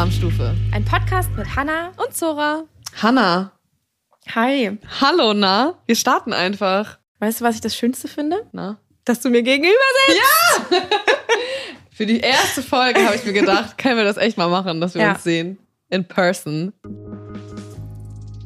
Rahmstufe. 0.00 0.56
Ein 0.72 0.82
Podcast 0.82 1.28
mit 1.36 1.56
Hanna 1.56 1.92
und 2.02 2.16
Zora. 2.16 2.64
Hanna. 3.02 3.52
Hi. 4.34 4.78
Hallo, 4.98 5.34
na? 5.34 5.74
Wir 5.84 5.94
starten 5.94 6.32
einfach. 6.32 6.98
Weißt 7.18 7.42
du, 7.42 7.44
was 7.44 7.56
ich 7.56 7.60
das 7.60 7.76
Schönste 7.76 8.08
finde? 8.08 8.48
Na? 8.52 8.78
Dass 9.04 9.20
du 9.20 9.28
mir 9.28 9.42
gegenüber 9.42 9.74
sitzt. 10.06 10.20
Ja! 10.70 10.78
Für 11.90 12.06
die 12.06 12.20
erste 12.20 12.62
Folge 12.62 13.04
habe 13.04 13.16
ich 13.16 13.26
mir 13.26 13.34
gedacht, 13.34 13.76
können 13.76 13.98
wir 13.98 14.04
das 14.04 14.16
echt 14.16 14.38
mal 14.38 14.48
machen, 14.48 14.80
dass 14.80 14.94
wir 14.94 15.02
ja. 15.02 15.12
uns 15.12 15.22
sehen. 15.22 15.58
In 15.90 16.06
person. 16.06 16.72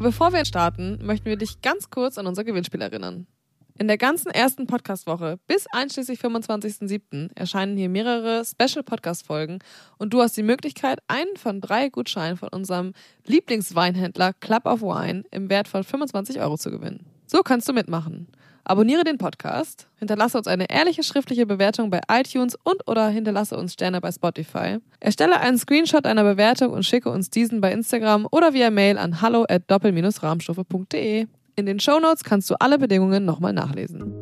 Bevor 0.01 0.33
wir 0.33 0.45
starten, 0.45 0.99
möchten 1.05 1.27
wir 1.27 1.37
dich 1.37 1.63
ganz 1.63 1.89
kurz 1.89 2.19
an 2.19 2.27
unser 2.27 2.43
Gewinnspiel 2.43 2.83
erinnern. 2.83 3.29
In 3.77 3.89
der 3.89 3.99
ganzen 3.99 4.31
ersten 4.31 4.69
Podcast-Woche 4.69 5.41
bis 5.49 5.67
einschließlich 5.73 6.21
25.07. 6.21 7.31
erscheinen 7.35 7.77
hier 7.77 7.89
mehrere 7.89 8.45
Special-Podcast-Folgen 8.45 9.59
und 9.99 10.15
du 10.15 10.23
hast 10.23 10.37
die 10.37 10.45
Möglichkeit, 10.45 11.01
einen 11.09 11.37
von 11.37 11.61
drei 11.61 11.89
Gutscheinen 11.89 12.37
von 12.37 12.51
unserem 12.51 12.93
Lieblingsweinhändler 13.27 14.33
Club 14.35 14.67
of 14.67 14.81
Wine 14.81 15.25
im 15.33 15.51
Wert 15.51 15.67
von 15.67 15.83
25 15.83 16.41
Euro 16.41 16.57
zu 16.57 16.71
gewinnen. 16.71 17.05
So 17.27 17.43
kannst 17.43 17.69
du 17.69 17.73
mitmachen. 17.73 18.29
Abonniere 18.63 19.03
den 19.03 19.19
Podcast, 19.19 19.89
hinterlasse 19.99 20.39
uns 20.39 20.47
eine 20.47 20.71
ehrliche 20.71 21.03
schriftliche 21.03 21.45
Bewertung 21.45 21.91
bei 21.91 22.01
iTunes 22.09 22.57
und 22.63 22.87
oder 22.87 23.09
hinterlasse 23.09 23.57
uns 23.57 23.73
Sterne 23.73 24.01
bei 24.01 24.13
Spotify. 24.13 24.79
Erstelle 25.01 25.41
einen 25.41 25.59
Screenshot 25.59 26.07
einer 26.07 26.23
Bewertung 26.23 26.71
und 26.71 26.85
schicke 26.85 27.11
uns 27.11 27.29
diesen 27.29 27.61
bei 27.61 27.73
Instagram 27.73 28.29
oder 28.31 28.55
via 28.55 28.71
Mail 28.71 28.99
an 28.99 29.21
hallo 29.21 29.45
at 29.49 29.69
doppel-rahmstufe.de. 29.69 31.27
In 31.57 31.67
den 31.67 31.79
Shownotes 31.79 32.25
kannst 32.25 32.51
du 32.51 32.57
alle 32.59 32.79
Bedingungen 32.79 33.25
nochmal 33.25 33.53
nachlesen. 33.53 34.13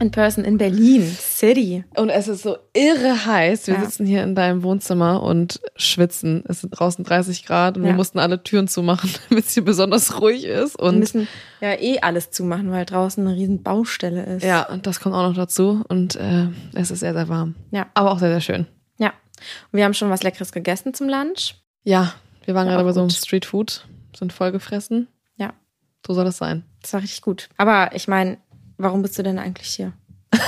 In 0.00 0.10
person 0.12 0.44
in 0.44 0.58
Berlin, 0.58 1.04
City. 1.04 1.84
Und 1.96 2.08
es 2.08 2.28
ist 2.28 2.42
so 2.42 2.56
irre 2.72 3.26
heiß. 3.26 3.66
Wir 3.66 3.74
ja. 3.74 3.84
sitzen 3.84 4.06
hier 4.06 4.22
in 4.22 4.34
deinem 4.36 4.62
Wohnzimmer 4.62 5.22
und 5.22 5.60
schwitzen. 5.76 6.44
Es 6.48 6.60
sind 6.60 6.70
draußen 6.70 7.04
30 7.04 7.44
Grad 7.44 7.76
und 7.76 7.82
ja. 7.82 7.90
wir 7.90 7.96
mussten 7.96 8.20
alle 8.20 8.42
Türen 8.42 8.68
zumachen, 8.68 9.10
damit 9.28 9.46
es 9.46 9.54
hier 9.54 9.64
besonders 9.64 10.20
ruhig 10.20 10.44
ist. 10.44 10.76
Und 10.78 10.94
wir 10.94 11.00
müssen 11.00 11.28
ja 11.60 11.74
eh 11.74 12.00
alles 12.00 12.30
zumachen, 12.30 12.70
weil 12.70 12.84
draußen 12.84 13.24
eine 13.26 13.36
riesen 13.36 13.62
Baustelle 13.62 14.24
ist. 14.24 14.44
Ja, 14.44 14.68
und 14.68 14.86
das 14.86 15.00
kommt 15.00 15.16
auch 15.16 15.28
noch 15.28 15.36
dazu. 15.36 15.82
Und 15.88 16.14
äh, 16.16 16.46
es 16.74 16.90
ist 16.92 17.00
sehr, 17.00 17.12
sehr 17.12 17.28
warm. 17.28 17.56
Ja. 17.70 17.86
Aber 17.94 18.12
auch 18.12 18.18
sehr, 18.18 18.30
sehr 18.30 18.40
schön. 18.40 18.66
Ja. 18.98 19.12
Und 19.72 19.78
wir 19.78 19.84
haben 19.84 19.94
schon 19.94 20.10
was 20.10 20.22
Leckeres 20.22 20.52
gegessen 20.52 20.94
zum 20.94 21.08
Lunch. 21.08 21.56
Ja, 21.82 22.14
wir 22.44 22.54
waren 22.54 22.66
ja, 22.66 22.74
gerade 22.74 22.84
bei 22.84 22.92
so 22.92 23.00
einem 23.00 23.10
Streetfood 23.10 23.84
sind 24.16 24.32
vollgefressen. 24.32 25.08
Ja. 25.36 25.52
So 26.06 26.14
soll 26.14 26.24
das 26.24 26.38
sein. 26.38 26.64
Das 26.82 26.92
war 26.92 27.02
richtig 27.02 27.22
gut. 27.22 27.48
Aber 27.56 27.90
ich 27.94 28.08
meine, 28.08 28.38
warum 28.76 29.02
bist 29.02 29.18
du 29.18 29.22
denn 29.22 29.38
eigentlich 29.38 29.68
hier? 29.68 29.92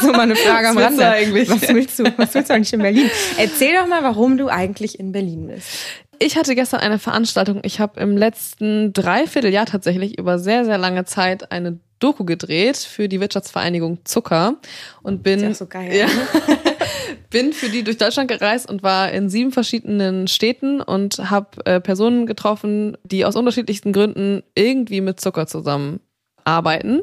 so 0.00 0.12
mal 0.12 0.20
eine 0.20 0.36
Frage 0.36 0.68
am 0.68 0.78
Rande. 0.78 1.06
Eigentlich? 1.06 1.48
Was 1.48 1.68
willst 1.68 1.98
du? 1.98 2.04
Was 2.16 2.34
willst 2.34 2.50
du 2.50 2.54
eigentlich 2.54 2.72
in 2.72 2.80
Berlin? 2.80 3.10
Erzähl 3.36 3.74
doch 3.74 3.86
mal, 3.86 4.02
warum 4.02 4.36
du 4.36 4.48
eigentlich 4.48 4.98
in 4.98 5.12
Berlin 5.12 5.46
bist. 5.46 5.68
Ich 6.18 6.36
hatte 6.36 6.54
gestern 6.54 6.80
eine 6.80 6.98
Veranstaltung. 6.98 7.60
Ich 7.64 7.80
habe 7.80 7.98
im 8.00 8.16
letzten 8.16 8.92
Dreivierteljahr 8.92 9.66
tatsächlich 9.66 10.18
über 10.18 10.38
sehr, 10.38 10.64
sehr 10.64 10.78
lange 10.78 11.04
Zeit 11.04 11.50
eine 11.50 11.80
Doku 11.98 12.24
gedreht 12.24 12.76
für 12.76 13.08
die 13.08 13.20
Wirtschaftsvereinigung 13.20 13.98
Zucker 14.04 14.56
und 15.02 15.22
bin. 15.22 15.40
Das 15.40 15.52
ist 15.52 15.60
ja 15.60 15.66
so 15.66 15.66
geil. 15.66 15.94
Ja. 15.94 16.06
bin 17.30 17.52
für 17.52 17.68
die 17.68 17.82
durch 17.82 17.98
Deutschland 17.98 18.28
gereist 18.28 18.68
und 18.68 18.82
war 18.82 19.10
in 19.10 19.28
sieben 19.28 19.52
verschiedenen 19.52 20.28
Städten 20.28 20.80
und 20.80 21.30
habe 21.30 21.64
äh, 21.64 21.80
Personen 21.80 22.26
getroffen, 22.26 22.96
die 23.04 23.24
aus 23.24 23.36
unterschiedlichsten 23.36 23.92
Gründen 23.92 24.42
irgendwie 24.54 25.00
mit 25.00 25.20
Zucker 25.20 25.46
zusammenarbeiten. 25.46 27.02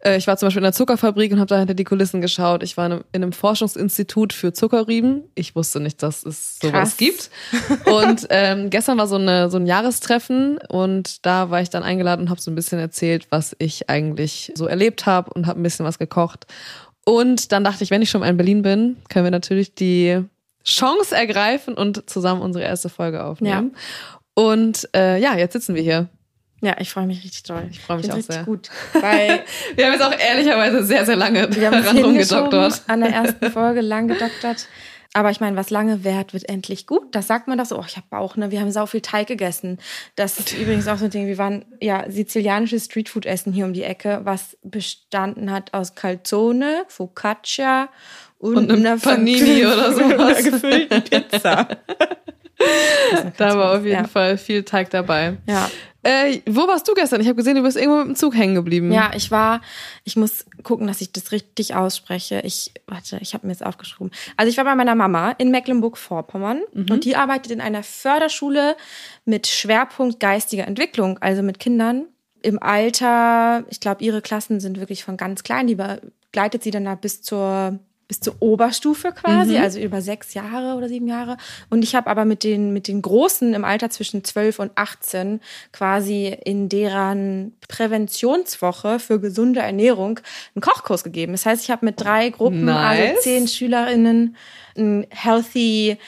Äh, 0.00 0.16
ich 0.16 0.26
war 0.26 0.36
zum 0.36 0.46
Beispiel 0.46 0.60
in 0.60 0.66
einer 0.66 0.72
Zuckerfabrik 0.72 1.32
und 1.32 1.38
habe 1.38 1.48
da 1.48 1.58
hinter 1.58 1.74
die 1.74 1.84
Kulissen 1.84 2.20
geschaut. 2.20 2.62
Ich 2.62 2.76
war 2.76 2.86
in 2.86 2.92
einem, 2.92 3.04
in 3.12 3.22
einem 3.22 3.32
Forschungsinstitut 3.32 4.32
für 4.32 4.52
Zuckerrüben. 4.52 5.24
Ich 5.34 5.54
wusste 5.56 5.80
nicht, 5.80 6.02
dass 6.02 6.24
es 6.24 6.58
sowas 6.58 6.72
Krass. 6.72 6.96
gibt. 6.96 7.30
Und 7.86 8.26
ähm, 8.30 8.70
gestern 8.70 8.98
war 8.98 9.06
so, 9.06 9.16
eine, 9.16 9.50
so 9.50 9.58
ein 9.58 9.66
Jahrestreffen 9.66 10.58
und 10.68 11.24
da 11.26 11.50
war 11.50 11.60
ich 11.60 11.70
dann 11.70 11.82
eingeladen 11.82 12.22
und 12.22 12.30
habe 12.30 12.40
so 12.40 12.50
ein 12.50 12.54
bisschen 12.54 12.78
erzählt, 12.78 13.26
was 13.30 13.56
ich 13.58 13.90
eigentlich 13.90 14.52
so 14.54 14.66
erlebt 14.66 15.06
habe 15.06 15.32
und 15.32 15.46
habe 15.46 15.60
ein 15.60 15.62
bisschen 15.62 15.86
was 15.86 15.98
gekocht. 15.98 16.46
Und 17.08 17.52
dann 17.52 17.64
dachte 17.64 17.82
ich, 17.82 17.90
wenn 17.90 18.02
ich 18.02 18.10
schon 18.10 18.20
mal 18.20 18.28
in 18.28 18.36
Berlin 18.36 18.60
bin, 18.60 18.98
können 19.08 19.24
wir 19.24 19.30
natürlich 19.30 19.74
die 19.74 20.24
Chance 20.62 21.16
ergreifen 21.16 21.72
und 21.72 22.10
zusammen 22.10 22.42
unsere 22.42 22.66
erste 22.66 22.90
Folge 22.90 23.24
aufnehmen. 23.24 23.72
Ja. 23.74 24.18
Und 24.34 24.90
äh, 24.94 25.18
ja, 25.18 25.34
jetzt 25.34 25.54
sitzen 25.54 25.74
wir 25.74 25.80
hier. 25.80 26.10
Ja, 26.60 26.76
ich 26.78 26.90
freue 26.90 27.06
mich 27.06 27.24
richtig 27.24 27.44
toll. 27.44 27.66
Ich 27.70 27.80
freue 27.80 27.96
mich 27.96 28.12
auch 28.12 28.20
sehr. 28.20 28.44
gut, 28.44 28.68
weil 28.92 29.42
wir 29.74 29.86
haben 29.86 29.92
jetzt 29.94 30.02
auch 30.02 30.18
ehrlicherweise 30.18 30.84
sehr, 30.84 31.06
sehr 31.06 31.16
lange 31.16 31.48
wir 31.56 31.70
haben 31.70 31.82
daran 31.82 31.96
rumgedoktert. 31.96 32.82
An 32.88 33.00
der 33.00 33.08
ersten 33.08 33.52
Folge 33.52 33.80
lang 33.80 34.08
gedoktert. 34.08 34.66
Aber 35.14 35.30
ich 35.30 35.40
meine, 35.40 35.56
was 35.56 35.70
lange 35.70 36.04
währt, 36.04 36.34
wird 36.34 36.48
endlich 36.48 36.86
gut. 36.86 37.14
Das 37.14 37.26
sagt 37.26 37.48
man 37.48 37.56
doch 37.56 37.64
so. 37.64 37.78
Oh, 37.78 37.84
ich 37.86 37.96
habe 37.96 38.06
Bauch, 38.10 38.36
ne? 38.36 38.50
Wir 38.50 38.60
haben 38.60 38.70
sau 38.70 38.84
viel 38.86 39.00
Teig 39.00 39.26
gegessen. 39.26 39.78
Das 40.16 40.38
ist 40.38 40.52
übrigens 40.52 40.86
auch 40.86 40.98
so 40.98 41.06
ein 41.06 41.10
Ding. 41.10 41.26
Wir 41.26 41.38
waren 41.38 41.64
ja 41.80 42.10
sizilianisches 42.10 42.84
Streetfood 42.84 43.24
essen 43.24 43.52
hier 43.52 43.64
um 43.64 43.72
die 43.72 43.84
Ecke, 43.84 44.20
was 44.24 44.58
bestanden 44.62 45.50
hat 45.50 45.72
aus 45.72 45.94
Calzone, 45.94 46.84
Focaccia 46.88 47.88
und, 48.38 48.56
und 48.56 48.70
einer 48.70 48.98
Panini 48.98 49.64
oder 49.66 49.92
sowas. 49.92 50.44
gefüllten 50.44 51.02
Pizza. 51.02 51.68
da 53.36 53.56
war 53.56 53.78
auf 53.78 53.84
jeden 53.84 54.02
ja. 54.02 54.08
Fall 54.08 54.36
viel 54.36 54.62
Teig 54.62 54.90
dabei. 54.90 55.38
Ja. 55.46 55.70
Äh, 56.04 56.40
wo 56.46 56.68
warst 56.68 56.86
du 56.86 56.94
gestern? 56.94 57.20
Ich 57.20 57.26
habe 57.26 57.36
gesehen, 57.36 57.56
du 57.56 57.62
bist 57.62 57.76
irgendwo 57.76 57.98
mit 57.98 58.06
dem 58.06 58.16
Zug 58.16 58.36
hängen 58.36 58.54
geblieben. 58.54 58.92
Ja, 58.92 59.10
ich 59.14 59.30
war, 59.30 59.60
ich 60.04 60.16
muss 60.16 60.46
gucken, 60.62 60.86
dass 60.86 61.00
ich 61.00 61.12
das 61.12 61.32
richtig 61.32 61.74
ausspreche. 61.74 62.40
Ich, 62.44 62.72
warte, 62.86 63.18
ich 63.20 63.34
habe 63.34 63.46
mir 63.46 63.52
jetzt 63.52 63.66
aufgeschrieben. 63.66 64.12
Also 64.36 64.50
ich 64.50 64.56
war 64.56 64.64
bei 64.64 64.76
meiner 64.76 64.94
Mama 64.94 65.32
in 65.32 65.50
Mecklenburg-Vorpommern 65.50 66.60
mhm. 66.72 66.86
und 66.90 67.04
die 67.04 67.16
arbeitet 67.16 67.50
in 67.50 67.60
einer 67.60 67.82
Förderschule 67.82 68.76
mit 69.24 69.48
Schwerpunkt 69.48 70.20
geistiger 70.20 70.66
Entwicklung, 70.66 71.18
also 71.18 71.42
mit 71.42 71.58
Kindern 71.58 72.06
im 72.42 72.62
Alter, 72.62 73.64
ich 73.68 73.80
glaube, 73.80 74.04
ihre 74.04 74.22
Klassen 74.22 74.60
sind 74.60 74.78
wirklich 74.78 75.04
von 75.04 75.16
ganz 75.16 75.42
klein, 75.42 75.66
die 75.66 75.74
begleitet 75.74 76.62
sie 76.62 76.70
dann 76.70 76.84
da 76.84 76.94
bis 76.94 77.22
zur 77.22 77.78
bis 78.08 78.20
zur 78.20 78.36
Oberstufe 78.40 79.12
quasi, 79.12 79.52
mhm. 79.52 79.62
also 79.62 79.78
über 79.78 80.00
sechs 80.00 80.32
Jahre 80.32 80.76
oder 80.76 80.88
sieben 80.88 81.06
Jahre. 81.06 81.36
Und 81.68 81.84
ich 81.84 81.94
habe 81.94 82.08
aber 82.08 82.24
mit 82.24 82.42
den, 82.42 82.72
mit 82.72 82.88
den 82.88 83.02
Großen 83.02 83.52
im 83.52 83.64
Alter 83.64 83.90
zwischen 83.90 84.24
zwölf 84.24 84.58
und 84.58 84.72
18 84.74 85.40
quasi 85.72 86.36
in 86.44 86.70
deren 86.70 87.52
Präventionswoche 87.68 88.98
für 88.98 89.20
gesunde 89.20 89.60
Ernährung 89.60 90.20
einen 90.54 90.62
Kochkurs 90.62 91.04
gegeben. 91.04 91.32
Das 91.32 91.44
heißt, 91.44 91.62
ich 91.62 91.70
habe 91.70 91.84
mit 91.84 92.00
drei 92.00 92.30
Gruppen, 92.30 92.66
also 92.68 93.02
nice. 93.02 93.10
also 93.10 93.22
zehn 93.22 93.46
SchülerInnen, 93.46 94.36
ein 94.76 95.06
Healthy 95.10 95.98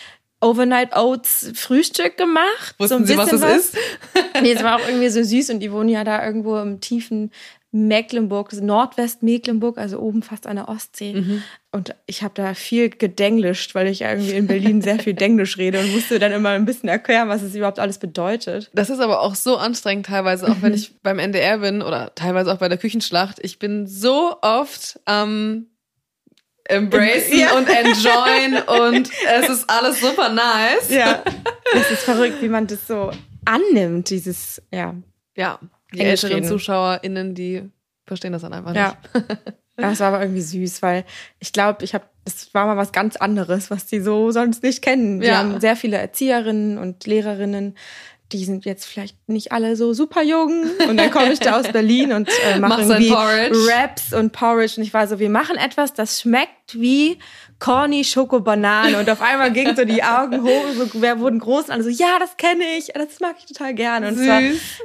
Overnight 0.41 0.97
Oats 0.97 1.51
Frühstück 1.55 2.17
gemacht. 2.17 2.75
Wussten 2.79 2.89
so 2.89 2.97
ein 2.97 3.07
Sie, 3.07 3.17
was 3.19 3.33
es 3.33 3.43
was. 3.43 3.57
ist? 3.57 3.77
nee, 4.43 4.53
es 4.53 4.63
war 4.63 4.77
auch 4.77 4.89
irgendwie 4.89 5.11
so 5.11 5.23
süß 5.23 5.51
und 5.51 5.61
die 5.61 5.71
wohnen 5.71 5.91
ja 5.91 6.03
da 6.03 6.25
irgendwo 6.25 6.57
im 6.59 6.81
tiefen 6.81 7.31
Mecklenburg, 7.73 8.53
Nordwest-Mecklenburg, 8.53 9.79
also 9.79 10.01
oben 10.01 10.23
fast 10.23 10.47
an 10.49 10.57
der 10.57 10.69
Ostsee. 10.69 11.15
Mhm. 11.15 11.43
Und 11.71 11.95
ich 12.07 12.23
habe 12.25 12.35
da 12.35 12.55
viel 12.55 12.91
gedenglischt, 12.91 13.77
weil 13.77 13.87
ich 13.87 14.03
irgendwie 14.03 14.33
in 14.33 14.49
Berlin 14.49 14.83
sehr 14.83 14.99
viel 14.99 15.15
Denglisch 15.15 15.57
rede 15.57 15.79
und 15.79 15.93
musste 15.93 16.19
dann 16.19 16.33
immer 16.33 16.49
ein 16.51 16.65
bisschen 16.65 16.89
erklären, 16.89 17.29
was 17.29 17.43
es 17.43 17.55
überhaupt 17.55 17.79
alles 17.79 17.99
bedeutet. 17.99 18.71
Das 18.75 18.91
ist 18.91 18.99
aber 18.99 19.21
auch 19.21 19.37
so 19.37 19.57
anstrengend 19.57 20.07
teilweise, 20.07 20.49
auch 20.49 20.57
wenn 20.63 20.75
ich 20.75 21.01
beim 21.03 21.21
NDR 21.21 21.59
bin 21.59 21.81
oder 21.81 22.13
teilweise 22.17 22.53
auch 22.53 22.59
bei 22.59 22.69
der 22.69 22.79
Küchenschlacht. 22.79 23.39
Ich 23.41 23.61
bin 23.61 23.87
so 23.87 24.37
oft 24.43 24.99
am 25.05 25.29
ähm, 25.29 25.67
embracen 26.65 27.39
ja. 27.39 27.57
und 27.57 27.69
enjoyen 27.69 28.63
und 28.95 29.11
es 29.39 29.49
ist 29.49 29.71
alles 29.71 30.01
super 30.01 30.29
nice. 30.29 30.91
Ja. 30.91 31.23
Es 31.73 31.91
ist 31.91 32.03
verrückt, 32.03 32.43
wie 32.43 32.49
man 32.49 32.67
das 32.67 32.87
so 32.89 33.13
annimmt, 33.45 34.11
dieses, 34.11 34.61
ja. 34.73 34.95
Ja. 35.37 35.61
Die 35.93 36.01
älteren 36.01 36.35
reden. 36.35 36.49
ZuschauerInnen, 36.49 37.35
die 37.35 37.63
verstehen 38.07 38.33
das 38.33 38.43
dann 38.43 38.53
einfach 38.53 38.75
ja. 38.75 38.97
nicht. 39.15 39.27
Ja, 39.79 39.93
es 39.93 40.01
war 40.01 40.09
aber 40.09 40.21
irgendwie 40.21 40.43
süß, 40.43 40.83
weil 40.83 41.05
ich 41.39 41.55
glaube, 41.55 41.85
ich 41.85 41.95
habe, 41.95 42.05
es 42.27 42.53
war 42.53 42.67
mal 42.67 42.77
was 42.77 42.93
ganz 42.93 43.17
anderes, 43.17 43.71
was 43.71 43.87
die 43.87 44.01
so 44.01 44.31
sonst 44.31 44.63
nicht 44.63 44.83
kennen. 44.83 45.21
Wir 45.21 45.29
ja. 45.29 45.39
haben 45.39 45.59
sehr 45.59 45.75
viele 45.75 45.97
Erzieherinnen 45.97 46.77
und 46.77 47.07
Lehrerinnen, 47.07 47.77
die 48.33 48.45
sind 48.45 48.65
jetzt 48.65 48.85
vielleicht 48.85 49.17
nicht 49.29 49.53
alle 49.53 49.77
so 49.77 49.93
super 49.93 50.23
jung. 50.23 50.65
Und 50.89 50.97
dann 50.97 51.11
komme 51.11 51.33
ich 51.33 51.41
da 51.41 51.59
aus 51.59 51.69
Berlin 51.73 52.13
und 52.13 52.29
äh, 52.47 52.59
mache 52.61 52.83
irgendwie 52.83 53.11
Raps 53.11 54.13
und 54.13 54.33
Porridge. 54.33 54.75
Und 54.77 54.83
ich 54.83 54.95
war 54.95 55.07
so, 55.09 55.19
wir 55.19 55.31
machen 55.31 55.57
etwas, 55.57 55.95
das 55.95 56.21
schmeckt 56.21 56.75
wie 56.75 57.19
Corny 57.61 58.05
Schokobanane 58.05 58.99
und 58.99 59.09
auf 59.09 59.21
einmal 59.21 59.53
gingen 59.53 59.77
so 59.77 59.85
die 59.85 60.03
Augen 60.03 60.43
hoch, 60.43 60.65
so, 60.75 60.89
wer 60.95 61.21
wurden 61.21 61.39
groß 61.39 61.67
und 61.67 61.71
alle 61.71 61.83
so, 61.83 61.91
ja, 61.91 62.19
das 62.19 62.37
kenne 62.39 62.65
ich, 62.79 62.89
das 62.95 63.21
mag 63.21 63.37
ich 63.39 63.45
total 63.45 63.75
gerne. 63.75 64.09
Und 64.09 64.15
süß. 64.15 64.23
es 64.23 64.29
war 64.29 64.41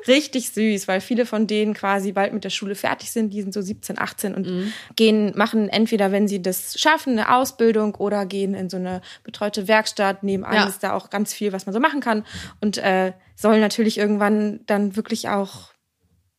richtig 0.07 0.50
süß, 0.51 0.88
weil 0.88 1.00
viele 1.00 1.25
von 1.25 1.48
denen 1.48 1.74
quasi 1.74 2.12
bald 2.12 2.33
mit 2.33 2.44
der 2.44 2.50
Schule 2.50 2.75
fertig 2.75 3.12
sind, 3.12 3.33
die 3.33 3.42
sind 3.42 3.54
so 3.54 3.62
17, 3.62 3.98
18 3.98 4.36
und 4.36 4.45
mhm. 4.45 4.74
gehen, 4.95 5.31
machen 5.36 5.69
entweder, 5.69 6.12
wenn 6.12 6.27
sie 6.27 6.42
das 6.42 6.77
schaffen, 6.77 7.13
eine 7.13 7.33
Ausbildung 7.33 7.95
oder 7.95 8.25
gehen 8.25 8.54
in 8.54 8.69
so 8.69 8.78
eine 8.78 9.01
betreute 9.24 9.69
Werkstatt. 9.69 10.24
Nebenan 10.24 10.54
ja. 10.54 10.66
ist 10.68 10.83
da 10.83 10.94
auch 10.94 11.10
ganz 11.10 11.33
viel, 11.33 11.54
was 11.54 11.66
man 11.66 11.74
so 11.74 11.80
machen 11.80 12.01
kann 12.01 12.25
und 12.60 12.78
äh, 12.78 13.13
sollen 13.36 13.62
natürlich 13.62 13.98
irgendwann 13.98 14.60
dann 14.66 14.98
wirklich 14.98 15.30
auch 15.30 15.75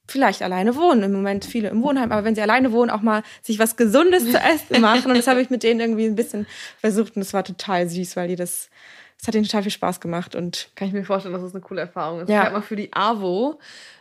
vielleicht 0.09 0.43
alleine 0.43 0.77
wohnen. 0.77 1.03
Im 1.03 1.13
Moment 1.13 1.45
viele 1.45 1.69
im 1.69 1.83
Wohnheim, 1.83 2.13
aber 2.13 2.25
wenn 2.25 2.35
sie 2.35 2.43
alleine 2.43 2.73
wohnen, 2.73 2.91
auch 2.91 3.03
mal 3.03 3.23
sich 3.43 3.59
was 3.59 3.77
Gesundes 3.77 4.31
zu 4.31 4.39
essen 4.39 4.81
machen. 4.81 5.11
Und 5.11 5.17
das 5.17 5.27
habe 5.27 5.41
ich 5.41 5.51
mit 5.51 5.63
denen 5.63 5.81
irgendwie 5.81 6.07
ein 6.07 6.17
bisschen 6.17 6.47
versucht 6.79 7.17
und 7.17 7.23
es 7.23 7.33
war 7.33 7.45
total 7.45 7.89
süß, 7.89 8.17
weil 8.17 8.29
die 8.29 8.37
das, 8.37 8.71
das 9.19 9.29
hat 9.29 9.35
ihnen 9.35 9.45
total 9.45 9.63
viel 9.63 9.73
Spaß 9.73 10.01
gemacht 10.01 10.35
und 10.35 10.69
kann 10.75 10.89
ich 10.89 10.95
mir 10.95 11.05
vorstellen, 11.05 11.35
dass 11.35 11.43
das 11.43 11.55
eine 11.55 11.63
coole 11.63 11.83
Erfahrung 11.83 12.21
ist. 12.21 12.29
Ja. 12.29 12.41
Ich 12.41 12.45
habe 12.47 12.55
mal 12.57 12.63
für 12.63 12.77
die 12.77 12.93
AWO 12.93 13.59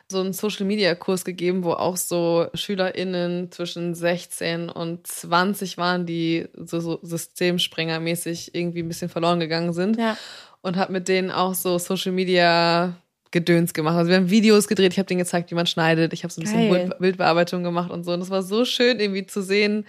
so 0.08 0.20
einen 0.20 0.34
Social 0.34 0.66
Media 0.66 0.94
Kurs 0.94 1.26
gegeben, 1.26 1.64
wo 1.64 1.72
auch 1.72 1.98
so 1.98 2.48
SchülerInnen 2.54 3.52
zwischen 3.52 3.96
16 3.96 4.70
und 4.70 5.08
20 5.08 5.78
waren, 5.78 6.06
die 6.06 6.48
so, 6.56 6.80
so 6.80 7.00
systemsprengermäßig 7.02 8.54
irgendwie 8.54 8.84
ein 8.84 8.88
bisschen 8.88 9.10
verloren 9.10 9.40
gegangen 9.40 9.74
sind. 9.74 9.98
Ja. 9.98 10.16
Und 10.62 10.78
habe 10.78 10.94
mit 10.94 11.08
denen 11.08 11.32
auch 11.32 11.56
so 11.56 11.78
Social 11.78 12.12
Media 12.12 12.96
Gedöns 13.36 13.74
gemacht. 13.74 13.98
Also 13.98 14.10
wir 14.10 14.16
haben 14.16 14.30
Videos 14.30 14.66
gedreht, 14.70 14.94
ich 14.94 14.98
habe 14.98 15.08
denen 15.08 15.20
gezeigt, 15.20 15.52
wie 15.52 15.56
man 15.56 15.68
schneidet. 15.68 16.14
Ich 16.14 16.24
habe 16.24 16.32
so 16.32 16.40
ein 16.40 16.46
bisschen 16.46 16.70
Geil. 16.72 16.96
Bildbearbeitung 17.00 17.64
gemacht 17.64 17.92
und 17.92 18.06
so. 18.06 18.14
Und 18.14 18.22
es 18.22 18.30
war 18.30 18.42
so 18.42 18.64
schön, 18.64 18.98
irgendwie 19.02 19.26
zu 19.26 19.42
sehen, 19.42 19.86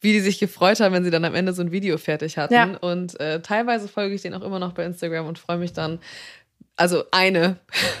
wie 0.00 0.14
die 0.14 0.20
sich 0.20 0.38
gefreut 0.38 0.80
haben, 0.80 0.94
wenn 0.94 1.04
sie 1.04 1.10
dann 1.10 1.26
am 1.26 1.34
Ende 1.34 1.52
so 1.52 1.60
ein 1.60 1.70
Video 1.70 1.98
fertig 1.98 2.38
hatten. 2.38 2.54
Ja. 2.54 2.78
Und 2.78 3.20
äh, 3.20 3.42
teilweise 3.42 3.88
folge 3.88 4.14
ich 4.14 4.22
denen 4.22 4.40
auch 4.40 4.46
immer 4.46 4.58
noch 4.58 4.72
bei 4.72 4.86
Instagram 4.86 5.26
und 5.26 5.38
freue 5.38 5.58
mich 5.58 5.74
dann. 5.74 5.98
Also 6.76 7.04
eine 7.10 7.58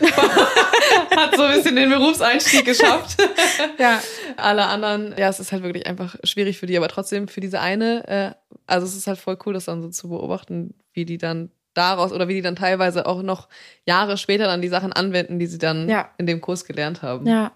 hat 1.16 1.36
so 1.36 1.42
ein 1.42 1.56
bisschen 1.56 1.76
den 1.76 1.90
Berufseinstieg 1.90 2.64
geschafft. 2.64 3.20
ja. 3.78 4.00
Alle 4.38 4.64
anderen, 4.64 5.14
ja, 5.18 5.28
es 5.28 5.38
ist 5.38 5.52
halt 5.52 5.64
wirklich 5.64 5.86
einfach 5.86 6.16
schwierig 6.24 6.56
für 6.56 6.66
die, 6.66 6.78
aber 6.78 6.88
trotzdem 6.88 7.28
für 7.28 7.42
diese 7.42 7.60
eine, 7.60 8.08
äh, 8.08 8.56
also 8.66 8.86
es 8.86 8.96
ist 8.96 9.06
halt 9.06 9.18
voll 9.18 9.36
cool, 9.44 9.52
das 9.52 9.66
dann 9.66 9.82
so 9.82 9.90
zu 9.90 10.08
beobachten, 10.08 10.72
wie 10.94 11.04
die 11.04 11.18
dann 11.18 11.50
daraus 11.78 12.12
oder 12.12 12.28
wie 12.28 12.34
die 12.34 12.42
dann 12.42 12.56
teilweise 12.56 13.06
auch 13.06 13.22
noch 13.22 13.48
Jahre 13.86 14.18
später 14.18 14.44
dann 14.44 14.60
die 14.60 14.68
Sachen 14.68 14.92
anwenden, 14.92 15.38
die 15.38 15.46
sie 15.46 15.58
dann 15.58 15.88
Ja. 15.88 16.10
in 16.18 16.26
dem 16.26 16.40
Kurs 16.42 16.64
gelernt 16.66 17.00
haben. 17.02 17.26
Ja. 17.26 17.52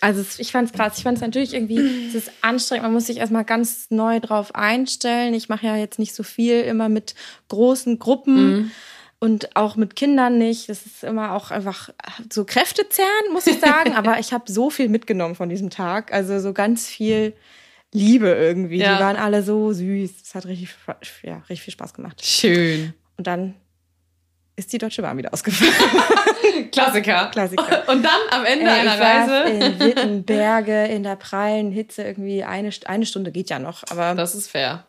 Also 0.00 0.22
ich 0.38 0.52
fand 0.52 0.68
es 0.70 0.74
krass. 0.76 0.98
Ich 0.98 1.02
fand 1.02 1.16
es 1.16 1.22
natürlich 1.22 1.54
irgendwie, 1.54 1.78
es 2.08 2.14
ist 2.14 2.30
anstrengend. 2.42 2.84
Man 2.84 2.92
muss 2.92 3.06
sich 3.06 3.16
erstmal 3.16 3.44
ganz 3.44 3.86
neu 3.90 4.20
drauf 4.20 4.54
einstellen. 4.54 5.32
Ich 5.34 5.48
mache 5.48 5.66
ja 5.66 5.76
jetzt 5.76 5.98
nicht 5.98 6.14
so 6.14 6.22
viel 6.22 6.60
immer 6.60 6.88
mit 6.90 7.14
großen 7.48 7.98
Gruppen 7.98 8.70
und 9.18 9.56
auch 9.56 9.76
mit 9.76 9.96
Kindern 9.96 10.36
nicht. 10.36 10.68
Das 10.68 10.84
ist 10.84 11.04
immer 11.04 11.32
auch 11.32 11.50
einfach 11.50 11.88
so 12.30 12.44
kräftezehrend, 12.44 13.32
muss 13.32 13.46
ich 13.46 13.58
sagen. 13.60 13.92
Aber 13.96 14.18
ich 14.18 14.34
habe 14.34 14.44
so 14.52 14.68
viel 14.68 14.90
mitgenommen 14.90 15.34
von 15.36 15.48
diesem 15.48 15.70
Tag. 15.70 16.12
Also 16.12 16.38
so 16.40 16.52
ganz 16.52 16.86
viel 16.86 17.32
Liebe 17.92 18.28
irgendwie. 18.28 18.78
Ja. 18.80 18.96
Die 18.96 19.02
waren 19.02 19.16
alle 19.16 19.42
so 19.42 19.72
süß. 19.72 20.10
Es 20.22 20.34
hat 20.34 20.44
richtig, 20.44 20.68
ja, 21.22 21.36
richtig 21.48 21.62
viel 21.62 21.72
Spaß 21.72 21.94
gemacht. 21.94 22.22
Schön. 22.22 22.92
Und 23.16 23.26
dann 23.26 23.54
ist 24.56 24.72
die 24.72 24.78
Deutsche 24.78 25.02
Bahn 25.02 25.16
wieder 25.18 25.32
ausgefallen. 25.32 25.72
Klassiker. 26.72 27.30
Klassiker. 27.32 27.88
Und 27.88 28.04
dann 28.04 28.20
am 28.30 28.44
Ende 28.44 28.66
Ey, 28.66 28.80
einer 28.80 29.00
Reise. 29.00 29.50
in 29.50 29.80
Wittenberge 29.80 30.84
in 30.86 31.02
der 31.02 31.16
prallen 31.16 31.72
Hitze 31.72 32.04
irgendwie 32.04 32.44
eine, 32.44 32.70
eine 32.86 33.06
Stunde 33.06 33.32
geht 33.32 33.50
ja 33.50 33.58
noch. 33.58 33.82
Aber 33.90 34.14
Das 34.14 34.34
ist 34.34 34.50
fair. 34.50 34.86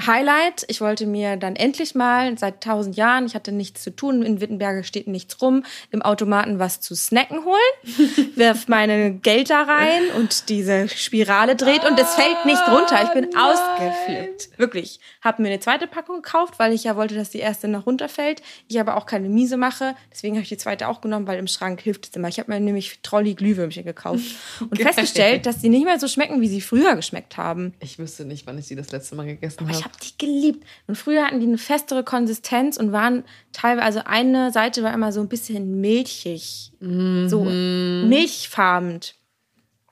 Highlight, 0.00 0.64
ich 0.68 0.80
wollte 0.80 1.06
mir 1.06 1.36
dann 1.36 1.56
endlich 1.56 1.94
mal 1.94 2.36
seit 2.36 2.62
tausend 2.62 2.96
Jahren, 2.96 3.26
ich 3.26 3.34
hatte 3.34 3.52
nichts 3.52 3.82
zu 3.82 3.94
tun, 3.94 4.22
in 4.22 4.40
Wittenberge 4.40 4.84
steht 4.84 5.06
nichts 5.06 5.40
rum, 5.40 5.64
im 5.90 6.02
Automaten 6.02 6.58
was 6.58 6.80
zu 6.80 6.96
snacken 6.96 7.44
holen, 7.44 8.32
wirf 8.34 8.68
meine 8.68 9.14
Geld 9.14 9.50
da 9.50 9.62
rein 9.62 10.02
und 10.16 10.48
diese 10.48 10.88
Spirale 10.88 11.54
dreht 11.56 11.84
und 11.84 11.98
es 11.98 12.14
fällt 12.14 12.44
nicht 12.44 12.62
runter. 12.68 13.02
Ich 13.04 13.10
bin 13.10 13.30
nein. 13.32 13.42
ausgeflippt. 13.42 14.58
Wirklich. 14.58 15.00
Hab 15.22 15.38
mir 15.38 15.48
eine 15.48 15.60
zweite 15.60 15.86
Packung 15.86 16.22
gekauft, 16.22 16.58
weil 16.58 16.72
ich 16.72 16.84
ja 16.84 16.96
wollte, 16.96 17.14
dass 17.14 17.30
die 17.30 17.38
erste 17.38 17.68
noch 17.68 17.86
runterfällt. 17.86 18.42
Ich 18.68 18.80
aber 18.80 18.96
auch 18.96 19.06
keine 19.06 19.28
Miese 19.28 19.56
mache. 19.56 19.94
Deswegen 20.10 20.34
habe 20.34 20.42
ich 20.42 20.48
die 20.48 20.56
zweite 20.56 20.88
auch 20.88 21.00
genommen, 21.00 21.26
weil 21.26 21.38
im 21.38 21.46
Schrank 21.46 21.80
hilft 21.80 22.08
es 22.08 22.16
immer. 22.16 22.28
Ich 22.28 22.38
habe 22.38 22.52
mir 22.52 22.60
nämlich 22.60 22.98
Trolli 23.02 23.34
Glühwürmchen 23.34 23.84
gekauft 23.84 24.24
und 24.60 24.76
Geil. 24.76 24.86
festgestellt, 24.92 25.46
dass 25.46 25.58
die 25.58 25.68
nicht 25.68 25.84
mehr 25.84 25.98
so 25.98 26.08
schmecken, 26.08 26.40
wie 26.40 26.48
sie 26.48 26.60
früher 26.60 26.96
geschmeckt 26.96 27.36
haben. 27.36 27.74
Ich 27.80 27.98
wüsste 27.98 28.24
nicht, 28.24 28.46
wann 28.46 28.58
ich 28.58 28.66
die 28.68 28.76
das 28.76 28.90
letzte 28.90 29.14
Mal 29.14 29.26
gegessen 29.26 29.60
Aber 29.60 29.83
ich 29.86 29.92
habe. 29.92 29.94
die 30.02 30.18
geliebt. 30.18 30.66
Und 30.86 30.96
früher 30.96 31.24
hatten 31.24 31.40
die 31.40 31.46
eine 31.46 31.58
festere 31.58 32.04
Konsistenz 32.04 32.76
und 32.76 32.92
waren 32.92 33.24
teilweise, 33.52 33.84
also 33.84 34.00
eine 34.04 34.50
Seite 34.52 34.82
war 34.82 34.92
immer 34.94 35.12
so 35.12 35.20
ein 35.20 35.28
bisschen 35.28 35.80
milchig. 35.80 36.72
So 36.80 37.44
milchfarben. 37.44 39.00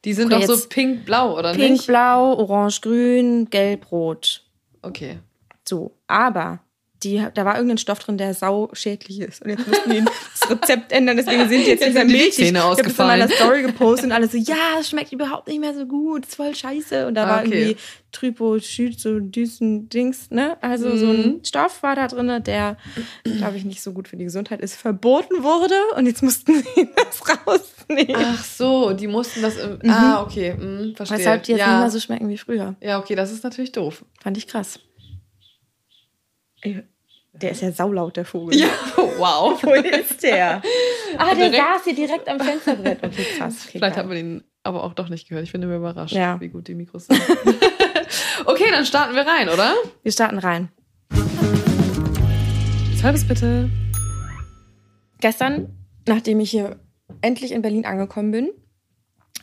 Die 0.05 0.13
sind 0.15 0.33
Okay, 0.33 0.47
doch 0.47 0.55
so 0.57 0.69
pink-blau, 0.69 1.39
oder 1.39 1.53
Pink, 1.53 1.71
nicht? 1.73 1.87
blau, 1.87 2.35
orange, 2.35 2.81
grün, 2.81 3.49
gelb, 3.51 3.91
rot. 3.93 4.45
Okay. 4.83 5.19
So. 5.69 5.97
Aber 6.09 6.59
die, 7.05 7.27
da 7.35 7.45
war 7.45 7.55
irgendein 7.57 7.79
Stoff 7.79 7.99
drin, 7.99 8.19
der 8.19 8.35
sauschädlich 8.35 9.21
ist. 9.21 9.43
Und 9.43 9.51
jetzt 9.51 9.67
mussten 9.67 9.91
die 9.91 10.03
das 10.41 10.51
Rezept 10.51 10.93
ändern, 10.93 11.17
deswegen 11.17 11.49
sind 11.49 11.65
die 11.67 11.71
jetzt, 11.71 11.81
Jetzt 11.81 11.85
nicht 11.87 11.95
mehr 11.95 12.05
die 12.05 12.13
milchig. 12.13 12.35
Zähne 12.35 12.59
ich 12.59 12.65
habe 12.65 12.83
das 12.83 12.99
in 12.99 13.07
meiner. 13.07 13.29
Story 13.29 13.63
gepostet 13.63 14.05
und 14.07 14.13
alle 14.13 14.29
so, 14.29 14.37
ja, 14.39 14.79
es 14.81 14.89
schmeckt 14.91 15.13
überhaupt 15.13 15.49
nicht 15.49 15.61
mehr 15.61 15.75
so 15.75 15.87
gut, 15.87 16.27
ist 16.27 16.37
voll 16.37 16.55
scheiße. 16.55 17.07
Und 17.07 17.15
da 17.15 17.25
Ah, 17.25 17.29
war 17.29 17.41
okay. 17.45 17.63
irgendwie 17.63 17.77
Trypochyd, 18.13 19.01
so 19.01 19.19
düsen 19.21 19.89
Dings, 19.89 20.31
ne? 20.31 20.57
Also 20.63 20.97
so 20.97 21.07
Mhm. 21.07 21.13
ein 21.41 21.45
Stoff 21.45 21.83
war 21.83 21.97
da 21.97 22.09
drin, 22.09 22.43
der, 22.45 22.77
glaube 23.39 23.57
ich, 23.57 23.65
nicht 23.65 23.83
so 23.83 23.93
gut 23.93 24.07
für 24.09 24.17
die 24.17 24.25
Gesundheit 24.25 24.61
ist, 24.61 24.77
verboten 24.77 25.43
wurde. 25.43 25.75
Und 25.97 26.07
jetzt 26.07 26.23
mussten 26.23 26.55
sie 26.63 26.89
das 26.97 27.23
rausnehmen. 27.47 28.15
Ach 28.17 28.45
so, 28.45 28.93
die 28.93 29.07
mussten 29.07 29.41
das 29.43 29.57
im. 29.57 29.79
Ah, 29.91 30.23
okay. 30.23 30.55
Mhm, 30.55 30.95
verstehe. 30.95 31.19
Weshalb 31.19 31.43
die 31.45 31.53
jetzt 31.53 31.61
ja. 31.61 31.69
nicht 31.73 31.81
mehr 31.81 31.91
so 31.91 32.01
schmecken 32.01 32.29
wie 32.29 32.37
früher. 32.39 32.75
ja, 32.81 32.99
okay, 32.99 33.15
das 33.15 33.33
ist 33.33 33.45
natürlich 33.45 33.73
doof. 33.73 34.05
Fand 34.21 34.37
ich 34.37 34.47
krass. 34.47 34.79
Der 37.35 37.53
ist 37.53 37.63
ja 37.63 37.73
saulaut, 37.73 38.17
der 38.17 38.25
Vogel. 38.25 38.59
Ja, 38.59 38.69
wow. 39.19 39.59
Wo 39.63 39.73
ist 39.73 40.23
der? 40.23 40.63
Ah, 41.17 41.35
der 41.35 41.51
Direkt- 41.51 41.57
saß 41.57 41.85
hier 41.85 41.95
direkt 41.95 42.29
am 42.29 42.39
Fensterbrett. 42.39 43.03
Okay, 43.03 43.25
krass. 43.39 43.63
Okay, 43.67 43.73
Vielleicht 43.79 43.97
haben 43.97 44.09
wir 44.11 44.17
den 44.17 44.45
aber 44.63 44.85
auch 44.85 44.95
doch 44.95 45.09
nicht 45.09 45.29
gehört. 45.29 45.45
Ich 45.45 45.53
bin 45.53 45.63
immer 45.63 45.77
überrascht, 45.77 46.15
Ja. 46.15 46.39
wie 46.41 46.49
gut 46.49 46.69
die 46.69 46.75
Mikros 46.75 47.07
sind. 47.07 47.21
okay, 48.45 48.67
dann 48.71 48.85
starten 48.87 49.15
wir 49.17 49.27
rein, 49.27 49.49
oder? 49.49 49.75
Wir 50.03 50.13
starten 50.13 50.39
rein. 50.39 50.69
Halbes 53.03 53.27
bitte. 53.27 53.69
Gestern, 55.21 55.77
nachdem 56.07 56.39
ich 56.39 56.51
hier 56.53 56.79
endlich 57.21 57.51
in 57.51 57.61
Berlin 57.63 57.85
angekommen 57.85 58.31
bin, 58.31 58.51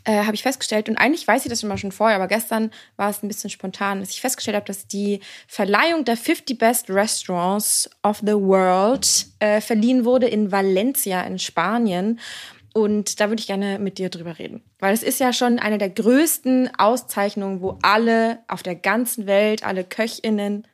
äh, 0.10 0.26
habe 0.26 0.34
ich 0.34 0.42
festgestellt, 0.42 0.90
und 0.90 0.98
eigentlich 0.98 1.28
weiß 1.28 1.46
ich 1.46 1.50
das 1.50 1.62
immer 1.62 1.78
schon 1.78 1.92
vorher, 1.92 2.16
aber 2.16 2.28
gestern 2.28 2.72
war 2.96 3.12
es 3.12 3.22
ein 3.22 3.28
bisschen 3.28 3.52
spontan, 3.52 4.00
dass 4.00 4.10
ich 4.10 4.22
festgestellt 4.22 4.56
habe, 4.56 4.66
dass 4.66 4.88
die 4.88 5.20
Verleihung 5.48 6.04
der 6.04 6.18
50 6.18 6.58
Best 6.58 6.90
Restaurants 6.90 7.88
of 8.02 8.18
the 8.20 8.34
World 8.34 9.28
äh, 9.38 9.62
verliehen 9.62 10.06
wurde 10.06 10.28
in 10.28 10.52
Valencia 10.52 11.22
in 11.22 11.38
Spanien. 11.38 12.20
Und 12.74 13.20
da 13.20 13.30
würde 13.30 13.40
ich 13.40 13.48
gerne 13.48 13.78
mit 13.78 14.00
dir 14.00 14.10
drüber 14.10 14.40
reden. 14.40 14.64
Weil 14.80 14.94
es 14.94 15.04
ist 15.04 15.20
ja 15.20 15.32
schon 15.32 15.60
eine 15.60 15.78
der 15.78 15.90
größten 15.90 16.72
Auszeichnungen, 16.78 17.62
wo 17.62 17.78
alle 17.84 18.40
auf 18.48 18.64
der 18.64 18.76
ganzen 18.76 19.28
Welt, 19.28 19.64
alle 19.64 19.84
Köchinnen, 19.84 20.66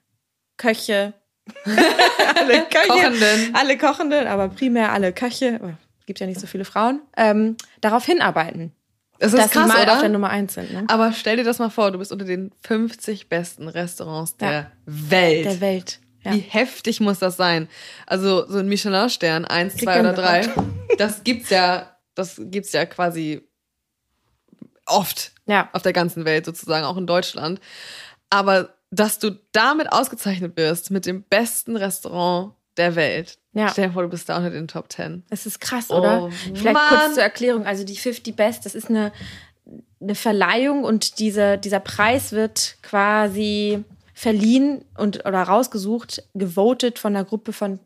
Köche, 0.57 1.13
alle 1.65 2.65
Köche, 2.69 2.87
Kochenden. 2.87 3.53
alle 3.55 3.77
Kochenden, 3.77 4.27
aber 4.27 4.49
primär 4.49 4.93
alle 4.93 5.11
Köche, 5.11 5.59
oh, 5.61 5.73
gibt 6.05 6.19
ja 6.19 6.27
nicht 6.27 6.39
so 6.39 6.47
viele 6.47 6.65
Frauen, 6.65 7.01
ähm, 7.17 7.57
darauf 7.81 8.05
hinarbeiten, 8.05 8.73
Das 9.19 9.33
ist 9.33 9.39
dass 9.39 9.51
krass, 9.51 9.67
mal 9.67 9.89
auf 9.89 9.99
der? 10.01 10.09
Nummer 10.09 10.29
eins 10.29 10.55
sind. 10.55 10.71
Ne? 10.73 10.83
Aber 10.87 11.13
stell 11.13 11.37
dir 11.37 11.43
das 11.43 11.59
mal 11.59 11.69
vor, 11.69 11.91
du 11.91 11.97
bist 11.99 12.11
unter 12.11 12.25
den 12.25 12.51
50 12.61 13.29
besten 13.29 13.67
Restaurants 13.67 14.37
der 14.37 14.51
Ja. 14.51 14.71
Welt. 14.85 15.45
Der 15.45 15.61
Welt. 15.61 15.99
Ja. 16.23 16.33
Wie 16.33 16.39
heftig 16.39 16.99
muss 16.99 17.19
das 17.19 17.37
sein? 17.37 17.69
Also 18.07 18.47
so 18.49 18.57
ein 18.57 18.67
Michelin-Stern, 18.67 19.45
eins, 19.45 19.75
zwei 19.77 19.99
oder 19.99 20.13
drei, 20.13 20.41
Gänsehaut. 20.41 20.65
das 20.97 21.23
gibt's 21.23 21.49
ja, 21.49 21.95
das 22.15 22.41
gibt's 22.45 22.71
ja 22.73 22.85
quasi 22.85 23.47
oft 24.87 25.31
ja. 25.45 25.69
auf 25.73 25.83
der 25.83 25.93
ganzen 25.93 26.25
Welt 26.25 26.45
sozusagen, 26.45 26.85
auch 26.85 26.97
in 26.97 27.07
Deutschland. 27.07 27.59
Aber 28.29 28.75
dass 28.91 29.19
du 29.19 29.31
damit 29.51 29.91
ausgezeichnet 29.91 30.57
wirst 30.57 30.89
mit 30.91 31.05
dem 31.05 31.23
besten 31.23 31.75
Restaurant 31.75 32.53
der 32.77 32.95
Welt. 32.95 33.37
Ja. 33.53 33.69
Stell 33.69 33.87
dir 33.87 33.93
vor, 33.93 34.03
du 34.03 34.09
bist 34.09 34.27
da 34.29 34.37
unter 34.37 34.49
den 34.49 34.67
Top 34.67 34.91
10. 34.91 35.23
Das 35.29 35.45
ist 35.45 35.59
krass, 35.61 35.85
Oh, 35.89 35.97
oder? 35.99 36.29
Vielleicht 36.53 36.73
Mann. 36.73 36.89
kurz 36.89 37.13
zur 37.15 37.23
Erklärung. 37.23 37.65
Also 37.65 37.83
die 37.83 37.95
50 37.95 38.35
Best, 38.35 38.65
das 38.65 38.75
ist 38.75 38.89
eine, 38.89 39.11
eine 40.01 40.15
Verleihung 40.15 40.83
und 40.83 41.19
diese, 41.19 41.57
dieser 41.57 41.79
Preis 41.79 42.31
wird 42.31 42.77
quasi 42.81 43.83
verliehen 44.13 44.85
und 44.97 45.25
oder 45.25 45.43
rausgesucht, 45.43 46.23
gewotet 46.33 46.99
von 46.99 47.15
einer 47.15 47.25
Gruppe 47.25 47.51
von, 47.51 47.79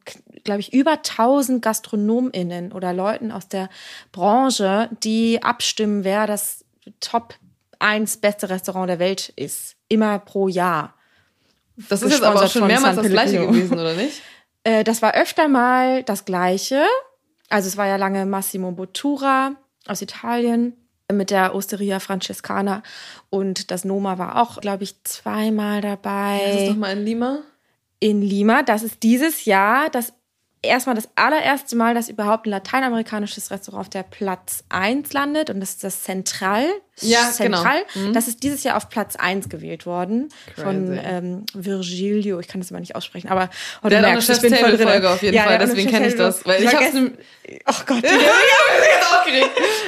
glaube 0.43 0.60
ich, 0.60 0.74
über 0.74 0.91
1000 0.91 1.62
GastronomInnen 1.62 2.72
oder 2.72 2.93
Leuten 2.93 3.31
aus 3.31 3.48
der 3.48 3.69
Branche, 4.12 4.89
die 5.03 5.41
abstimmen, 5.41 6.03
wer 6.03 6.27
das 6.27 6.63
Top 7.00 7.36
1 7.79 8.17
beste 8.17 8.50
Restaurant 8.50 8.89
der 8.89 9.00
Welt 9.00 9.29
ist. 9.36 9.75
Immer 9.88 10.19
pro 10.19 10.48
Jahr. 10.48 10.93
Das 11.89 12.01
ist 12.03 12.12
jetzt 12.12 12.24
aber 12.24 12.43
auch 12.43 12.50
schon 12.50 12.67
mehrmals 12.67 12.98
das 12.98 13.08
gleiche 13.08 13.48
gewesen, 13.48 13.74
oder 13.79 13.93
nicht? 13.93 14.22
Äh, 14.69 14.83
das 14.83 15.01
war 15.01 15.15
öfter 15.15 15.47
mal 15.47 16.03
das 16.03 16.25
Gleiche. 16.25 16.83
Also 17.49 17.67
es 17.67 17.77
war 17.77 17.88
ja 17.88 17.95
lange 17.95 18.25
Massimo 18.25 18.71
Bottura 18.71 19.55
aus 19.88 20.01
Italien 20.01 20.73
mit 21.11 21.31
der 21.31 21.55
Osteria 21.55 21.99
Francescana 21.99 22.83
und 23.31 23.71
das 23.71 23.83
Noma 23.83 24.19
war 24.19 24.39
auch, 24.39 24.61
glaube 24.61 24.83
ich, 24.83 25.03
zweimal 25.03 25.81
Das 25.81 25.93
ist 25.93 26.05
dabei 26.05 26.67
doch 26.67 26.75
mal 26.75 26.91
in 26.95 27.03
Lima. 27.03 27.39
in 27.99 28.21
Lima. 28.21 28.61
Das 28.61 28.83
ist 28.83 29.01
dieses 29.01 29.45
Jahr 29.45 29.89
das 29.89 30.13
erstmal 30.62 30.96
das 30.96 31.08
allererste 31.16 31.75
Mal, 31.75 31.94
dass 31.94 32.10
überhaupt 32.10 32.46
ein 32.46 32.50
lateinamerikanisches 32.51 33.50
Restaurant 33.51 33.82
auf 33.82 33.89
der 33.89 34.04
Platz 34.04 34.63
1 34.70 35.13
landet. 35.13 35.50
Und 35.50 35.60
das 35.62 35.70
ist 35.72 35.84
das 35.84 36.04
Central. 36.04 36.66
Ja, 37.01 37.30
Central. 37.32 37.84
genau. 37.94 38.08
Mhm. 38.10 38.13
Das 38.13 38.28
ist 38.28 38.44
dieses 38.44 38.63
Jahr 38.63 38.75
auf 38.75 38.89
Platz 38.89 39.16
1 39.16 39.48
gewählt 39.50 39.86
worden. 39.86 40.30
Crazy. 40.54 40.62
Von 40.66 41.00
ähm, 41.01 41.46
Virgilio. 41.54 42.39
Ich 42.42 42.48
kann 42.50 42.60
das 42.60 42.72
immer 42.72 42.82
nicht 42.82 42.96
aussprechen, 42.96 43.30
aber 43.30 43.50
oh, 43.80 43.84
du 43.84 43.89
Der 43.89 44.00
hat 44.00 44.06
auch 44.06 44.10
eine 44.10 44.18
merkst, 44.18 44.30
ich 44.32 44.42
bin 44.42 44.54
voll 44.54 44.60
drin. 44.60 44.70
Chefstable-Folge 44.80 45.10
auf 45.10 45.22
jeden 45.24 45.36
Ja, 45.36 45.44
Fall, 45.44 45.58
deswegen 45.60 45.89
kenne 45.89 46.08
ich 46.08 46.16
das. 46.16 46.46
Weil 46.46 46.62
ich 46.63 46.68
hab's 46.74 46.80
gestern- 46.80 47.18
Oh 47.68 47.74
Gott. 47.86 48.04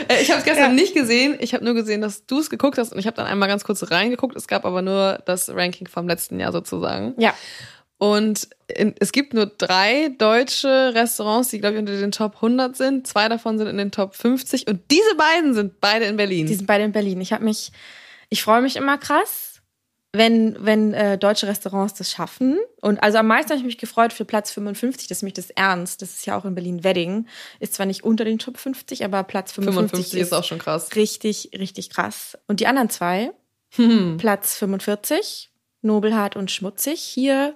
Äh, 0.07 0.21
ich 0.21 0.29
habe 0.29 0.39
es 0.39 0.45
gestern 0.45 0.75
nicht 0.75 0.93
gesehen. 0.93 1.35
Ich 1.39 1.53
habe 1.53 1.63
nur 1.65 1.73
gesehen, 1.73 2.01
dass 2.01 2.25
du 2.25 2.39
es 2.39 2.49
geguckt 2.49 2.77
hast 2.77 2.91
und 2.93 2.99
ich 2.99 3.07
habe 3.07 3.15
dann 3.17 3.27
einmal 3.27 3.47
ganz 3.49 3.63
kurz 3.63 3.89
reingeguckt. 3.91 4.35
Es 4.35 4.47
gab 4.47 4.65
aber 4.65 4.81
nur 4.81 5.19
das 5.25 5.49
Ranking 5.49 5.87
vom 5.87 6.07
letzten 6.07 6.39
Jahr 6.39 6.51
sozusagen. 6.51 7.13
ja. 7.17 7.33
Und 8.01 8.47
in, 8.65 8.95
es 8.99 9.11
gibt 9.11 9.35
nur 9.35 9.45
drei 9.45 10.09
deutsche 10.17 10.95
Restaurants, 10.95 11.49
die, 11.49 11.59
glaube 11.59 11.75
ich, 11.75 11.79
unter 11.81 11.95
den 11.95 12.11
Top 12.11 12.37
100 12.37 12.75
sind. 12.75 13.05
Zwei 13.05 13.29
davon 13.29 13.59
sind 13.59 13.67
in 13.67 13.77
den 13.77 13.91
Top 13.91 14.15
50. 14.15 14.65
Und 14.67 14.81
diese 14.89 15.13
beiden 15.17 15.53
sind 15.53 15.79
beide 15.81 16.05
in 16.05 16.17
Berlin. 16.17 16.47
Die 16.47 16.55
sind 16.55 16.65
beide 16.65 16.83
in 16.83 16.93
Berlin. 16.93 17.21
Ich 17.21 17.31
habe 17.31 17.43
mich, 17.43 17.71
ich 18.29 18.41
freue 18.41 18.63
mich 18.63 18.75
immer 18.75 18.97
krass, 18.97 19.61
wenn, 20.13 20.55
wenn 20.65 20.95
äh, 20.95 21.19
deutsche 21.19 21.45
Restaurants 21.45 21.93
das 21.93 22.09
schaffen. 22.09 22.57
Und 22.81 23.03
also 23.03 23.19
am 23.19 23.27
meisten 23.27 23.51
habe 23.51 23.59
ich 23.59 23.65
mich 23.65 23.77
gefreut 23.77 24.13
für 24.13 24.25
Platz 24.25 24.49
55, 24.49 25.07
das 25.07 25.19
ist 25.19 25.21
mich 25.21 25.33
das 25.33 25.51
ernst. 25.51 26.01
Das 26.01 26.09
ist 26.09 26.25
ja 26.25 26.35
auch 26.35 26.45
in 26.45 26.55
Berlin 26.55 26.83
Wedding. 26.83 27.27
Ist 27.59 27.75
zwar 27.75 27.85
nicht 27.85 28.03
unter 28.03 28.25
den 28.25 28.39
Top 28.39 28.57
50, 28.57 29.05
aber 29.05 29.21
Platz 29.21 29.51
55, 29.51 29.91
55 29.91 30.19
ist 30.19 30.33
auch 30.33 30.43
schon 30.43 30.57
krass. 30.57 30.95
richtig, 30.95 31.51
richtig 31.55 31.91
krass. 31.91 32.35
Und 32.47 32.61
die 32.61 32.65
anderen 32.65 32.89
zwei, 32.89 33.31
Hm. 33.75 34.17
Platz 34.19 34.57
45, 34.57 35.51
Nobelhart 35.83 36.35
und 36.35 36.49
Schmutzig, 36.49 36.99
hier 36.99 37.55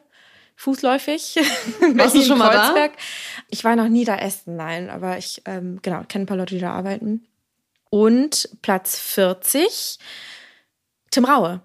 fußläufig. 0.56 1.36
Warst 1.96 2.16
du 2.16 2.22
schon 2.22 2.38
mal 2.38 2.52
da? 2.52 2.66
Kreuzberg. 2.68 2.92
Ich 3.50 3.64
war 3.64 3.76
noch 3.76 3.90
nie 3.90 4.06
da 4.06 4.18
essen, 4.18 4.56
nein, 4.56 4.90
aber 4.90 5.18
ich 5.18 5.42
ähm, 5.46 5.80
genau 5.82 6.04
kenne 6.08 6.24
ein 6.24 6.28
paar 6.28 6.38
Leute, 6.38 6.56
die 6.56 6.62
da 6.62 6.72
arbeiten. 6.74 7.26
Und 7.90 8.50
Platz 8.62 9.00
40, 9.00 10.00
Tim 11.12 11.26
Raue. 11.26 11.62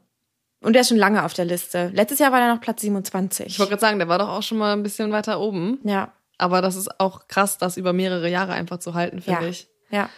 Und 0.62 0.74
der 0.74 0.82
ist 0.82 0.88
schon 0.88 0.98
lange 0.98 1.24
auf 1.24 1.32
der 1.32 1.46
Liste. 1.46 1.90
Letztes 1.94 2.18
Jahr 2.18 2.32
war 2.32 2.40
er 2.40 2.54
noch 2.54 2.60
Platz 2.60 2.82
27. 2.82 3.46
Ich 3.46 3.58
wollte 3.58 3.70
gerade 3.70 3.80
sagen, 3.80 3.98
der 3.98 4.08
war 4.08 4.18
doch 4.18 4.28
auch 4.28 4.42
schon 4.42 4.58
mal 4.58 4.74
ein 4.74 4.82
bisschen 4.82 5.10
weiter 5.10 5.40
oben. 5.40 5.78
ja, 5.84 6.12
Aber 6.36 6.60
das 6.60 6.76
ist 6.76 7.00
auch 7.00 7.26
krass, 7.28 7.56
das 7.58 7.76
über 7.78 7.92
mehrere 7.92 8.28
Jahre 8.28 8.52
einfach 8.52 8.78
zu 8.78 8.94
halten, 8.94 9.22
finde 9.22 9.44
ja, 9.44 9.48
ich. 9.48 9.68
ja. 9.90 10.08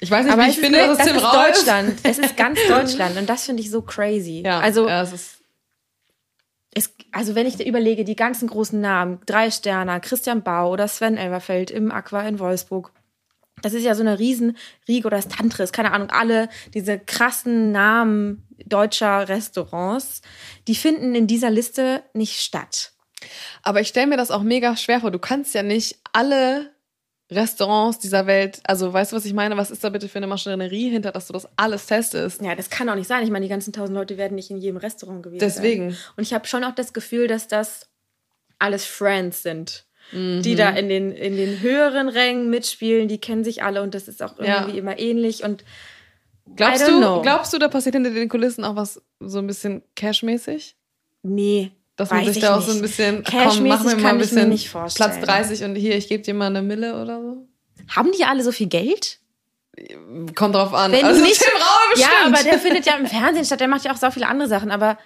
Ich 0.00 0.10
weiß 0.10 0.24
nicht, 0.24 0.32
Aber 0.32 0.44
wie 0.44 0.50
ich 0.50 0.58
finde, 0.58 0.80
ist, 0.80 0.88
dass 0.88 0.92
es 0.92 0.98
das 0.98 1.06
Tim 1.06 1.16
ist 1.16 1.22
Raue 1.22 1.48
ist. 1.48 1.58
Deutschland. 1.60 1.98
Es 2.02 2.18
ist 2.18 2.36
ganz 2.36 2.58
Deutschland 2.68 3.16
und 3.16 3.28
das 3.30 3.44
finde 3.44 3.62
ich 3.62 3.70
so 3.70 3.80
crazy. 3.82 4.42
Ja, 4.44 4.58
also 4.58 4.88
ja, 4.88 5.02
es 5.02 5.12
ist 5.12 5.36
es, 6.74 6.94
also 7.12 7.34
wenn 7.34 7.46
ich 7.46 7.64
überlege, 7.64 8.04
die 8.04 8.16
ganzen 8.16 8.48
großen 8.48 8.80
Namen, 8.80 9.20
Drei 9.26 9.50
Sterner, 9.50 10.00
Christian 10.00 10.42
Bau 10.42 10.70
oder 10.70 10.88
Sven 10.88 11.16
Elverfeld 11.16 11.70
im 11.70 11.90
Aqua 11.90 12.22
in 12.22 12.38
Wolfsburg, 12.38 12.92
das 13.62 13.72
ist 13.72 13.84
ja 13.84 13.94
so 13.94 14.02
eine 14.02 14.18
riesen 14.18 14.56
Riege 14.88 15.06
oder 15.06 15.16
das 15.16 15.28
Tantris, 15.28 15.72
keine 15.72 15.92
Ahnung, 15.92 16.10
alle 16.10 16.48
diese 16.74 16.98
krassen 16.98 17.72
Namen 17.72 18.46
deutscher 18.66 19.28
Restaurants, 19.28 20.22
die 20.68 20.74
finden 20.74 21.14
in 21.14 21.26
dieser 21.26 21.50
Liste 21.50 22.02
nicht 22.12 22.40
statt. 22.40 22.92
Aber 23.62 23.80
ich 23.80 23.88
stelle 23.88 24.08
mir 24.08 24.16
das 24.16 24.30
auch 24.30 24.42
mega 24.42 24.76
schwer 24.76 25.00
vor. 25.00 25.10
Du 25.10 25.18
kannst 25.18 25.54
ja 25.54 25.62
nicht 25.62 25.96
alle 26.12 26.73
Restaurants 27.34 27.98
dieser 27.98 28.26
Welt, 28.26 28.60
also 28.64 28.92
weißt 28.92 29.12
du, 29.12 29.16
was 29.16 29.24
ich 29.24 29.32
meine? 29.32 29.56
Was 29.56 29.70
ist 29.70 29.82
da 29.84 29.88
bitte 29.90 30.08
für 30.08 30.18
eine 30.18 30.26
Maschinerie 30.26 30.90
hinter, 30.90 31.12
dass 31.12 31.26
du 31.26 31.32
das 31.32 31.48
alles 31.56 31.86
testest? 31.86 32.40
Ja, 32.42 32.54
das 32.54 32.70
kann 32.70 32.88
auch 32.88 32.94
nicht 32.94 33.06
sein. 33.08 33.24
Ich 33.24 33.30
meine, 33.30 33.44
die 33.44 33.50
ganzen 33.50 33.72
tausend 33.72 33.96
Leute 33.96 34.16
werden 34.16 34.34
nicht 34.34 34.50
in 34.50 34.56
jedem 34.58 34.76
Restaurant 34.76 35.22
gewesen 35.22 35.40
Deswegen. 35.40 35.90
sein. 35.90 35.98
Und 36.16 36.22
ich 36.22 36.32
habe 36.34 36.46
schon 36.46 36.64
auch 36.64 36.74
das 36.74 36.92
Gefühl, 36.92 37.26
dass 37.26 37.48
das 37.48 37.88
alles 38.58 38.84
Friends 38.84 39.42
sind. 39.42 39.84
Mhm. 40.12 40.42
Die 40.42 40.54
da 40.54 40.68
in 40.70 40.88
den, 40.88 41.12
in 41.12 41.36
den 41.36 41.60
höheren 41.60 42.08
Rängen 42.08 42.50
mitspielen, 42.50 43.08
die 43.08 43.18
kennen 43.18 43.42
sich 43.42 43.62
alle 43.62 43.82
und 43.82 43.94
das 43.94 44.06
ist 44.08 44.22
auch 44.22 44.38
Ja. 44.38 44.60
irgendwie 44.60 44.78
immer 44.78 44.98
ähnlich. 44.98 45.42
Und 45.44 45.64
Glaubst 46.56 46.86
du, 46.86 46.98
know. 46.98 47.22
glaubst 47.22 47.52
du, 47.54 47.58
da 47.58 47.68
passiert 47.68 47.94
hinter 47.94 48.10
den 48.10 48.28
Kulissen 48.28 48.64
auch 48.64 48.76
was 48.76 49.00
so 49.20 49.38
ein 49.38 49.46
bisschen 49.46 49.82
Cash-mäßig? 49.96 50.76
nee, 51.22 51.72
Dass 51.96 52.10
man 52.10 52.20
weiß 52.20 52.26
sich 52.28 52.36
ich 52.38 52.42
da 52.42 52.54
auch 52.54 52.58
nicht. 52.58 52.68
so 52.68 52.72
ein 52.74 52.82
bisschen, 52.82 53.24
komm, 53.24 53.68
mach 53.68 53.84
mir 53.84 53.96
mal 53.96 54.10
ein 54.10 54.18
bisschen 54.18 54.48
nicht 54.48 54.68
vorstellen. 54.68 55.12
Platz 55.12 55.24
30 55.24 55.64
und 55.64 55.76
hier, 55.76 55.96
ich 55.96 56.08
gebe 56.08 56.22
dir 56.22 56.34
mal 56.34 56.46
eine 56.46 56.62
Mille 56.62 57.00
oder 57.00 57.20
so? 57.20 57.48
Haben 57.88 58.10
die 58.12 58.24
alle 58.24 58.42
so 58.42 58.50
viel 58.50 58.66
Geld? 58.66 59.20
Kommt 60.34 60.54
drauf 60.54 60.72
an. 60.72 60.92
Wenn 60.92 61.04
also 61.04 61.20
du 61.20 61.26
nicht, 61.26 61.40
Tim 61.40 61.52
Raue 61.52 62.00
ja, 62.00 62.08
bestimmt. 62.08 62.36
aber 62.36 62.44
der 62.44 62.58
findet 62.58 62.86
ja 62.86 62.96
im 62.96 63.06
Fernsehen 63.06 63.44
statt. 63.44 63.60
Der 63.60 63.68
macht 63.68 63.84
ja 63.84 63.92
auch 63.92 63.96
so 63.96 64.10
viele 64.10 64.28
andere 64.28 64.48
Sachen. 64.48 64.70
Aber 64.70 64.98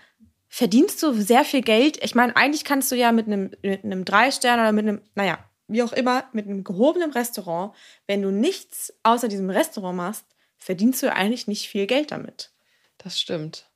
verdienst 0.48 1.02
du 1.02 1.12
sehr 1.12 1.44
viel 1.44 1.62
Geld? 1.62 2.02
Ich 2.02 2.14
meine, 2.14 2.36
eigentlich 2.36 2.64
kannst 2.64 2.90
du 2.92 2.96
ja 2.96 3.12
mit 3.12 3.26
einem, 3.26 3.50
mit 3.62 3.84
einem 3.84 4.04
Drei-Stern 4.04 4.60
oder 4.60 4.72
mit 4.72 4.86
einem, 4.86 5.00
naja, 5.14 5.38
wie 5.68 5.82
auch 5.82 5.92
immer, 5.92 6.24
mit 6.32 6.46
einem 6.46 6.64
gehobenen 6.64 7.12
Restaurant, 7.12 7.74
wenn 8.06 8.22
du 8.22 8.30
nichts 8.30 8.92
außer 9.02 9.28
diesem 9.28 9.50
Restaurant 9.50 9.96
machst, 9.96 10.24
verdienst 10.56 11.02
du 11.02 11.12
eigentlich 11.12 11.46
nicht 11.46 11.68
viel 11.68 11.86
Geld 11.86 12.10
damit. 12.10 12.50
Das 12.98 13.18
stimmt. 13.18 13.67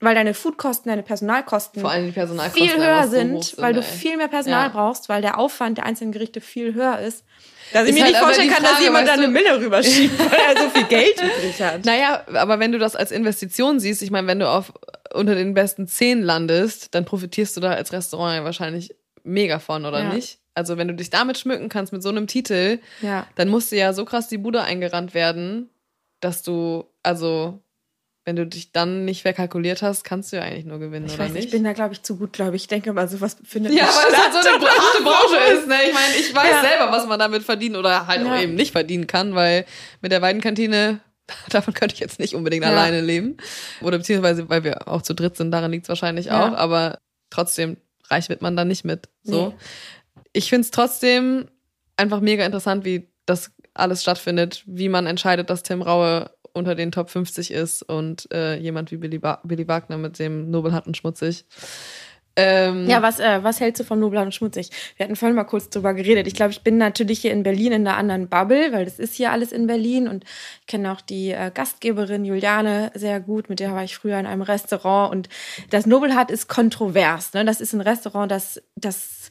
Weil 0.00 0.14
deine 0.14 0.34
Foodkosten, 0.34 0.90
deine 0.90 1.02
Personalkosten 1.02 1.80
Vor 1.80 1.90
allem 1.90 2.06
die 2.06 2.12
Personalkosten 2.12 2.68
viel 2.68 2.76
höher 2.76 2.96
einfach 2.96 3.04
so 3.04 3.10
sind, 3.12 3.32
hoch 3.34 3.42
sind, 3.44 3.62
weil 3.62 3.72
du 3.74 3.80
ey. 3.80 3.86
viel 3.86 4.16
mehr 4.16 4.28
Personal 4.28 4.66
Ja. 4.66 4.68
brauchst, 4.68 5.08
weil 5.08 5.22
der 5.22 5.38
Aufwand 5.38 5.78
der 5.78 5.86
einzelnen 5.86 6.12
Gerichte 6.12 6.40
viel 6.40 6.74
höher 6.74 6.98
ist. 6.98 7.24
Dass 7.72 7.84
ich 7.84 7.90
Ist 7.90 7.94
mir 7.94 8.02
halt 8.04 8.12
nicht 8.12 8.22
vorstellen 8.22 8.50
kann, 8.50 8.62
dass 8.62 8.72
Frage, 8.72 8.84
jemand 8.84 9.08
da 9.08 9.12
eine 9.14 9.22
du- 9.26 9.30
Mille 9.30 9.58
rüberschiebt, 9.60 10.18
weil 10.18 10.38
er 10.54 10.62
so 10.62 10.68
viel 10.70 10.84
Geld 10.84 11.14
übrig 11.22 11.62
hat. 11.62 11.84
Naja, 11.86 12.22
aber 12.34 12.58
wenn 12.58 12.72
du 12.72 12.78
das 12.78 12.94
als 12.96 13.10
Investition 13.12 13.80
siehst, 13.80 14.02
ich 14.02 14.10
meine, 14.10 14.26
wenn 14.26 14.40
du 14.40 14.48
auf 14.48 14.72
unter 15.14 15.34
den 15.34 15.54
besten 15.54 15.86
zehn 15.86 16.22
landest, 16.22 16.94
dann 16.94 17.04
profitierst 17.04 17.56
du 17.56 17.60
da 17.60 17.70
als 17.72 17.92
Restaurant 17.92 18.36
ja 18.36 18.44
wahrscheinlich 18.44 18.94
mega 19.22 19.58
von, 19.60 19.86
oder 19.86 20.00
Ja. 20.00 20.12
nicht? 20.12 20.38
Also 20.54 20.76
wenn 20.76 20.88
du 20.88 20.94
dich 20.94 21.10
damit 21.10 21.38
schmücken 21.38 21.68
kannst 21.68 21.92
mit 21.92 22.02
so 22.02 22.10
einem 22.10 22.26
Titel, 22.26 22.78
Ja. 23.00 23.26
dann 23.36 23.48
musste 23.48 23.76
ja 23.76 23.92
so 23.92 24.04
krass 24.04 24.28
die 24.28 24.38
Bude 24.38 24.62
eingerannt 24.62 25.14
werden, 25.14 25.70
dass 26.20 26.42
du, 26.42 26.84
also 27.02 27.60
wenn 28.24 28.36
du 28.36 28.46
dich 28.46 28.72
dann 28.72 29.04
nicht 29.04 29.22
verkalkuliert 29.22 29.82
hast, 29.82 30.02
kannst 30.04 30.32
du 30.32 30.36
ja 30.36 30.42
eigentlich 30.42 30.64
nur 30.64 30.78
gewinnen, 30.78 31.06
Ich 31.06 31.14
oder 31.14 31.24
weiß, 31.24 31.32
nicht, 31.32 31.44
ich 31.46 31.50
bin 31.50 31.62
da, 31.64 31.72
glaube 31.74 31.92
ich, 31.92 32.02
zu 32.02 32.16
gut, 32.16 32.32
glaube 32.32 32.56
ich. 32.56 32.62
Ich 32.62 32.68
denke 32.68 32.92
mal, 32.92 33.06
sowas 33.08 33.36
findet 33.44 33.74
ja, 33.74 33.84
weil 33.84 34.12
es 34.12 34.18
halt 34.18 34.32
so 34.32 34.38
eine 34.38 34.66
harte 34.66 35.02
Branche 35.02 35.52
ist. 35.58 35.66
Ne? 35.68 35.74
Ich 35.88 35.92
meine, 35.94 36.14
ich 36.18 36.34
weiß 36.34 36.50
Ja. 36.50 36.60
selber, 36.62 36.90
was 36.92 37.06
man 37.06 37.18
damit 37.18 37.42
verdienen 37.42 37.76
oder 37.76 38.06
halt 38.06 38.24
Ja. 38.24 38.32
auch 38.34 38.40
eben 38.40 38.54
nicht 38.54 38.72
verdienen 38.72 39.06
kann, 39.06 39.34
weil 39.34 39.66
mit 40.00 40.10
der 40.12 40.22
Weidenkantine, 40.22 41.00
davon 41.50 41.74
könnte 41.74 41.94
ich 41.94 42.00
jetzt 42.00 42.18
nicht 42.18 42.34
unbedingt 42.34 42.64
Ja. 42.64 42.70
alleine 42.70 43.00
leben. 43.02 43.36
Oder 43.82 43.98
beziehungsweise, 43.98 44.48
weil 44.48 44.64
wir 44.64 44.88
auch 44.88 45.02
zu 45.02 45.14
dritt 45.14 45.36
sind, 45.36 45.50
daran 45.50 45.70
liegt 45.70 45.84
es 45.84 45.88
wahrscheinlich 45.90 46.30
auch. 46.30 46.52
Aber 46.54 46.98
trotzdem, 47.30 47.76
reich 48.08 48.28
wird 48.30 48.40
man 48.42 48.56
da 48.56 48.64
nicht 48.64 48.84
mit. 48.84 49.08
So. 49.22 49.48
Nee. 49.48 49.54
Ich 50.32 50.48
finde 50.48 50.62
es 50.62 50.70
trotzdem 50.70 51.48
einfach 51.96 52.20
mega 52.20 52.44
interessant, 52.46 52.84
wie 52.86 53.08
das 53.26 53.50
alles 53.74 54.02
stattfindet, 54.02 54.62
wie 54.66 54.88
man 54.88 55.06
entscheidet, 55.06 55.50
dass 55.50 55.62
Tim 55.62 55.82
Raue 55.82 56.30
unter 56.54 56.74
den 56.74 56.92
Top 56.92 57.10
50 57.10 57.50
ist 57.50 57.82
und 57.82 58.30
äh, 58.32 58.56
jemand 58.56 58.90
wie 58.90 58.96
Billy, 58.96 59.18
ba 59.18 59.40
Billy 59.44 59.68
Wagner 59.68 59.98
mit 59.98 60.18
dem 60.18 60.50
Nobel 60.50 60.72
hat 60.72 60.86
und 60.86 60.96
schmutzig. 60.96 61.44
Ähm, 62.36 62.88
Ja, 62.88 63.00
was, 63.00 63.20
äh, 63.20 63.44
was 63.44 63.60
hältst 63.60 63.80
du 63.80 63.84
von 63.84 64.00
Nobler 64.00 64.22
und 64.22 64.34
Schmutzig? 64.34 64.70
Wir 64.96 65.04
hatten 65.04 65.14
vorhin 65.14 65.36
mal 65.36 65.44
kurz 65.44 65.70
drüber 65.70 65.94
geredet. 65.94 66.26
Ich 66.26 66.34
glaube, 66.34 66.50
ich 66.50 66.62
bin 66.62 66.78
natürlich 66.78 67.20
hier 67.20 67.32
in 67.32 67.44
Berlin 67.44 67.72
in 67.72 67.86
einer 67.86 67.96
anderen 67.96 68.28
Bubble, 68.28 68.72
weil 68.72 68.84
das 68.84 68.98
ist 68.98 69.14
hier 69.14 69.30
alles 69.30 69.52
in 69.52 69.66
Berlin 69.66 70.08
und 70.08 70.24
ich 70.60 70.66
kenne 70.66 70.90
auch 70.90 71.00
die 71.00 71.30
äh, 71.30 71.52
Gastgeberin 71.54 72.24
Juliane 72.24 72.90
sehr 72.94 73.20
gut. 73.20 73.48
Mit 73.48 73.60
der 73.60 73.72
war 73.72 73.84
ich 73.84 73.96
früher 73.96 74.18
in 74.18 74.26
einem 74.26 74.42
Restaurant 74.42 75.12
und 75.12 75.28
das 75.70 75.86
Nobelhart 75.86 76.30
ist 76.30 76.48
kontrovers. 76.48 77.34
Ne? 77.34 77.44
Das 77.44 77.60
ist 77.60 77.72
ein 77.72 77.80
Restaurant, 77.80 78.30
das, 78.30 78.60
das, 78.74 79.30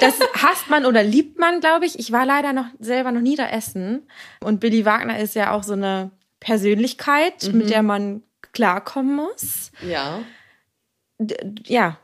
das 0.00 0.18
hasst 0.42 0.68
man 0.70 0.86
oder 0.86 1.02
liebt 1.02 1.38
man, 1.38 1.60
glaube 1.60 1.86
ich. 1.86 1.98
Ich 1.98 2.12
war 2.12 2.24
leider 2.26 2.52
noch 2.52 2.66
selber 2.78 3.10
noch 3.12 3.20
nie 3.20 3.36
da 3.36 3.48
essen 3.48 4.06
und 4.40 4.60
Billy 4.60 4.84
Wagner 4.84 5.18
ist 5.18 5.34
ja 5.34 5.52
auch 5.52 5.62
so 5.62 5.72
eine 5.72 6.10
Persönlichkeit, 6.40 7.48
Mhm. 7.50 7.58
mit 7.58 7.70
der 7.70 7.82
man 7.82 8.22
klarkommen 8.52 9.16
muss. 9.16 9.70
ja. 9.86 10.20
D 11.18 11.36
ja, 11.66 11.98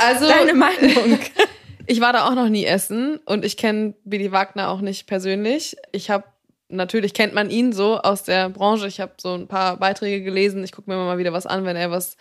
Also, 0.00 0.28
deine 0.28 0.52
Meinung. 0.54 1.18
ich 1.86 2.00
war 2.02 2.12
da 2.12 2.26
auch 2.26 2.34
noch 2.34 2.48
nie 2.50 2.64
essen 2.66 3.16
und 3.24 3.44
ich 3.44 3.56
kenne 3.56 3.94
Billy 4.04 4.32
Wagner 4.32 4.68
auch 4.68 4.80
nicht 4.82 5.06
persönlich. 5.06 5.76
Ich 5.92 6.10
habe 6.10 6.24
natürlich 6.68 7.14
kennt 7.14 7.34
man 7.34 7.50
ihn 7.50 7.72
so 7.72 7.98
aus 7.98 8.22
der 8.22 8.48
Branche. 8.48 8.86
Ich 8.86 9.00
habe 9.00 9.12
so 9.18 9.34
ein 9.34 9.48
paar 9.48 9.76
Beiträge 9.76 10.24
gelesen. 10.24 10.64
Ich 10.64 10.72
gucke 10.72 10.90
mir 10.90 10.96
immer 10.96 11.06
mal 11.06 11.18
wieder 11.18 11.32
was 11.32 11.46
an, 11.46 11.64
wenn 11.64 11.76
er 11.76 11.90
was 11.90 12.16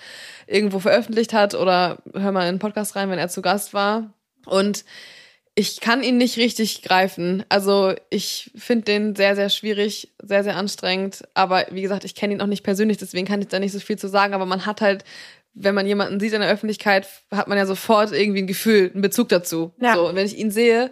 irgendwo 0.48 0.80
veröffentlicht 0.80 1.34
hat 1.34 1.56
oder 1.56 1.98
hör 2.14 2.32
mal 2.32 2.42
in 2.42 2.50
einen 2.50 2.60
Podcast 2.60 2.96
rein, 2.96 3.10
wenn 3.10 3.20
er 3.20 3.30
zu 3.30 3.42
Gast 3.42 3.74
war. 3.74 4.14
Und 4.46 4.86
ich 5.56 5.82
kann 5.82 6.02
ihn 6.04 6.18
nicht 6.18 6.38
richtig 6.38 6.82
greifen. 6.82 7.46
Also 7.50 7.94
ich 8.10 8.52
finde 8.56 8.86
den 8.86 9.16
sehr, 9.16 9.36
sehr 9.36 9.50
schwierig, 9.50 10.14
sehr, 10.22 10.44
sehr 10.44 10.58
anstrengend. 10.58 11.24
Aber 11.36 11.66
wie 11.70 11.84
gesagt, 11.84 12.06
ich 12.06 12.16
kenne 12.16 12.34
ihn 12.34 12.42
auch 12.42 12.48
nicht 12.48 12.64
persönlich, 12.64 12.98
deswegen 12.98 13.28
kann 13.28 13.42
ich 13.42 13.50
da 13.50 13.60
nicht 13.60 13.72
so 13.72 13.80
viel 13.80 13.98
zu 13.98 14.08
sagen. 14.08 14.34
Aber 14.34 14.46
man 14.46 14.66
hat 14.66 14.82
halt, 14.82 15.04
wenn 15.54 15.76
man 15.76 15.86
jemanden 15.86 16.20
sieht 16.20 16.34
in 16.34 16.42
der 16.42 16.50
Öffentlichkeit, 16.50 17.08
hat 17.32 17.48
man 17.48 17.58
ja 17.58 17.68
sofort 17.68 18.12
irgendwie 18.12 18.42
ein 18.42 18.48
Gefühl, 18.48 18.90
einen 18.92 19.04
Bezug 19.04 19.30
dazu. 19.30 19.74
Ja. 19.80 19.94
So, 19.94 20.10
und 20.10 20.16
wenn 20.16 20.26
ich 20.26 20.38
ihn 20.38 20.50
sehe, 20.50 20.92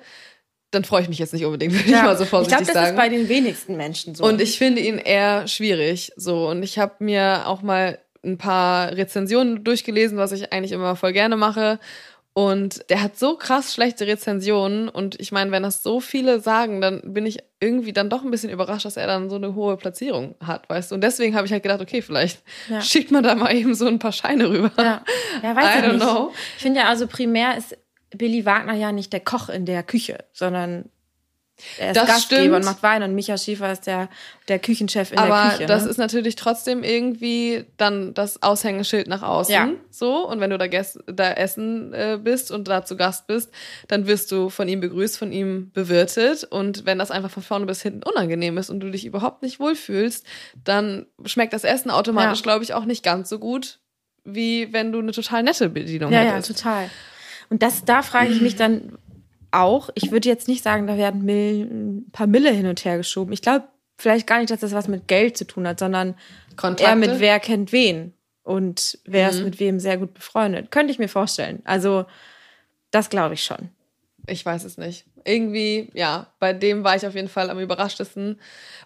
dann 0.72 0.86
freue 0.86 1.02
ich 1.02 1.10
mich 1.10 1.20
jetzt 1.20 1.34
nicht 1.34 1.46
unbedingt, 1.46 1.74
würde 1.78 1.90
ich 1.90 1.92
mal 1.92 2.18
so 2.18 2.24
ich 2.24 2.30
vorsichtig 2.30 2.58
glaube, 2.58 2.74
das 2.74 2.84
sagen. 2.84 2.98
ist 2.98 3.02
bei 3.02 3.10
den 3.10 3.30
wenigsten 3.30 3.78
Menschen 3.78 4.16
so. 4.16 4.24
Und 4.24 4.42
ich 4.42 4.58
finde 4.58 4.82
ihn 4.82 4.98
eher 4.98 5.48
schwierig. 5.48 6.12
So, 6.16 6.50
und 6.50 6.64
ich 6.64 6.80
habe 6.80 6.96
mir 7.00 7.44
auch 7.46 7.62
mal 7.62 8.00
ein 8.24 8.38
paar 8.38 8.92
Rezensionen 8.92 9.64
durchgelesen, 9.64 10.18
was 10.18 10.32
ich 10.32 10.54
eigentlich 10.54 10.72
immer 10.72 10.96
voll 10.96 11.14
gerne 11.14 11.36
mache. 11.36 11.80
Und 12.34 12.90
der 12.90 13.02
hat 13.02 13.20
so 13.20 13.36
krass 13.36 13.74
schlechte 13.74 14.08
Rezensionen. 14.08 14.88
Und 14.88 15.20
ich 15.20 15.34
meine, 15.34 15.52
wenn 15.52 15.64
das 15.64 15.84
so 15.84 16.00
viele 16.00 16.40
sagen, 16.40 16.80
dann 16.80 17.02
bin 17.04 17.26
ich 17.26 17.40
irgendwie 17.60 17.92
dann 17.92 18.10
doch 18.10 18.24
ein 18.24 18.32
bisschen 18.32 18.50
überrascht, 18.50 18.86
dass 18.86 18.96
er 18.96 19.06
dann 19.06 19.30
so 19.30 19.36
eine 19.36 19.54
hohe 19.54 19.76
Platzierung 19.76 20.36
hat, 20.40 20.70
weißt 20.70 20.92
du. 20.92 20.96
Und 20.96 21.02
deswegen 21.02 21.36
habe 21.36 21.46
ich 21.46 21.52
halt 21.52 21.64
gedacht, 21.64 21.82
okay, 21.82 22.02
vielleicht 22.02 22.42
ja. 22.70 22.80
schickt 22.82 23.12
man 23.12 23.24
da 23.24 23.36
mal 23.36 23.54
eben 23.54 23.76
so 23.76 23.86
ein 23.86 24.00
paar 24.00 24.14
Scheine 24.14 24.50
rüber. 24.50 24.72
Ja, 24.78 25.04
ja 25.44 25.56
weiß 25.56 25.66
I 25.76 25.80
ich 25.80 25.86
don't 25.86 25.94
nicht. 25.94 26.04
Know. 26.04 26.32
Ich 26.56 26.64
finde 26.64 26.80
ja 26.80 26.88
also 26.88 27.06
primär 27.06 27.58
ist 27.58 27.78
Billy 28.16 28.46
Wagner 28.46 28.74
ja 28.74 28.92
nicht 28.92 29.14
der 29.14 29.22
Koch 29.22 29.50
in 29.50 29.66
der 29.66 29.84
Küche, 29.84 30.26
sondern 30.34 30.90
er 31.78 31.92
ist 31.92 31.98
das 31.98 32.08
Gastgeber 32.08 32.42
stimmt. 32.42 32.56
und 32.56 32.66
macht 32.66 32.84
Wein 32.84 33.04
und 33.04 33.14
Micha 33.14 33.38
Schiefer 33.38 33.72
ist 33.72 33.86
der, 33.88 34.10
der 34.48 34.60
Küchenchef 34.60 35.12
in 35.12 35.18
Aber 35.18 35.28
der 35.30 35.52
Küche. 35.52 35.64
Aber 35.64 35.74
das 35.74 35.84
ne? 35.84 35.90
ist 35.90 35.98
natürlich 35.98 36.36
trotzdem 36.36 36.84
irgendwie 36.84 37.66
dann 37.78 38.14
das 38.14 38.42
Aushängeschild 38.42 39.08
nach 39.08 39.22
außen. 39.22 39.54
Ja. 39.54 39.70
So. 39.90 40.28
Und 40.28 40.40
wenn 40.40 40.50
du 40.50 40.58
da, 40.58 40.68
da 40.68 41.32
essen 41.34 41.94
äh, 41.94 42.20
bist 42.22 42.52
und 42.52 42.68
da 42.68 42.84
zu 42.84 42.98
Gast 42.98 43.28
bist, 43.28 43.52
dann 43.88 44.08
wirst 44.08 44.32
du 44.32 44.50
von 44.50 44.68
ihm 44.68 44.80
begrüßt, 44.80 45.18
von 45.18 45.32
ihm 45.32 45.72
bewirtet. 45.72 46.44
Und 46.46 46.86
wenn 46.86 47.00
das 47.00 47.12
einfach 47.12 47.32
von 47.32 47.44
vorne 47.44 47.66
bis 47.66 47.82
hinten 47.82 48.04
unangenehm 48.04 48.58
ist 48.58 48.70
und 48.70 48.80
du 48.80 48.90
dich 48.90 49.06
überhaupt 49.06 49.42
nicht 49.42 49.60
wohlfühlst, 49.60 50.26
dann 50.64 51.06
schmeckt 51.26 51.54
das 51.54 51.64
Essen 51.64 51.92
automatisch, 51.92 52.40
ja. 52.40 52.44
glaube 52.44 52.64
ich, 52.64 52.74
auch 52.74 52.86
nicht 52.86 53.04
ganz 53.04 53.30
so 53.30 53.40
gut, 53.40 53.80
wie 54.24 54.72
wenn 54.74 54.92
du 54.92 55.00
eine 55.00 55.12
total 55.12 55.44
nette 55.44 55.70
Bedienung 55.70 56.12
ja, 56.12 56.20
hättest. 56.20 56.50
Ja, 56.50 56.56
total. 56.56 56.90
Und 57.52 57.62
das, 57.62 57.86
da 57.86 58.02
frage 58.02 58.32
ich 58.32 58.42
mich 58.42 58.56
dann, 58.56 58.98
auch. 59.52 59.90
Ich 59.96 60.12
würde 60.12 60.30
jetzt 60.30 60.48
nicht 60.48 60.64
sagen, 60.64 60.88
da 60.88 60.98
werden 60.98 61.24
Mill, 61.24 61.68
ein 61.70 62.12
paar 62.12 62.28
Mille 62.28 62.52
hin 62.52 62.66
und 62.66 62.84
her 62.84 62.98
geschoben. 62.98 63.34
Ich 63.34 63.42
glaube 63.42 63.66
vielleicht 63.98 64.26
gar 64.26 64.40
nicht, 64.40 64.50
dass 64.50 64.62
das 64.62 64.74
was 64.74 64.88
mit 64.88 65.08
Geld 65.08 65.38
zu 65.38 65.46
tun 65.46 65.68
hat, 65.68 65.80
sondern 65.80 66.16
Kontakte? 66.56 66.84
eher 66.84 66.96
mit 66.96 67.20
wer 67.20 67.40
kennt 67.40 67.72
wen 67.72 68.14
und 68.44 68.98
wer 69.06 69.30
mhm. 69.30 69.38
ist 69.38 69.44
mit 69.44 69.60
wem 69.60 69.80
sehr 69.80 69.98
gut 69.98 70.14
befreundet. 70.14 70.72
Könnte 70.72 70.92
ich 70.92 71.00
mir 71.00 71.10
vorstellen. 71.10 71.62
Also 71.66 72.06
das 72.90 73.10
glaube 73.10 73.36
ich 73.36 73.44
schon. 73.44 73.70
Ich 74.28 74.46
weiß 74.46 74.64
es 74.64 74.78
nicht. 74.78 75.06
Irgendwie, 75.24 75.90
ja, 75.94 76.28
bei 76.40 76.54
dem 76.54 76.84
war 76.84 76.96
ich 76.96 77.06
auf 77.06 77.16
jeden 77.16 77.28
Fall 77.28 77.50
am 77.50 77.60
überraschtesten. 77.60 78.40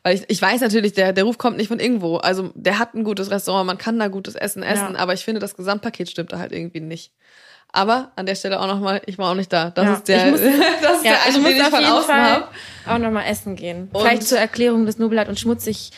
Weil 0.04 0.16
ich, 0.16 0.24
ich 0.28 0.42
weiß 0.42 0.62
natürlich, 0.62 0.94
der, 0.94 1.14
der 1.14 1.24
Ruf 1.24 1.38
kommt 1.38 1.58
nicht 1.58 1.68
von 1.68 1.80
irgendwo. 1.80 2.18
Also 2.18 2.52
der 2.56 2.80
hat 2.80 2.94
ein 2.94 3.04
gutes 3.04 3.32
Restaurant, 3.32 3.68
man 3.68 3.78
kann 3.78 4.00
da 4.00 4.08
gutes 4.08 4.36
Essen 4.36 4.64
essen, 4.64 4.94
ja. 4.94 5.00
aber 5.00 5.14
ich 5.14 5.24
finde, 5.24 5.40
das 5.40 5.56
Gesamtpaket 5.56 6.10
stimmt 6.10 6.34
da 6.34 6.40
halt 6.40 6.52
irgendwie 6.52 6.82
nicht. 6.82 7.14
Aber 7.76 8.12
an 8.16 8.26
der 8.26 8.36
Stelle 8.36 8.60
auch 8.62 8.68
nochmal, 8.68 9.02
ich 9.06 9.18
war 9.18 9.32
auch 9.32 9.36
nicht 9.36 9.52
da. 9.52 9.70
Das 9.70 9.86
ja, 9.86 9.94
ist 9.94 10.08
der, 10.08 10.32
muss, 10.32 10.40
das 10.82 10.98
ist 10.98 11.06
ja, 11.06 11.12
der 11.12 11.26
eine, 11.26 11.44
den 11.44 11.58
ich 11.58 11.64
von 11.64 11.84
außen 11.84 12.16
habe. 12.16 12.48
Auch 12.88 12.98
nochmal 12.98 13.26
essen 13.28 13.58
gehen. 13.58 13.90
Und 13.92 14.02
Vielleicht 14.02 14.24
zur 14.24 14.38
Erklärung 14.38 14.86
des 14.86 14.98
Nobelheit 14.98 15.28
und 15.28 15.38
Schmutzig 15.38 15.92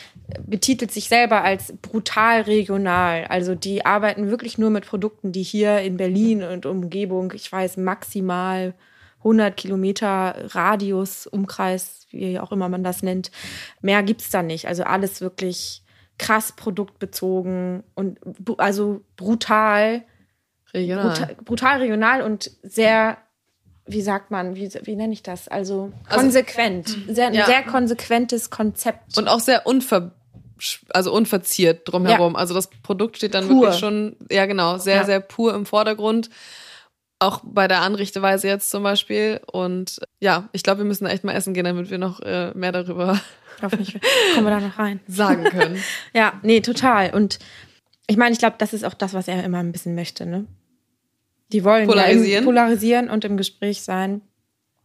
betitelt 0.44 0.90
sich 0.90 1.08
selber 1.08 1.42
als 1.44 1.72
brutal 1.80 2.40
regional. 2.42 3.26
Also 3.28 3.54
die 3.54 3.86
arbeiten 3.86 4.28
wirklich 4.28 4.58
nur 4.58 4.70
mit 4.70 4.86
Produkten, 4.86 5.30
die 5.30 5.44
hier 5.44 5.80
in 5.80 5.96
Berlin 5.96 6.42
und 6.42 6.66
Umgebung, 6.66 7.32
ich 7.34 7.50
weiß, 7.50 7.76
maximal 7.76 8.74
100 9.18 9.56
Kilometer 9.56 10.34
Radius, 10.48 11.28
Umkreis, 11.28 12.06
wie 12.10 12.40
auch 12.40 12.50
immer 12.50 12.68
man 12.68 12.82
das 12.82 13.04
nennt. 13.04 13.30
Mehr 13.80 14.02
gibt's 14.02 14.30
da 14.30 14.42
nicht. 14.42 14.66
Also 14.66 14.82
alles 14.82 15.20
wirklich 15.20 15.82
krass 16.18 16.52
produktbezogen 16.56 17.84
und 17.94 18.18
also 18.58 19.02
brutal 19.16 20.02
Regional. 20.78 21.08
Brutal, 21.08 21.36
brutal 21.44 21.78
regional 21.80 22.22
und 22.22 22.50
sehr, 22.62 23.18
wie 23.86 24.02
sagt 24.02 24.30
man, 24.30 24.54
wie, 24.54 24.70
wie 24.82 24.96
nenne 24.96 25.12
ich 25.12 25.22
das? 25.22 25.48
Also, 25.48 25.92
also 26.06 26.20
konsequent. 26.20 26.88
Also, 26.88 27.14
sehr, 27.14 27.32
ja. 27.32 27.44
Ein 27.44 27.46
sehr 27.46 27.62
konsequentes 27.62 28.50
Konzept. 28.50 29.18
Und 29.18 29.28
auch 29.28 29.40
sehr 29.40 29.66
unver 29.66 30.12
also 30.90 31.12
unverziert 31.12 31.82
drumherum. 31.84 32.32
Ja. 32.32 32.38
Also 32.40 32.52
das 32.52 32.68
Produkt 32.82 33.16
steht 33.18 33.34
dann 33.34 33.46
pur. 33.46 33.60
wirklich 33.60 33.78
schon, 33.78 34.16
ja 34.28 34.44
genau, 34.46 34.78
sehr, 34.78 34.96
ja. 34.96 35.04
sehr 35.04 35.20
pur 35.20 35.54
im 35.54 35.66
Vordergrund. 35.66 36.30
Auch 37.20 37.42
bei 37.44 37.68
der 37.68 37.82
Anrichteweise 37.82 38.48
jetzt 38.48 38.68
zum 38.68 38.82
Beispiel. 38.82 39.40
Und 39.52 40.00
ja, 40.18 40.48
ich 40.50 40.64
glaube, 40.64 40.78
wir 40.78 40.84
müssen 40.84 41.06
echt 41.06 41.22
mal 41.22 41.32
essen 41.32 41.54
gehen, 41.54 41.64
damit 41.64 41.90
wir 41.90 41.98
noch 41.98 42.18
äh, 42.20 42.50
mehr 42.54 42.72
darüber 42.72 43.20
Hoffentlich 43.62 43.98
kommen 44.34 44.46
wir 44.46 44.50
da 44.50 44.60
noch 44.60 44.78
rein. 44.78 45.00
sagen 45.08 45.44
können. 45.44 45.82
ja, 46.14 46.34
nee, 46.42 46.60
total. 46.60 47.14
Und 47.14 47.38
ich 48.06 48.16
meine, 48.16 48.32
ich 48.32 48.38
glaube, 48.38 48.56
das 48.58 48.72
ist 48.72 48.84
auch 48.84 48.94
das, 48.94 49.14
was 49.14 49.28
er 49.28 49.42
immer 49.44 49.58
ein 49.58 49.72
bisschen 49.72 49.94
möchte, 49.94 50.26
ne? 50.26 50.46
Die 51.52 51.64
wollen 51.64 51.86
polarisieren. 51.86 52.44
Ja 52.44 52.46
polarisieren 52.46 53.10
und 53.10 53.24
im 53.24 53.36
Gespräch 53.36 53.82
sein. 53.82 54.22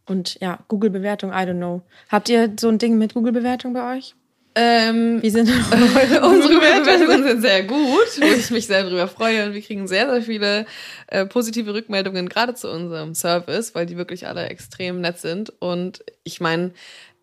Und 0.06 0.40
ja, 0.42 0.60
Google-Bewertung, 0.68 1.32
I 1.32 1.46
don't 1.46 1.58
know. 1.58 1.82
Habt 2.10 2.30
ihr 2.30 2.54
so 2.60 2.70
ein 2.70 2.78
Ding 2.78 2.98
mit 2.98 3.14
Google-Bewertung 3.14 3.74
bei 3.74 3.98
euch? 3.98 4.16
Ähm, 4.56 5.22
Wie 5.22 5.32
sind 5.32 5.50
unsere 5.72 6.60
Bewertungen 6.60 7.24
sind 7.24 7.42
sehr 7.42 7.64
gut, 7.64 8.22
wo 8.22 8.26
ich 8.26 8.52
mich 8.52 8.68
sehr 8.68 8.84
darüber 8.84 9.08
freue 9.08 9.48
und 9.48 9.54
wir 9.56 9.62
kriegen 9.62 9.88
sehr, 9.88 10.08
sehr 10.08 10.22
viele 10.22 10.68
äh, 11.08 11.26
positive 11.26 11.74
Rückmeldungen 11.74 12.30
gerade 12.30 12.54
zu 12.54 12.70
unserem 12.70 13.16
Service, 13.16 13.74
weil 13.74 13.88
die 13.88 13.98
wirklich 13.98 14.28
alle 14.28 14.50
extrem 14.50 15.02
nett 15.02 15.18
sind 15.18 15.52
und 15.60 16.04
ich 16.24 16.40
meine, 16.40 16.72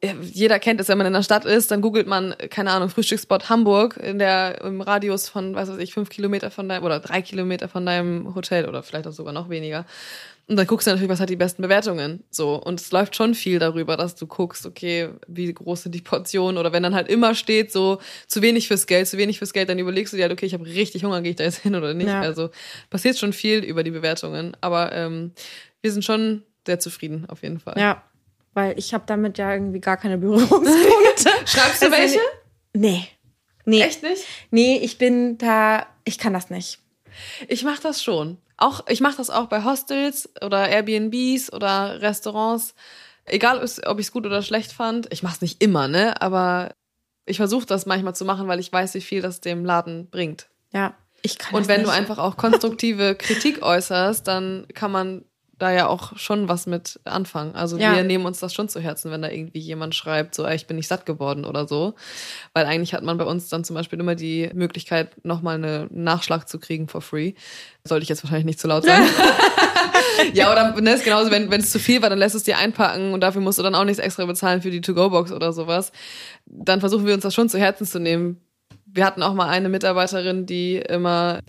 jeder 0.03 0.59
kennt 0.59 0.81
es, 0.81 0.89
wenn 0.89 0.97
man 0.97 1.07
in 1.07 1.13
der 1.13 1.23
Stadt 1.23 1.45
ist, 1.45 1.71
dann 1.71 1.83
googelt 1.83 2.07
man, 2.07 2.35
keine 2.49 2.71
Ahnung, 2.71 2.89
Frühstücksspot 2.89 3.51
Hamburg 3.51 3.99
in 3.99 4.19
der, 4.19 4.63
im 4.63 4.81
Radius 4.81 5.29
von, 5.29 5.55
was 5.55 5.69
weiß 5.69 5.79
ich, 5.79 5.93
fünf 5.93 6.09
Kilometer 6.09 6.51
von 6.51 6.69
deinem, 6.69 6.85
oder 6.85 7.01
drei 7.01 7.21
Kilometer 7.21 7.69
von 7.69 7.85
deinem 7.85 8.35
Hotel 8.35 8.67
oder 8.67 8.83
vielleicht 8.83 9.07
auch 9.07 9.13
sogar 9.13 9.35
noch 9.35 9.51
weniger. 9.51 9.85
Und 10.49 10.57
dann 10.57 10.67
guckst 10.67 10.87
du 10.87 10.91
natürlich, 10.91 11.11
was 11.11 11.21
hat 11.21 11.29
die 11.29 11.37
besten 11.37 11.63
Bewertungen. 11.63 12.25
So. 12.31 12.55
Und 12.55 12.81
es 12.81 12.91
läuft 12.91 13.15
schon 13.15 13.35
viel 13.35 13.59
darüber, 13.59 13.97
dass 13.97 14.17
du 14.17 14.27
guckst, 14.27 14.67
okay, 14.67 15.11
wie 15.29 15.53
groß 15.53 15.85
sind 15.85 15.95
die 15.95 16.01
Portionen 16.01 16.59
oder 16.59 16.73
wenn 16.73 16.83
dann 16.83 16.95
halt 16.95 17.09
immer 17.09 17.35
steht, 17.35 17.71
so 17.71 18.01
zu 18.27 18.41
wenig 18.43 18.69
fürs 18.69 18.87
Geld, 18.87 19.07
zu 19.07 19.19
wenig 19.19 19.39
fürs 19.39 19.53
Geld, 19.53 19.69
dann 19.69 19.79
überlegst 19.79 20.13
du 20.13 20.17
dir 20.17 20.25
halt, 20.25 20.33
okay, 20.33 20.47
ich 20.47 20.55
habe 20.55 20.65
richtig 20.65 21.05
Hunger, 21.05 21.21
gehe 21.21 21.31
ich 21.31 21.37
da 21.37 21.45
jetzt 21.45 21.59
hin 21.59 21.77
oder 21.77 21.95
nicht. 21.95 22.09
Ja. 22.09 22.23
Also 22.23 22.51
passiert 22.89 23.19
schon 23.19 23.33
viel 23.33 23.63
über 23.63 23.85
die 23.85 23.91
Bewertungen. 23.91 24.57
Aber 24.61 24.93
ähm, 24.93 25.33
wir 25.83 25.93
sind 25.93 26.05
schon 26.05 26.43
sehr 26.67 26.81
zufrieden, 26.81 27.27
auf 27.29 27.43
jeden 27.43 27.61
Fall. 27.61 27.79
Ja, 27.79 28.03
weil 28.55 28.79
ich 28.79 28.95
habe 28.95 29.05
damit 29.07 29.39
ja 29.39 29.53
irgendwie 29.53 29.81
gar 29.81 29.97
keine 29.97 30.19
Berührungspunkte. 30.19 30.69
Schreibst 31.47 31.83
du 31.83 31.87
also, 31.87 31.91
welche? 31.91 32.21
Nee. 32.73 33.07
Nee. 33.65 33.83
Echt 33.83 34.03
nicht? 34.03 34.25
Nee, 34.51 34.79
ich 34.79 34.99
bin 34.99 35.39
da, 35.39 35.87
ich 36.05 36.19
kann 36.19 36.33
das 36.33 36.51
nicht. 36.51 36.79
Ich 37.49 37.65
mache 37.65 37.83
das 37.83 38.03
schon. 38.03 38.39
Auch, 38.57 38.87
ich 38.89 39.01
mache 39.01 39.17
das 39.17 39.31
auch 39.31 39.47
bei 39.47 39.65
Hostels 39.65 40.29
oder 40.43 40.69
Airbnbs 40.69 41.53
oder 41.53 42.01
Restaurants. 42.03 42.75
Egal, 43.25 43.59
ob 43.87 43.99
ich 43.99 44.07
es 44.07 44.13
gut 44.13 44.27
oder 44.27 44.43
schlecht 44.43 44.73
fand. 44.73 45.13
Ich 45.13 45.23
mache 45.23 45.35
es 45.35 45.41
nicht 45.41 45.63
immer, 45.63 45.89
ne? 45.89 46.21
Aber 46.21 46.75
ich 47.27 47.37
versuche 47.37 47.67
das 47.67 47.87
manchmal 47.87 48.15
zu 48.15 48.25
machen, 48.25 48.49
weil 48.49 48.61
ich 48.61 48.73
weiß, 48.73 48.95
wie 48.95 49.01
viel 49.01 49.23
das 49.23 49.41
dem 49.41 49.65
Laden 49.65 50.11
bringt. 50.11 50.49
Ja, 50.73 50.95
ich 51.23 51.39
kann 51.39 51.55
Und 51.55 51.69
wenn 51.69 51.83
nicht. 51.83 51.91
du 51.91 51.95
einfach 51.95 52.19
auch 52.19 52.37
konstruktive 52.37 53.15
Kritik 53.15 53.63
äußerst, 53.63 54.27
dann 54.27 54.67
kann 54.75 54.91
man 54.91 55.25
da 55.61 55.71
ja 55.71 55.87
auch 55.87 56.17
schon 56.17 56.49
was 56.49 56.67
mit 56.67 57.01
anfangen. 57.05 57.55
Also 57.55 57.77
ja. 57.77 57.95
wir 57.95 58.03
nehmen 58.03 58.25
uns 58.25 58.41
das 58.41 58.55
schon 58.55 58.69
zu 58.69 58.81
Herzen, 58.81 59.11
wenn 59.11 59.23
da 59.23 59.29
irgendwie 59.29 59.59
jemand 59.59 59.95
schreibt, 59.95 60.35
so, 60.35 60.47
ich 60.47 60.67
bin 60.67 60.77
nicht 60.77 60.89
satt 60.89 61.07
geworden 61.07 61.45
oder 61.45 61.69
so. 61.69 61.95
Weil 62.55 62.67
eigentlich 62.67 62.95
hat 62.95 63.03
man 63.03 63.19
bei 63.19 63.25
uns 63.25 63.49
dann 63.49 63.65
zum 63.65 63.75
Beispiel 63.75 64.01
immer 64.01 64.15
die 64.15 64.51
Möglichkeit, 64.55 65.25
nochmal 65.25 65.57
einen 65.57 65.89
Nachschlag 65.93 66.49
zu 66.49 66.59
kriegen 66.59 66.89
for 66.89 67.03
free. 67.03 67.35
Sollte 67.85 68.03
ich 68.03 68.09
jetzt 68.09 68.25
wahrscheinlich 68.25 68.47
nicht 68.47 68.61
zu 68.61 68.69
laut 68.69 68.85
sagen. 68.85 69.05
ja, 70.35 70.51
oder 70.51 70.81
ne, 70.81 70.95
ist 70.95 71.05
genauso, 71.05 71.31
wenn 71.31 71.53
es 71.53 71.71
zu 71.71 71.79
viel 71.79 72.03
war, 72.03 72.11
dann 72.11 72.19
lässt 72.19 72.35
es 72.35 72.45
dir 72.45 72.59
einpacken 72.59 73.13
und 73.13 73.21
dafür 73.21 73.43
musst 73.43 73.59
du 73.59 73.63
dann 73.63 73.75
auch 73.75 73.85
nichts 73.85 74.01
extra 74.01 74.25
bezahlen 74.25 74.63
für 74.63 74.71
die 74.71 74.81
To-Go-Box 74.81 75.33
oder 75.33 75.53
sowas. 75.53 75.93
Dann 76.47 76.81
versuchen 76.81 77.07
wir 77.07 77.15
uns 77.15 77.23
das 77.23 77.35
schon 77.35 77.49
zu 77.49 77.59
Herzen 77.59 77.87
zu 77.87 78.01
nehmen. 78.01 78.41
Wir 78.87 79.05
hatten 79.05 79.23
auch 79.23 79.35
mal 79.35 79.49
eine 79.49 79.69
Mitarbeiterin, 79.69 80.47
die 80.47 80.77
immer 80.77 81.41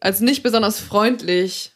als 0.00 0.20
nicht 0.20 0.42
besonders 0.42 0.80
freundlich 0.80 1.72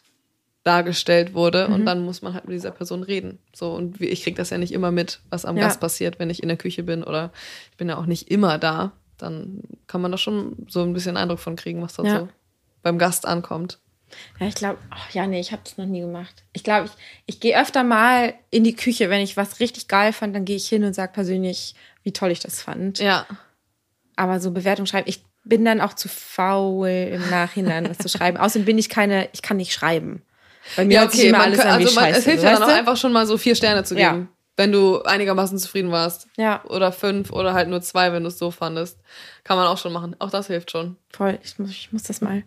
dargestellt 0.63 1.33
wurde 1.33 1.67
mhm. 1.67 1.73
und 1.73 1.85
dann 1.85 2.03
muss 2.03 2.21
man 2.21 2.33
halt 2.33 2.45
mit 2.45 2.55
dieser 2.55 2.71
Person 2.71 3.03
reden. 3.03 3.39
So 3.53 3.73
und 3.73 3.99
ich 3.99 4.23
krieg 4.23 4.35
das 4.35 4.49
ja 4.49 4.57
nicht 4.57 4.71
immer 4.71 4.91
mit, 4.91 5.19
was 5.29 5.45
am 5.45 5.57
ja. 5.57 5.63
Gast 5.63 5.79
passiert, 5.79 6.19
wenn 6.19 6.29
ich 6.29 6.41
in 6.41 6.47
der 6.47 6.57
Küche 6.57 6.83
bin 6.83 7.03
oder 7.03 7.31
ich 7.71 7.77
bin 7.77 7.89
ja 7.89 7.97
auch 7.97 8.05
nicht 8.05 8.31
immer 8.31 8.57
da. 8.57 8.93
Dann 9.17 9.61
kann 9.87 10.01
man 10.01 10.11
da 10.11 10.17
schon 10.17 10.55
so 10.69 10.81
ein 10.81 10.93
bisschen 10.93 11.17
Eindruck 11.17 11.39
von 11.39 11.55
kriegen, 11.55 11.81
was 11.81 11.93
da 11.93 12.03
ja. 12.03 12.19
so 12.19 12.29
beim 12.81 12.97
Gast 12.97 13.25
ankommt. 13.25 13.79
Ja, 14.39 14.47
ich 14.47 14.55
glaube, 14.55 14.77
ja, 15.11 15.25
nee, 15.27 15.39
ich 15.39 15.51
habe 15.51 15.61
das 15.63 15.77
noch 15.77 15.85
nie 15.85 16.01
gemacht. 16.01 16.43
Ich 16.53 16.63
glaube, 16.63 16.85
ich, 16.85 16.91
ich 17.25 17.39
gehe 17.39 17.59
öfter 17.59 17.83
mal 17.83 18.33
in 18.51 18.63
die 18.63 18.75
Küche, 18.75 19.09
wenn 19.09 19.21
ich 19.21 19.37
was 19.37 19.59
richtig 19.59 19.87
geil 19.87 20.13
fand, 20.13 20.35
dann 20.35 20.45
gehe 20.45 20.55
ich 20.55 20.67
hin 20.67 20.83
und 20.83 20.93
sage 20.93 21.13
persönlich, 21.13 21.75
wie 22.03 22.13
toll 22.13 22.31
ich 22.31 22.39
das 22.39 22.61
fand. 22.61 22.99
Ja. 22.99 23.25
Aber 24.15 24.39
so 24.39 24.51
Bewertung 24.51 24.85
schreiben, 24.85 25.09
ich 25.09 25.23
bin 25.43 25.65
dann 25.65 25.81
auch 25.81 25.93
zu 25.93 26.07
faul 26.07 26.87
im 26.87 27.29
Nachhinein 27.29 27.89
was 27.89 27.97
zu 27.97 28.07
schreiben. 28.07 28.37
Außerdem 28.37 28.65
bin 28.65 28.77
ich 28.77 28.89
keine, 28.89 29.29
ich 29.33 29.41
kann 29.41 29.57
nicht 29.57 29.73
schreiben. 29.73 30.21
Bei 30.75 30.85
mir 30.85 30.93
ja, 30.93 31.05
okay, 31.05 31.31
man 31.31 31.41
alles 31.41 31.59
kann, 31.59 31.67
also 31.67 31.99
man, 31.99 32.09
es 32.11 32.23
hilft 32.25 32.43
ja 32.43 32.53
dann 32.53 32.63
auch 32.63 32.67
einfach 32.67 32.97
schon 32.97 33.13
mal 33.13 33.25
so 33.25 33.37
vier 33.37 33.55
Sterne 33.55 33.83
zu 33.83 33.95
geben. 33.95 34.21
Ja. 34.21 34.27
Wenn 34.55 34.71
du 34.71 35.01
einigermaßen 35.01 35.57
zufrieden 35.57 35.89
warst. 35.89 36.27
Ja. 36.37 36.63
Oder 36.65 36.91
fünf 36.91 37.31
oder 37.31 37.55
halt 37.55 37.69
nur 37.69 37.81
zwei, 37.81 38.13
wenn 38.13 38.21
du 38.21 38.27
es 38.29 38.37
so 38.37 38.51
fandest. 38.51 38.99
Kann 39.43 39.57
man 39.57 39.65
auch 39.65 39.79
schon 39.79 39.91
machen. 39.91 40.15
Auch 40.19 40.29
das 40.29 40.45
hilft 40.45 40.69
schon. 40.69 40.95
Voll. 41.11 41.39
Ich 41.43 41.57
muss, 41.57 41.71
ich 41.71 41.91
muss 41.91 42.03
das 42.03 42.21
mal 42.21 42.35
in 42.35 42.43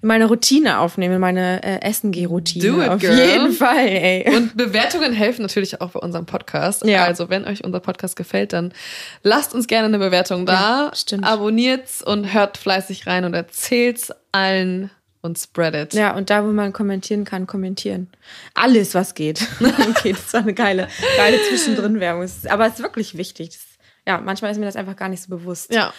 meine 0.00 0.26
Routine 0.26 0.78
aufnehmen, 0.78 1.16
in 1.16 1.20
meine 1.20 1.60
äh, 1.64 1.82
Essen-Geh-Routine. 1.82 2.64
Do 2.64 2.80
it, 2.80 2.88
Auf 2.88 3.00
girl. 3.00 3.18
jeden 3.18 3.50
Fall, 3.50 3.88
ey. 3.88 4.32
Und 4.32 4.56
Bewertungen 4.56 5.12
helfen 5.12 5.42
natürlich 5.42 5.80
auch 5.80 5.90
bei 5.90 5.98
unserem 5.98 6.24
Podcast. 6.24 6.84
Ja. 6.86 7.04
Also, 7.04 7.30
wenn 7.30 7.44
euch 7.44 7.64
unser 7.64 7.80
Podcast 7.80 8.14
gefällt, 8.14 8.52
dann 8.52 8.72
lasst 9.24 9.52
uns 9.52 9.66
gerne 9.66 9.86
eine 9.86 9.98
Bewertung 9.98 10.46
da. 10.46 10.52
Ja, 10.52 10.92
stimmt. 10.94 11.24
Abonniert's 11.24 12.00
und 12.00 12.32
hört 12.32 12.58
fleißig 12.58 13.08
rein 13.08 13.24
und 13.24 13.34
erzählt's 13.34 14.12
allen 14.30 14.92
und 15.22 15.38
spread 15.38 15.74
it. 15.74 15.94
Ja, 15.94 16.14
und 16.16 16.30
da, 16.30 16.44
wo 16.44 16.48
man 16.48 16.72
kommentieren 16.72 17.24
kann, 17.24 17.46
kommentieren. 17.46 18.08
Alles, 18.54 18.94
was 18.94 19.14
geht. 19.14 19.46
okay, 19.90 20.12
das 20.12 20.32
war 20.32 20.40
eine 20.40 20.54
geile, 20.54 20.88
geile 21.16 21.38
Zwischendrin-Werbung. 21.48 22.28
Aber 22.48 22.66
es 22.66 22.74
ist 22.74 22.82
wirklich 22.82 23.16
wichtig. 23.16 23.50
Das, 23.50 23.60
ja, 24.06 24.20
manchmal 24.20 24.50
ist 24.50 24.58
mir 24.58 24.66
das 24.66 24.76
einfach 24.76 24.96
gar 24.96 25.08
nicht 25.08 25.22
so 25.22 25.28
bewusst. 25.28 25.72
Ja. 25.72 25.92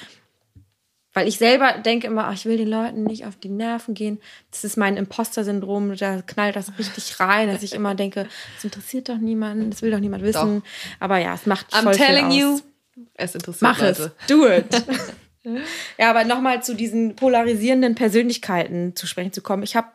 Weil 1.14 1.28
ich 1.28 1.38
selber 1.38 1.74
denke 1.74 2.08
immer, 2.08 2.28
ach, 2.28 2.34
ich 2.34 2.46
will 2.46 2.58
den 2.58 2.70
Leuten 2.70 3.04
nicht 3.04 3.26
auf 3.26 3.36
die 3.36 3.50
Nerven 3.50 3.94
gehen. 3.94 4.22
Das 4.50 4.64
ist 4.64 4.78
mein 4.78 4.96
Imposter-Syndrom. 4.96 5.96
Da 5.98 6.22
knallt 6.22 6.56
das 6.56 6.72
richtig 6.80 7.20
rein, 7.20 7.50
dass 7.50 7.64
ich 7.64 7.74
immer 7.74 7.96
denke, 7.96 8.28
es 8.58 8.64
interessiert 8.64 9.10
doch 9.10 9.18
niemanden, 9.18 9.70
das 9.72 9.82
will 9.82 9.92
doch 9.92 10.00
niemand 10.00 10.24
wissen. 10.24 10.62
Doch. 10.62 10.68
Aber 11.02 11.18
ja, 11.18 11.34
es 11.34 11.46
macht 11.46 11.74
I'm 11.74 11.84
voll 11.84 11.96
telling 11.96 12.32
viel 12.32 12.46
aus. 12.46 12.60
you, 12.96 13.06
es 13.16 13.36
interessiert 13.36 13.62
Mach 13.62 13.80
Leute. 13.80 14.14
es. 14.20 14.28
Do 14.28 14.48
it. 14.48 14.66
Ja, 15.98 16.12
aber 16.12 16.24
nochmal 16.24 16.62
zu 16.62 16.76
diesen 16.76 17.16
polarisierenden 17.16 17.96
Persönlichkeiten 17.96 18.96
zu 18.96 19.08
sprechen 19.08 19.34
zu 19.34 19.42
kommen. 19.42 19.64
Ich 19.64 19.76
habe 19.76 19.88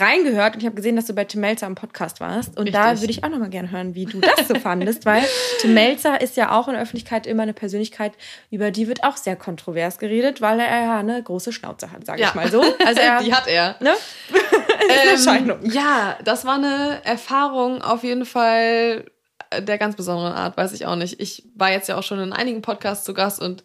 reingehört 0.00 0.54
und 0.54 0.60
ich 0.60 0.66
habe 0.66 0.76
gesehen, 0.76 0.96
dass 0.96 1.04
du 1.04 1.12
bei 1.12 1.24
Tim 1.24 1.42
Melzer 1.42 1.66
im 1.66 1.74
Podcast 1.74 2.20
warst. 2.20 2.56
Und 2.56 2.68
Richtig. 2.68 2.74
da 2.74 3.00
würde 3.00 3.10
ich 3.10 3.22
auch 3.22 3.28
nochmal 3.28 3.50
gerne 3.50 3.70
hören, 3.70 3.94
wie 3.94 4.06
du 4.06 4.20
das 4.20 4.48
so 4.48 4.54
fandest, 4.54 5.04
weil 5.04 5.22
Tim 5.60 5.74
Melzer 5.74 6.22
ist 6.22 6.38
ja 6.38 6.52
auch 6.52 6.68
in 6.68 6.74
der 6.74 6.82
Öffentlichkeit 6.82 7.26
immer 7.26 7.42
eine 7.42 7.52
Persönlichkeit, 7.52 8.12
über 8.50 8.70
die 8.70 8.88
wird 8.88 9.04
auch 9.04 9.18
sehr 9.18 9.36
kontrovers 9.36 9.98
geredet, 9.98 10.40
weil 10.40 10.58
er 10.58 10.84
ja 10.84 10.98
eine 10.98 11.22
große 11.22 11.52
Schnauze 11.52 11.92
hat, 11.92 12.06
sage 12.06 12.22
ja. 12.22 12.28
ich 12.28 12.34
mal 12.34 12.50
so. 12.50 12.62
Also 12.86 13.00
er, 13.02 13.22
die 13.22 13.34
hat 13.34 13.46
er. 13.46 13.76
Ne? 13.80 13.92
ähm. 15.28 15.70
Ja, 15.70 16.16
das 16.24 16.46
war 16.46 16.54
eine 16.54 17.00
Erfahrung 17.04 17.82
auf 17.82 18.04
jeden 18.04 18.24
Fall 18.24 19.04
der 19.60 19.78
ganz 19.78 19.96
besonderen 19.96 20.32
Art, 20.32 20.56
weiß 20.56 20.72
ich 20.72 20.86
auch 20.86 20.96
nicht. 20.96 21.20
Ich 21.20 21.44
war 21.54 21.70
jetzt 21.70 21.88
ja 21.88 21.96
auch 21.96 22.02
schon 22.02 22.20
in 22.20 22.32
einigen 22.32 22.62
Podcasts 22.62 23.04
zu 23.04 23.14
Gast 23.14 23.40
und 23.40 23.62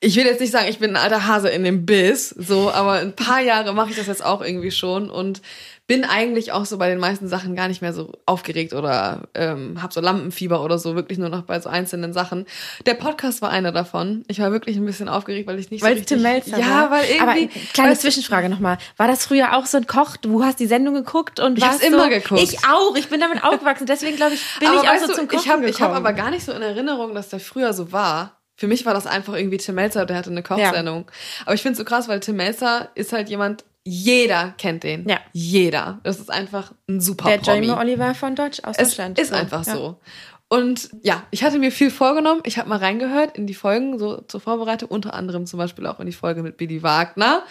ich 0.00 0.16
will 0.16 0.24
jetzt 0.24 0.40
nicht 0.40 0.52
sagen, 0.52 0.68
ich 0.68 0.78
bin 0.78 0.90
ein 0.90 1.02
alter 1.02 1.26
Hase 1.26 1.48
in 1.48 1.64
dem 1.64 1.86
Biss, 1.86 2.30
so, 2.30 2.70
aber 2.70 2.94
ein 2.94 3.14
paar 3.14 3.40
Jahre 3.40 3.72
mache 3.74 3.90
ich 3.90 3.96
das 3.96 4.06
jetzt 4.06 4.24
auch 4.24 4.42
irgendwie 4.42 4.70
schon 4.70 5.10
und 5.10 5.42
bin 5.90 6.04
eigentlich 6.04 6.52
auch 6.52 6.66
so 6.66 6.78
bei 6.78 6.88
den 6.88 7.00
meisten 7.00 7.26
Sachen 7.26 7.56
gar 7.56 7.66
nicht 7.66 7.82
mehr 7.82 7.92
so 7.92 8.12
aufgeregt 8.24 8.74
oder 8.74 9.22
ähm, 9.34 9.82
habe 9.82 9.92
so 9.92 10.00
Lampenfieber 10.00 10.62
oder 10.62 10.78
so, 10.78 10.94
wirklich 10.94 11.18
nur 11.18 11.30
noch 11.30 11.42
bei 11.42 11.58
so 11.58 11.68
einzelnen 11.68 12.12
Sachen. 12.12 12.46
Der 12.86 12.94
Podcast 12.94 13.42
war 13.42 13.50
einer 13.50 13.72
davon. 13.72 14.24
Ich 14.28 14.38
war 14.38 14.52
wirklich 14.52 14.76
ein 14.76 14.86
bisschen 14.86 15.08
aufgeregt, 15.08 15.48
weil 15.48 15.58
ich 15.58 15.72
nicht 15.72 15.82
weil 15.82 15.94
so 15.94 15.98
richtig... 15.98 16.18
Tim 16.18 16.22
Melzer 16.22 16.60
Ja, 16.60 16.92
weil 16.92 17.06
irgendwie... 17.10 17.50
Aber 17.50 17.72
kleine 17.74 17.98
Zwischenfrage 17.98 18.48
nochmal. 18.48 18.78
War 18.98 19.08
das 19.08 19.26
früher 19.26 19.56
auch 19.56 19.66
so 19.66 19.78
ein 19.78 19.88
Koch? 19.88 20.16
Du 20.16 20.44
hast 20.44 20.60
die 20.60 20.68
Sendung 20.68 20.94
geguckt 20.94 21.40
und 21.40 21.58
Ich 21.58 21.64
hab's 21.64 21.80
immer 21.80 22.08
geguckt. 22.08 22.40
Ich 22.40 22.58
auch. 22.68 22.94
Ich 22.94 23.08
bin 23.08 23.18
damit 23.18 23.42
aufgewachsen. 23.42 23.86
Deswegen 23.86 24.14
glaube 24.14 24.34
ich, 24.34 24.42
bin 24.60 24.68
aber 24.68 24.84
ich 24.84 24.88
auch 24.88 24.96
so 24.96 25.08
du, 25.08 25.14
zum 25.14 25.26
Kochen 25.26 25.64
Ich 25.64 25.80
habe 25.80 25.92
hab 25.92 25.96
aber 25.96 26.12
gar 26.12 26.30
nicht 26.30 26.44
so 26.44 26.52
in 26.52 26.62
Erinnerung, 26.62 27.16
dass 27.16 27.30
der 27.30 27.40
früher 27.40 27.72
so 27.72 27.90
war. 27.90 28.40
Für 28.54 28.68
mich 28.68 28.86
war 28.86 28.94
das 28.94 29.08
einfach 29.08 29.34
irgendwie 29.34 29.56
Tim 29.56 29.74
Melzer, 29.74 30.06
der 30.06 30.18
hatte 30.18 30.30
eine 30.30 30.44
Kochsendung. 30.44 31.06
Ja. 31.08 31.46
Aber 31.46 31.54
ich 31.54 31.62
finde 31.62 31.72
es 31.72 31.78
so 31.78 31.84
krass, 31.84 32.06
weil 32.06 32.20
Tim 32.20 32.36
Melzer 32.36 32.90
ist 32.94 33.12
halt 33.12 33.28
jemand, 33.28 33.64
jeder 33.84 34.54
kennt 34.58 34.82
den. 34.82 35.08
Ja. 35.08 35.20
Jeder. 35.32 36.00
Das 36.02 36.20
ist 36.20 36.30
einfach 36.30 36.72
ein 36.88 37.00
super 37.00 37.28
Der 37.28 37.40
Jamie 37.40 37.70
Oliver 37.70 38.14
von 38.14 38.34
Deutsch 38.34 38.60
aus 38.62 38.76
es 38.78 38.88
Deutschland. 38.88 39.18
Ist 39.18 39.30
so. 39.30 39.34
einfach 39.34 39.66
ja. 39.66 39.74
so. 39.74 40.00
Und 40.48 40.90
ja, 41.02 41.22
ich 41.30 41.44
hatte 41.44 41.58
mir 41.58 41.70
viel 41.70 41.90
vorgenommen. 41.90 42.42
Ich 42.44 42.58
habe 42.58 42.68
mal 42.68 42.78
reingehört 42.78 43.38
in 43.38 43.46
die 43.46 43.54
Folgen, 43.54 43.98
so 43.98 44.20
zur 44.22 44.40
Vorbereitung, 44.40 44.88
unter 44.88 45.14
anderem 45.14 45.46
zum 45.46 45.58
Beispiel 45.58 45.86
auch 45.86 46.00
in 46.00 46.06
die 46.06 46.12
Folge 46.12 46.42
mit 46.42 46.56
Billy 46.56 46.82
Wagner. 46.82 47.44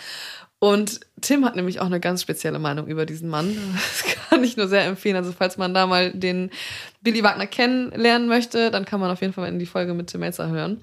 Und 0.60 1.00
Tim 1.22 1.46
hat 1.46 1.56
nämlich 1.56 1.80
auch 1.80 1.86
eine 1.86 2.02
ganz 2.02 2.22
spezielle 2.22 2.60
Meinung 2.60 2.88
über 2.88 3.06
diesen 3.06 3.30
Mann. 3.30 3.58
Das 3.74 4.04
kann 4.30 4.44
ich 4.44 4.58
nur 4.58 4.68
sehr 4.68 4.86
empfehlen. 4.86 5.16
Also 5.16 5.32
falls 5.32 5.58
man 5.58 5.74
da 5.74 5.88
mal 5.88 6.12
den 6.12 6.52
Billy 7.02 7.24
Wagner 7.24 7.48
kennenlernen 7.48 8.28
möchte, 8.28 8.70
dann 8.70 8.86
kann 8.86 9.00
man 9.00 9.10
auf 9.10 9.22
jeden 9.22 9.34
Fall 9.34 9.48
in 9.48 9.58
die 9.58 9.66
Folge 9.66 9.96
mit 9.96 10.08
Tim 10.08 10.20
Melzer 10.20 10.50
hören. 10.50 10.82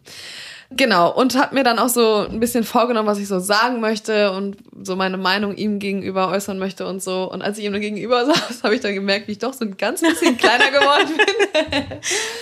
Genau, 0.70 1.12
und 1.14 1.37
habe 1.37 1.55
mir 1.55 1.62
dann 1.62 1.79
auch 1.79 1.88
so 1.88 2.26
ein 2.29 2.40
bisschen 2.40 2.64
vorgenommen, 2.64 3.07
was 3.07 3.18
ich 3.18 3.29
so 3.29 3.38
sagen 3.38 3.81
möchte 3.81 4.33
und 4.33 4.57
so 4.83 4.96
meine 4.96 5.16
Meinung 5.16 5.55
ihm 5.55 5.79
gegenüber 5.79 6.29
äußern 6.29 6.59
möchte 6.59 6.87
und 6.87 7.02
so. 7.02 7.31
Und 7.31 7.42
als 7.42 7.59
ich 7.59 7.64
ihm 7.64 7.72
dann 7.72 7.81
gegenüber 7.81 8.26
saß, 8.26 8.64
habe 8.64 8.74
ich 8.74 8.81
dann 8.81 8.94
gemerkt, 8.94 9.29
wie 9.29 9.33
ich 9.33 9.38
doch 9.38 9.52
so 9.52 9.64
ein 9.64 9.76
ganz 9.76 10.00
bisschen 10.00 10.37
kleiner 10.38 10.70
geworden 10.70 11.16
bin. 11.16 11.98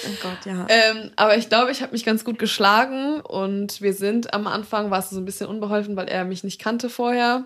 oh 0.07 0.17
Gott, 0.23 0.47
ja. 0.47 0.67
Ähm, 0.69 1.11
aber 1.17 1.37
ich 1.37 1.49
glaube, 1.49 1.71
ich 1.71 1.83
habe 1.83 1.93
mich 1.93 2.05
ganz 2.05 2.25
gut 2.25 2.39
geschlagen 2.39 3.21
und 3.21 3.83
wir 3.83 3.93
sind 3.93 4.33
am 4.33 4.47
Anfang, 4.47 4.91
war 4.91 5.01
es 5.01 5.11
so 5.11 5.19
ein 5.19 5.25
bisschen 5.25 5.49
unbeholfen, 5.49 5.97
weil 5.97 6.09
er 6.09 6.25
mich 6.25 6.45
nicht 6.45 6.61
kannte 6.61 6.89
vorher. 6.89 7.45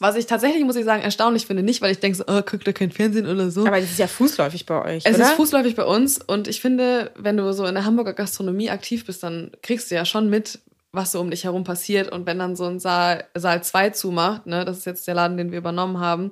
Was 0.00 0.16
ich 0.16 0.26
tatsächlich, 0.26 0.64
muss 0.64 0.76
ich 0.76 0.84
sagen, 0.84 1.02
erstaunlich 1.02 1.46
finde. 1.46 1.62
Nicht, 1.62 1.80
weil 1.82 1.92
ich 1.92 2.00
denke 2.00 2.18
so, 2.18 2.24
oh, 2.26 2.42
guckt 2.42 2.66
da 2.66 2.72
kein 2.72 2.90
Fernsehen 2.90 3.26
oder 3.26 3.50
so. 3.50 3.66
Aber 3.66 3.78
es 3.78 3.90
ist 3.90 3.98
ja 3.98 4.06
fußläufig 4.06 4.66
bei 4.66 4.84
euch, 4.84 5.04
Es 5.06 5.14
oder? 5.14 5.24
ist 5.24 5.32
fußläufig 5.32 5.74
bei 5.74 5.84
uns. 5.84 6.18
Und 6.18 6.48
ich 6.48 6.60
finde, 6.60 7.10
wenn 7.16 7.36
du 7.36 7.52
so 7.52 7.64
in 7.66 7.74
der 7.74 7.84
Hamburger 7.84 8.12
Gastronomie 8.12 8.70
aktiv 8.70 9.06
bist, 9.06 9.22
dann 9.22 9.52
kriegst 9.62 9.90
du 9.90 9.94
ja 9.94 10.04
schon 10.04 10.28
mit, 10.28 10.58
was 10.92 11.12
so 11.12 11.20
um 11.20 11.30
dich 11.30 11.44
herum 11.44 11.64
passiert. 11.64 12.12
Und 12.12 12.26
wenn 12.26 12.38
dann 12.38 12.56
so 12.56 12.64
ein 12.64 12.78
Saal, 12.78 13.24
Saal 13.34 13.62
2 13.62 13.90
zumacht, 13.90 14.46
ne, 14.46 14.64
das 14.64 14.78
ist 14.78 14.86
jetzt 14.86 15.06
der 15.06 15.14
Laden, 15.14 15.36
den 15.36 15.50
wir 15.50 15.58
übernommen 15.58 15.98
haben, 16.00 16.30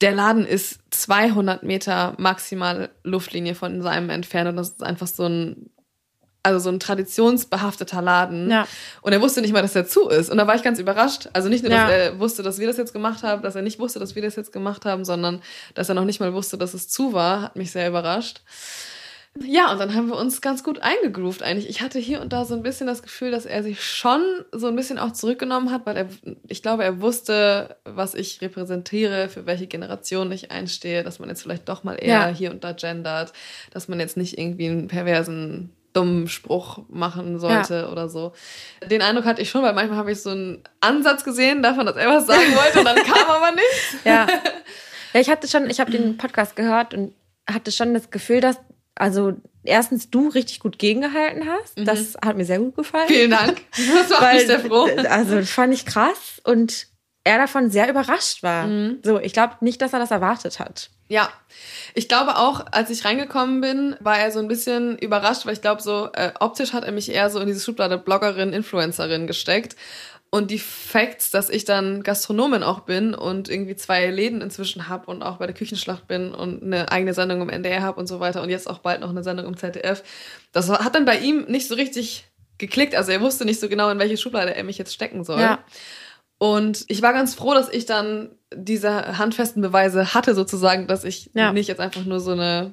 der 0.00 0.12
Laden 0.12 0.46
ist 0.46 0.80
200 0.90 1.62
Meter 1.62 2.14
maximal 2.18 2.90
Luftlinie 3.02 3.54
von 3.54 3.82
seinem 3.82 4.10
entfernt. 4.10 4.48
Und 4.48 4.56
das 4.56 4.70
ist 4.70 4.82
einfach 4.82 5.06
so 5.06 5.24
ein 5.24 5.70
also 6.44 6.58
so 6.58 6.70
ein 6.70 6.78
traditionsbehafteter 6.78 8.02
Laden. 8.02 8.50
Ja. 8.50 8.68
Und 9.02 9.12
er 9.12 9.20
wusste 9.20 9.40
nicht 9.40 9.52
mal, 9.52 9.62
dass 9.62 9.74
er 9.74 9.86
zu 9.86 10.08
ist. 10.08 10.30
Und 10.30 10.36
da 10.36 10.46
war 10.46 10.54
ich 10.54 10.62
ganz 10.62 10.78
überrascht. 10.78 11.28
Also 11.32 11.48
nicht 11.48 11.62
nur, 11.62 11.70
dass 11.70 11.90
ja. 11.90 11.96
er 11.96 12.20
wusste, 12.20 12.42
dass 12.42 12.58
wir 12.58 12.66
das 12.66 12.76
jetzt 12.76 12.92
gemacht 12.92 13.22
haben, 13.22 13.42
dass 13.42 13.56
er 13.56 13.62
nicht 13.62 13.78
wusste, 13.78 13.98
dass 13.98 14.14
wir 14.14 14.22
das 14.22 14.36
jetzt 14.36 14.52
gemacht 14.52 14.84
haben, 14.84 15.04
sondern 15.04 15.40
dass 15.74 15.88
er 15.88 15.94
noch 15.94 16.04
nicht 16.04 16.20
mal 16.20 16.34
wusste, 16.34 16.58
dass 16.58 16.74
es 16.74 16.88
zu 16.88 17.12
war, 17.12 17.42
hat 17.42 17.56
mich 17.56 17.72
sehr 17.72 17.88
überrascht. 17.88 18.42
Ja, 19.42 19.72
und 19.72 19.80
dann 19.80 19.94
haben 19.94 20.06
wir 20.06 20.16
uns 20.16 20.40
ganz 20.40 20.62
gut 20.62 20.80
eingegroovt 20.80 21.42
eigentlich. 21.42 21.68
Ich 21.68 21.80
hatte 21.80 21.98
hier 21.98 22.20
und 22.20 22.32
da 22.32 22.44
so 22.44 22.54
ein 22.54 22.62
bisschen 22.62 22.86
das 22.86 23.02
Gefühl, 23.02 23.32
dass 23.32 23.46
er 23.46 23.64
sich 23.64 23.82
schon 23.82 24.22
so 24.52 24.68
ein 24.68 24.76
bisschen 24.76 24.98
auch 24.98 25.12
zurückgenommen 25.12 25.72
hat, 25.72 25.86
weil 25.86 25.96
er, 25.96 26.08
ich 26.46 26.62
glaube, 26.62 26.84
er 26.84 27.00
wusste, 27.00 27.76
was 27.84 28.14
ich 28.14 28.40
repräsentiere, 28.42 29.28
für 29.28 29.44
welche 29.44 29.66
Generation 29.66 30.30
ich 30.30 30.52
einstehe, 30.52 31.02
dass 31.02 31.18
man 31.18 31.30
jetzt 31.30 31.42
vielleicht 31.42 31.68
doch 31.68 31.82
mal 31.82 31.94
eher 31.94 32.06
ja. 32.06 32.26
hier 32.28 32.52
und 32.52 32.62
da 32.62 32.72
gendert, 32.72 33.32
dass 33.72 33.88
man 33.88 33.98
jetzt 33.98 34.16
nicht 34.16 34.38
irgendwie 34.38 34.68
einen 34.68 34.86
perversen 34.86 35.70
dummen 35.94 36.28
Spruch 36.28 36.80
machen 36.88 37.38
sollte 37.38 37.74
ja. 37.74 37.88
oder 37.88 38.08
so. 38.08 38.32
Den 38.90 39.00
Eindruck 39.00 39.24
hatte 39.24 39.40
ich 39.40 39.48
schon, 39.48 39.62
weil 39.62 39.72
manchmal 39.72 39.98
habe 39.98 40.12
ich 40.12 40.20
so 40.20 40.30
einen 40.30 40.62
Ansatz 40.80 41.24
gesehen 41.24 41.62
davon, 41.62 41.86
dass 41.86 41.96
er 41.96 42.08
was 42.08 42.26
sagen 42.26 42.54
wollte 42.54 42.80
und 42.80 42.84
dann 42.84 42.96
kam 42.96 43.28
aber 43.28 43.52
nichts. 43.52 44.04
Ja. 44.04 44.26
Ja, 45.12 45.20
ich 45.20 45.30
hatte 45.30 45.48
schon, 45.48 45.70
ich 45.70 45.80
habe 45.80 45.92
den 45.92 46.16
Podcast 46.16 46.56
gehört 46.56 46.92
und 46.92 47.14
hatte 47.48 47.70
schon 47.70 47.94
das 47.94 48.10
Gefühl, 48.10 48.40
dass 48.40 48.58
also 48.96 49.34
erstens 49.64 50.10
du 50.10 50.28
richtig 50.28 50.60
gut 50.60 50.78
gegengehalten 50.78 51.48
hast. 51.48 51.78
Mhm. 51.78 51.84
Das 51.84 52.16
hat 52.24 52.36
mir 52.36 52.44
sehr 52.44 52.58
gut 52.58 52.76
gefallen. 52.76 53.08
Vielen 53.08 53.30
Dank. 53.30 53.60
Das 53.76 54.10
war 54.10 54.22
Weil, 54.22 54.38
ich 54.38 54.46
sehr 54.46 54.60
froh. 54.60 54.88
Also 55.08 55.42
fand 55.42 55.74
ich 55.74 55.86
krass 55.86 56.40
und 56.44 56.88
er 57.24 57.38
davon 57.38 57.70
sehr 57.70 57.88
überrascht 57.88 58.42
war. 58.42 58.66
Mhm. 58.66 59.00
So, 59.02 59.18
ich 59.18 59.32
glaube 59.32 59.56
nicht, 59.60 59.80
dass 59.80 59.94
er 59.94 59.98
das 59.98 60.10
erwartet 60.10 60.60
hat. 60.60 60.90
Ja, 61.08 61.28
ich 61.94 62.08
glaube 62.08 62.36
auch, 62.36 62.64
als 62.70 62.90
ich 62.90 63.04
reingekommen 63.04 63.60
bin, 63.60 63.96
war 64.00 64.18
er 64.18 64.30
so 64.30 64.38
ein 64.38 64.48
bisschen 64.48 64.98
überrascht, 64.98 65.44
weil 65.46 65.54
ich 65.54 65.60
glaube, 65.60 65.82
so 65.82 66.10
äh, 66.12 66.32
optisch 66.40 66.72
hat 66.72 66.84
er 66.84 66.92
mich 66.92 67.10
eher 67.10 67.30
so 67.30 67.40
in 67.40 67.46
diese 67.46 67.60
Schublade 67.60 67.98
Bloggerin, 67.98 68.52
Influencerin 68.52 69.26
gesteckt. 69.26 69.76
Und 70.30 70.50
die 70.50 70.58
Facts, 70.58 71.30
dass 71.30 71.48
ich 71.48 71.64
dann 71.64 72.02
Gastronomin 72.02 72.64
auch 72.64 72.80
bin 72.80 73.14
und 73.14 73.48
irgendwie 73.48 73.76
zwei 73.76 74.10
Läden 74.10 74.40
inzwischen 74.40 74.88
habe 74.88 75.08
und 75.08 75.22
auch 75.22 75.36
bei 75.36 75.46
der 75.46 75.54
Küchenschlacht 75.54 76.08
bin 76.08 76.34
und 76.34 76.62
eine 76.62 76.90
eigene 76.90 77.14
Sendung 77.14 77.40
im 77.40 77.48
NDR 77.48 77.82
habe 77.82 78.00
und 78.00 78.08
so 78.08 78.18
weiter 78.18 78.42
und 78.42 78.50
jetzt 78.50 78.68
auch 78.68 78.78
bald 78.78 79.00
noch 79.00 79.10
eine 79.10 79.22
Sendung 79.22 79.46
im 79.46 79.56
ZDF, 79.56 80.02
das 80.50 80.68
hat 80.68 80.96
dann 80.96 81.04
bei 81.04 81.18
ihm 81.18 81.44
nicht 81.44 81.68
so 81.68 81.76
richtig 81.76 82.26
geklickt. 82.58 82.96
Also 82.96 83.12
er 83.12 83.20
wusste 83.20 83.44
nicht 83.44 83.60
so 83.60 83.68
genau, 83.68 83.90
in 83.90 84.00
welche 84.00 84.16
Schublade 84.16 84.56
er 84.56 84.64
mich 84.64 84.76
jetzt 84.76 84.92
stecken 84.92 85.22
soll. 85.22 85.40
Ja. 85.40 85.60
Und 86.38 86.84
ich 86.88 87.00
war 87.00 87.12
ganz 87.12 87.34
froh, 87.34 87.54
dass 87.54 87.68
ich 87.70 87.86
dann 87.86 88.30
diese 88.54 89.18
handfesten 89.18 89.62
Beweise 89.62 90.14
hatte, 90.14 90.34
sozusagen, 90.34 90.86
dass 90.86 91.04
ich 91.04 91.30
ja. 91.34 91.52
nicht 91.52 91.68
jetzt 91.68 91.80
einfach 91.80 92.04
nur 92.04 92.20
so 92.20 92.32
eine 92.32 92.72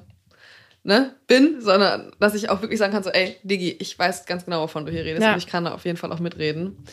ne, 0.84 1.14
bin, 1.26 1.60
sondern 1.60 2.12
dass 2.18 2.34
ich 2.34 2.50
auch 2.50 2.60
wirklich 2.62 2.78
sagen 2.78 2.92
kann, 2.92 3.02
so, 3.02 3.10
ey, 3.10 3.36
Digi, 3.42 3.76
ich 3.78 3.98
weiß 3.98 4.26
ganz 4.26 4.44
genau, 4.44 4.62
wovon 4.62 4.86
du 4.86 4.92
hier 4.92 5.04
redest 5.04 5.22
ja. 5.22 5.32
und 5.32 5.38
ich 5.38 5.46
kann 5.46 5.64
da 5.64 5.72
auf 5.72 5.84
jeden 5.84 5.96
Fall 5.96 6.12
auch 6.12 6.18
mitreden. 6.18 6.84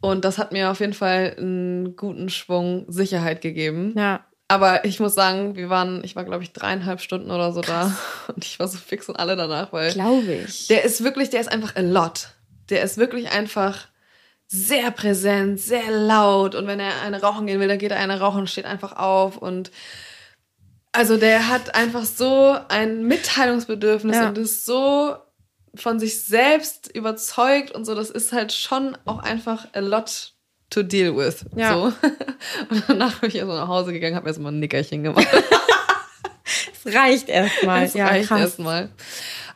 Und 0.00 0.24
das 0.24 0.38
hat 0.38 0.52
mir 0.52 0.70
auf 0.70 0.80
jeden 0.80 0.94
Fall 0.94 1.36
einen 1.38 1.96
guten 1.96 2.28
Schwung 2.28 2.86
Sicherheit 2.88 3.40
gegeben. 3.40 3.94
Ja. 3.96 4.24
Aber 4.48 4.84
ich 4.84 5.00
muss 5.00 5.14
sagen, 5.14 5.56
wir 5.56 5.70
waren, 5.70 6.02
ich 6.04 6.16
war 6.16 6.24
glaube 6.24 6.42
ich 6.42 6.52
dreieinhalb 6.52 7.00
Stunden 7.00 7.30
oder 7.30 7.52
so 7.52 7.60
Krass. 7.60 7.92
da 8.26 8.32
und 8.34 8.44
ich 8.44 8.58
war 8.58 8.68
so 8.68 8.78
fix 8.78 9.08
und 9.08 9.16
alle 9.16 9.36
danach, 9.36 9.72
weil. 9.72 9.92
Glaube 9.92 10.32
ich. 10.46 10.66
Der 10.68 10.84
ist 10.84 11.04
wirklich, 11.04 11.30
der 11.30 11.40
ist 11.40 11.50
einfach 11.50 11.76
a 11.76 11.80
lot. 11.80 12.30
Der 12.68 12.82
ist 12.82 12.98
wirklich 12.98 13.30
einfach 13.32 13.88
sehr 14.52 14.90
präsent, 14.90 15.58
sehr 15.58 15.90
laut. 15.90 16.54
Und 16.54 16.66
wenn 16.66 16.78
er 16.78 17.00
eine 17.00 17.22
rauchen 17.22 17.46
gehen 17.46 17.58
will, 17.58 17.68
dann 17.68 17.78
geht 17.78 17.90
er 17.90 17.96
eine 17.96 18.20
rauchen, 18.20 18.46
steht 18.46 18.66
einfach 18.66 18.96
auf. 18.96 19.38
Und 19.38 19.70
also 20.92 21.16
der 21.16 21.48
hat 21.48 21.74
einfach 21.74 22.04
so 22.04 22.54
ein 22.68 23.06
Mitteilungsbedürfnis 23.06 24.16
ja. 24.16 24.28
und 24.28 24.36
ist 24.36 24.66
so 24.66 25.16
von 25.74 25.98
sich 25.98 26.22
selbst 26.22 26.94
überzeugt 26.94 27.70
und 27.70 27.86
so. 27.86 27.94
Das 27.94 28.10
ist 28.10 28.32
halt 28.32 28.52
schon 28.52 28.98
auch 29.06 29.20
einfach 29.20 29.68
a 29.72 29.80
lot 29.80 30.34
to 30.68 30.82
deal 30.82 31.16
with. 31.16 31.46
Ja. 31.56 31.72
So. 31.72 31.84
Und 32.70 32.84
danach 32.88 33.20
bin 33.20 33.30
ich 33.30 33.40
also 33.40 33.52
nach 33.54 33.68
Hause 33.68 33.92
gegangen, 33.92 34.16
habe 34.16 34.28
erstmal 34.28 34.52
ein 34.52 34.60
Nickerchen 34.60 35.02
gemacht. 35.02 35.28
Es 36.84 36.94
reicht 36.94 37.28
erstmal. 37.28 37.84
Es 37.84 37.94
ja, 37.94 38.06
reicht 38.06 38.30
erstmal. 38.30 38.90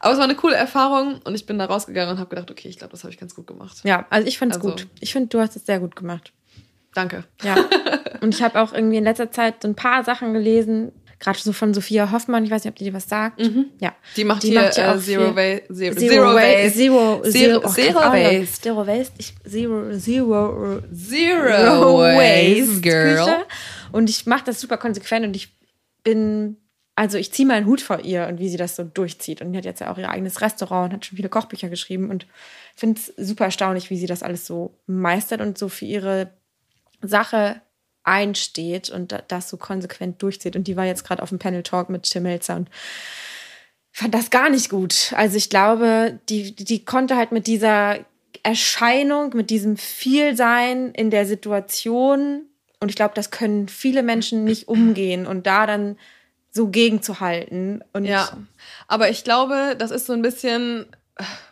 Aber 0.00 0.12
es 0.12 0.18
war 0.18 0.24
eine 0.24 0.34
coole 0.34 0.56
Erfahrung 0.56 1.20
und 1.24 1.34
ich 1.34 1.46
bin 1.46 1.58
da 1.58 1.66
rausgegangen 1.66 2.14
und 2.14 2.18
habe 2.18 2.30
gedacht, 2.30 2.50
okay, 2.50 2.68
ich 2.68 2.78
glaube, 2.78 2.92
das 2.92 3.02
habe 3.02 3.12
ich 3.12 3.18
ganz 3.18 3.34
gut 3.34 3.46
gemacht. 3.46 3.78
Ja, 3.84 4.06
also 4.10 4.26
ich 4.28 4.38
fand 4.38 4.52
es 4.52 4.58
also, 4.58 4.70
gut. 4.70 4.86
Ich 5.00 5.12
finde, 5.12 5.28
du 5.28 5.40
hast 5.40 5.56
es 5.56 5.66
sehr 5.66 5.80
gut 5.80 5.96
gemacht. 5.96 6.32
Danke. 6.94 7.24
Ja. 7.42 7.56
Und 8.20 8.34
ich 8.34 8.42
habe 8.42 8.60
auch 8.60 8.72
irgendwie 8.72 8.96
in 8.96 9.04
letzter 9.04 9.30
Zeit 9.30 9.62
so 9.62 9.68
ein 9.68 9.74
paar 9.74 10.02
Sachen 10.04 10.32
gelesen, 10.32 10.92
gerade 11.18 11.38
so 11.38 11.52
von 11.52 11.74
Sophia 11.74 12.10
Hoffmann, 12.10 12.44
ich 12.44 12.50
weiß 12.50 12.64
nicht, 12.64 12.70
ob 12.70 12.76
die 12.76 12.84
dir 12.84 12.92
was 12.92 13.08
sagt. 13.08 13.40
Mhm. 13.40 13.66
Ja. 13.80 13.94
Die 14.16 14.24
macht 14.24 14.42
die 14.42 14.48
hier 14.50 14.62
macht 14.62 14.76
ja 14.76 14.94
äh, 14.94 14.98
Zero, 14.98 15.36
Wa 15.36 15.74
Zero, 15.74 16.34
Waste. 16.34 16.72
Zero, 16.72 17.22
Zero, 17.22 17.30
Zero, 17.30 17.60
oh, 17.64 17.68
Zero 17.68 18.00
Waste. 18.00 18.62
Zero 18.62 18.86
Waste. 18.86 19.14
Ich, 19.18 19.34
Zero, 19.46 19.98
Zero, 19.98 20.82
Zero 20.92 21.98
Waste, 21.98 22.80
Girl. 22.80 23.16
Küche. 23.16 23.36
Und 23.92 24.10
ich 24.10 24.26
mache 24.26 24.44
das 24.44 24.60
super 24.60 24.76
konsequent 24.76 25.26
und 25.26 25.36
ich 25.36 25.54
bin, 26.02 26.56
also 26.96 27.18
ich 27.18 27.30
ziehe 27.30 27.46
mal 27.46 27.54
einen 27.54 27.66
Hut 27.66 27.82
vor 27.82 28.00
ihr 28.00 28.26
und 28.26 28.40
wie 28.40 28.48
sie 28.48 28.56
das 28.56 28.74
so 28.74 28.82
durchzieht. 28.82 29.42
Und 29.42 29.52
die 29.52 29.58
hat 29.58 29.66
jetzt 29.66 29.80
ja 29.80 29.92
auch 29.92 29.98
ihr 29.98 30.08
eigenes 30.08 30.40
Restaurant 30.40 30.86
und 30.86 30.96
hat 30.96 31.06
schon 31.06 31.16
viele 31.16 31.28
Kochbücher 31.28 31.68
geschrieben 31.68 32.10
und 32.10 32.26
finde 32.74 32.98
es 32.98 33.12
super 33.16 33.44
erstaunlich, 33.44 33.90
wie 33.90 33.98
sie 33.98 34.06
das 34.06 34.22
alles 34.22 34.46
so 34.46 34.74
meistert 34.86 35.42
und 35.42 35.58
so 35.58 35.68
für 35.68 35.84
ihre 35.84 36.30
Sache 37.02 37.60
einsteht 38.02 38.88
und 38.88 39.14
das 39.28 39.50
so 39.50 39.58
konsequent 39.58 40.22
durchzieht. 40.22 40.56
Und 40.56 40.68
die 40.68 40.76
war 40.76 40.86
jetzt 40.86 41.04
gerade 41.04 41.22
auf 41.22 41.28
dem 41.28 41.38
Panel 41.38 41.62
Talk 41.62 41.90
mit 41.90 42.04
Tim 42.04 42.22
Melzer 42.22 42.56
und 42.56 42.70
fand 43.92 44.14
das 44.14 44.30
gar 44.30 44.48
nicht 44.48 44.70
gut. 44.70 45.12
Also 45.16 45.36
ich 45.36 45.50
glaube, 45.50 46.18
die, 46.30 46.56
die 46.56 46.84
konnte 46.84 47.16
halt 47.16 47.30
mit 47.30 47.46
dieser 47.46 47.98
Erscheinung, 48.42 49.34
mit 49.34 49.50
diesem 49.50 49.76
Vielsein 49.76 50.92
in 50.92 51.10
der 51.10 51.26
Situation, 51.26 52.46
und 52.80 52.88
ich 52.90 52.96
glaube, 52.96 53.14
das 53.14 53.30
können 53.30 53.68
viele 53.68 54.02
Menschen 54.02 54.44
nicht 54.44 54.68
umgehen 54.68 55.26
und 55.26 55.46
da 55.46 55.66
dann 55.66 55.98
so 56.56 56.68
gegenzuhalten. 56.68 57.84
Und 57.92 58.04
ja, 58.04 58.28
aber 58.88 59.10
ich 59.10 59.22
glaube, 59.22 59.76
das 59.78 59.92
ist 59.92 60.06
so 60.06 60.12
ein 60.12 60.22
bisschen 60.22 60.86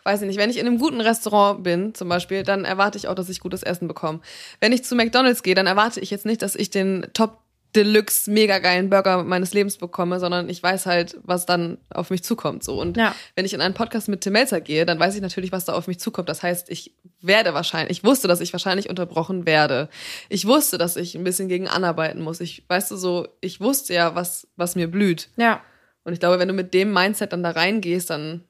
weiß 0.03 0.21
ich 0.21 0.27
nicht, 0.27 0.37
wenn 0.37 0.49
ich 0.49 0.59
in 0.59 0.67
einem 0.67 0.77
guten 0.77 1.01
Restaurant 1.01 1.63
bin, 1.63 1.95
zum 1.95 2.07
Beispiel, 2.07 2.43
dann 2.43 2.65
erwarte 2.65 2.97
ich 2.97 3.07
auch, 3.07 3.15
dass 3.15 3.29
ich 3.29 3.39
gutes 3.39 3.63
Essen 3.63 3.87
bekomme. 3.87 4.19
Wenn 4.59 4.71
ich 4.71 4.83
zu 4.83 4.95
McDonalds 4.95 5.41
gehe, 5.41 5.55
dann 5.55 5.65
erwarte 5.65 5.99
ich 5.99 6.11
jetzt 6.11 6.25
nicht, 6.25 6.41
dass 6.43 6.55
ich 6.55 6.69
den 6.69 7.07
Top 7.13 7.39
Deluxe 7.75 8.31
mega 8.31 8.59
geilen 8.59 8.89
Burger 8.89 9.23
meines 9.23 9.53
Lebens 9.53 9.77
bekomme, 9.77 10.19
sondern 10.19 10.49
ich 10.49 10.61
weiß 10.61 10.85
halt, 10.85 11.17
was 11.23 11.45
dann 11.45 11.77
auf 11.89 12.09
mich 12.09 12.23
zukommt. 12.23 12.63
So 12.63 12.79
und 12.79 12.97
ja. 12.97 13.13
wenn 13.35 13.45
ich 13.45 13.53
in 13.53 13.61
einen 13.61 13.73
Podcast 13.73 14.07
mit 14.07 14.21
Tim 14.21 14.33
Melzer 14.33 14.61
gehe, 14.61 14.85
dann 14.85 14.99
weiß 14.99 15.15
ich 15.15 15.21
natürlich, 15.21 15.51
was 15.51 15.65
da 15.65 15.73
auf 15.73 15.87
mich 15.87 15.99
zukommt. 15.99 16.29
Das 16.29 16.43
heißt, 16.43 16.69
ich 16.69 16.95
werde 17.21 17.53
wahrscheinlich, 17.53 17.97
ich 17.97 18.03
wusste, 18.03 18.27
dass 18.27 18.41
ich 18.41 18.53
wahrscheinlich 18.53 18.89
unterbrochen 18.89 19.45
werde. 19.45 19.89
Ich 20.29 20.45
wusste, 20.47 20.77
dass 20.77 20.95
ich 20.95 21.15
ein 21.15 21.23
bisschen 21.23 21.47
gegen 21.47 21.67
anarbeiten 21.67 22.21
muss. 22.21 22.39
Ich, 22.39 22.63
weißt 22.67 22.91
du, 22.91 22.95
so, 22.95 23.27
ich 23.41 23.59
wusste 23.59 23.93
ja, 23.93 24.15
was, 24.15 24.47
was 24.55 24.75
mir 24.75 24.89
blüht. 24.89 25.29
Ja. 25.35 25.61
Und 26.03 26.13
ich 26.13 26.19
glaube, 26.19 26.39
wenn 26.39 26.47
du 26.47 26.53
mit 26.53 26.73
dem 26.73 26.93
Mindset 26.93 27.33
dann 27.33 27.43
da 27.43 27.51
reingehst, 27.51 28.09
dann 28.09 28.43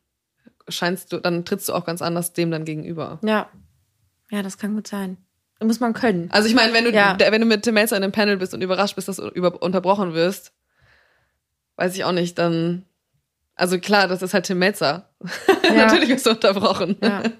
scheinst 0.68 1.12
du, 1.12 1.20
dann 1.20 1.46
trittst 1.46 1.70
du 1.70 1.74
auch 1.74 1.86
ganz 1.86 2.02
anders 2.02 2.34
dem 2.34 2.52
dann 2.52 2.66
gegenüber. 2.66 3.20
Ja. 3.24 3.50
Ja, 4.32 4.42
das 4.42 4.58
kann 4.58 4.74
gut 4.74 4.88
sein. 4.88 5.18
Muss 5.66 5.80
man 5.80 5.94
können. 5.94 6.30
Also 6.32 6.48
ich 6.48 6.56
meine, 6.56 6.74
wenn 6.74 6.86
du, 6.86 6.92
ja. 6.92 7.18
wenn 7.20 7.42
du 7.42 7.48
mit 7.48 7.64
Tim 7.64 7.74
Melzer 7.74 7.98
in 7.98 8.04
einem 8.04 8.12
Panel 8.12 8.38
bist 8.38 8.54
und 8.54 8.62
überrascht 8.62 8.96
bist, 8.96 9.08
dass 9.08 9.18
du 9.18 9.28
über, 9.30 9.62
unterbrochen 9.62 10.14
wirst, 10.14 10.52
weiß 11.78 11.96
ich 11.96 12.04
auch 12.04 12.12
nicht, 12.12 12.38
dann. 12.38 12.86
Also 13.56 13.80
klar, 13.80 14.08
das 14.08 14.22
ist 14.22 14.34
halt 14.34 14.46
Tim 14.46 14.60
Melzer. 14.60 15.10
Ja. 15.64 15.74
natürlich 15.86 16.10
wirst 16.10 16.26
du 16.26 16.32
unterbrochen. 16.32 16.98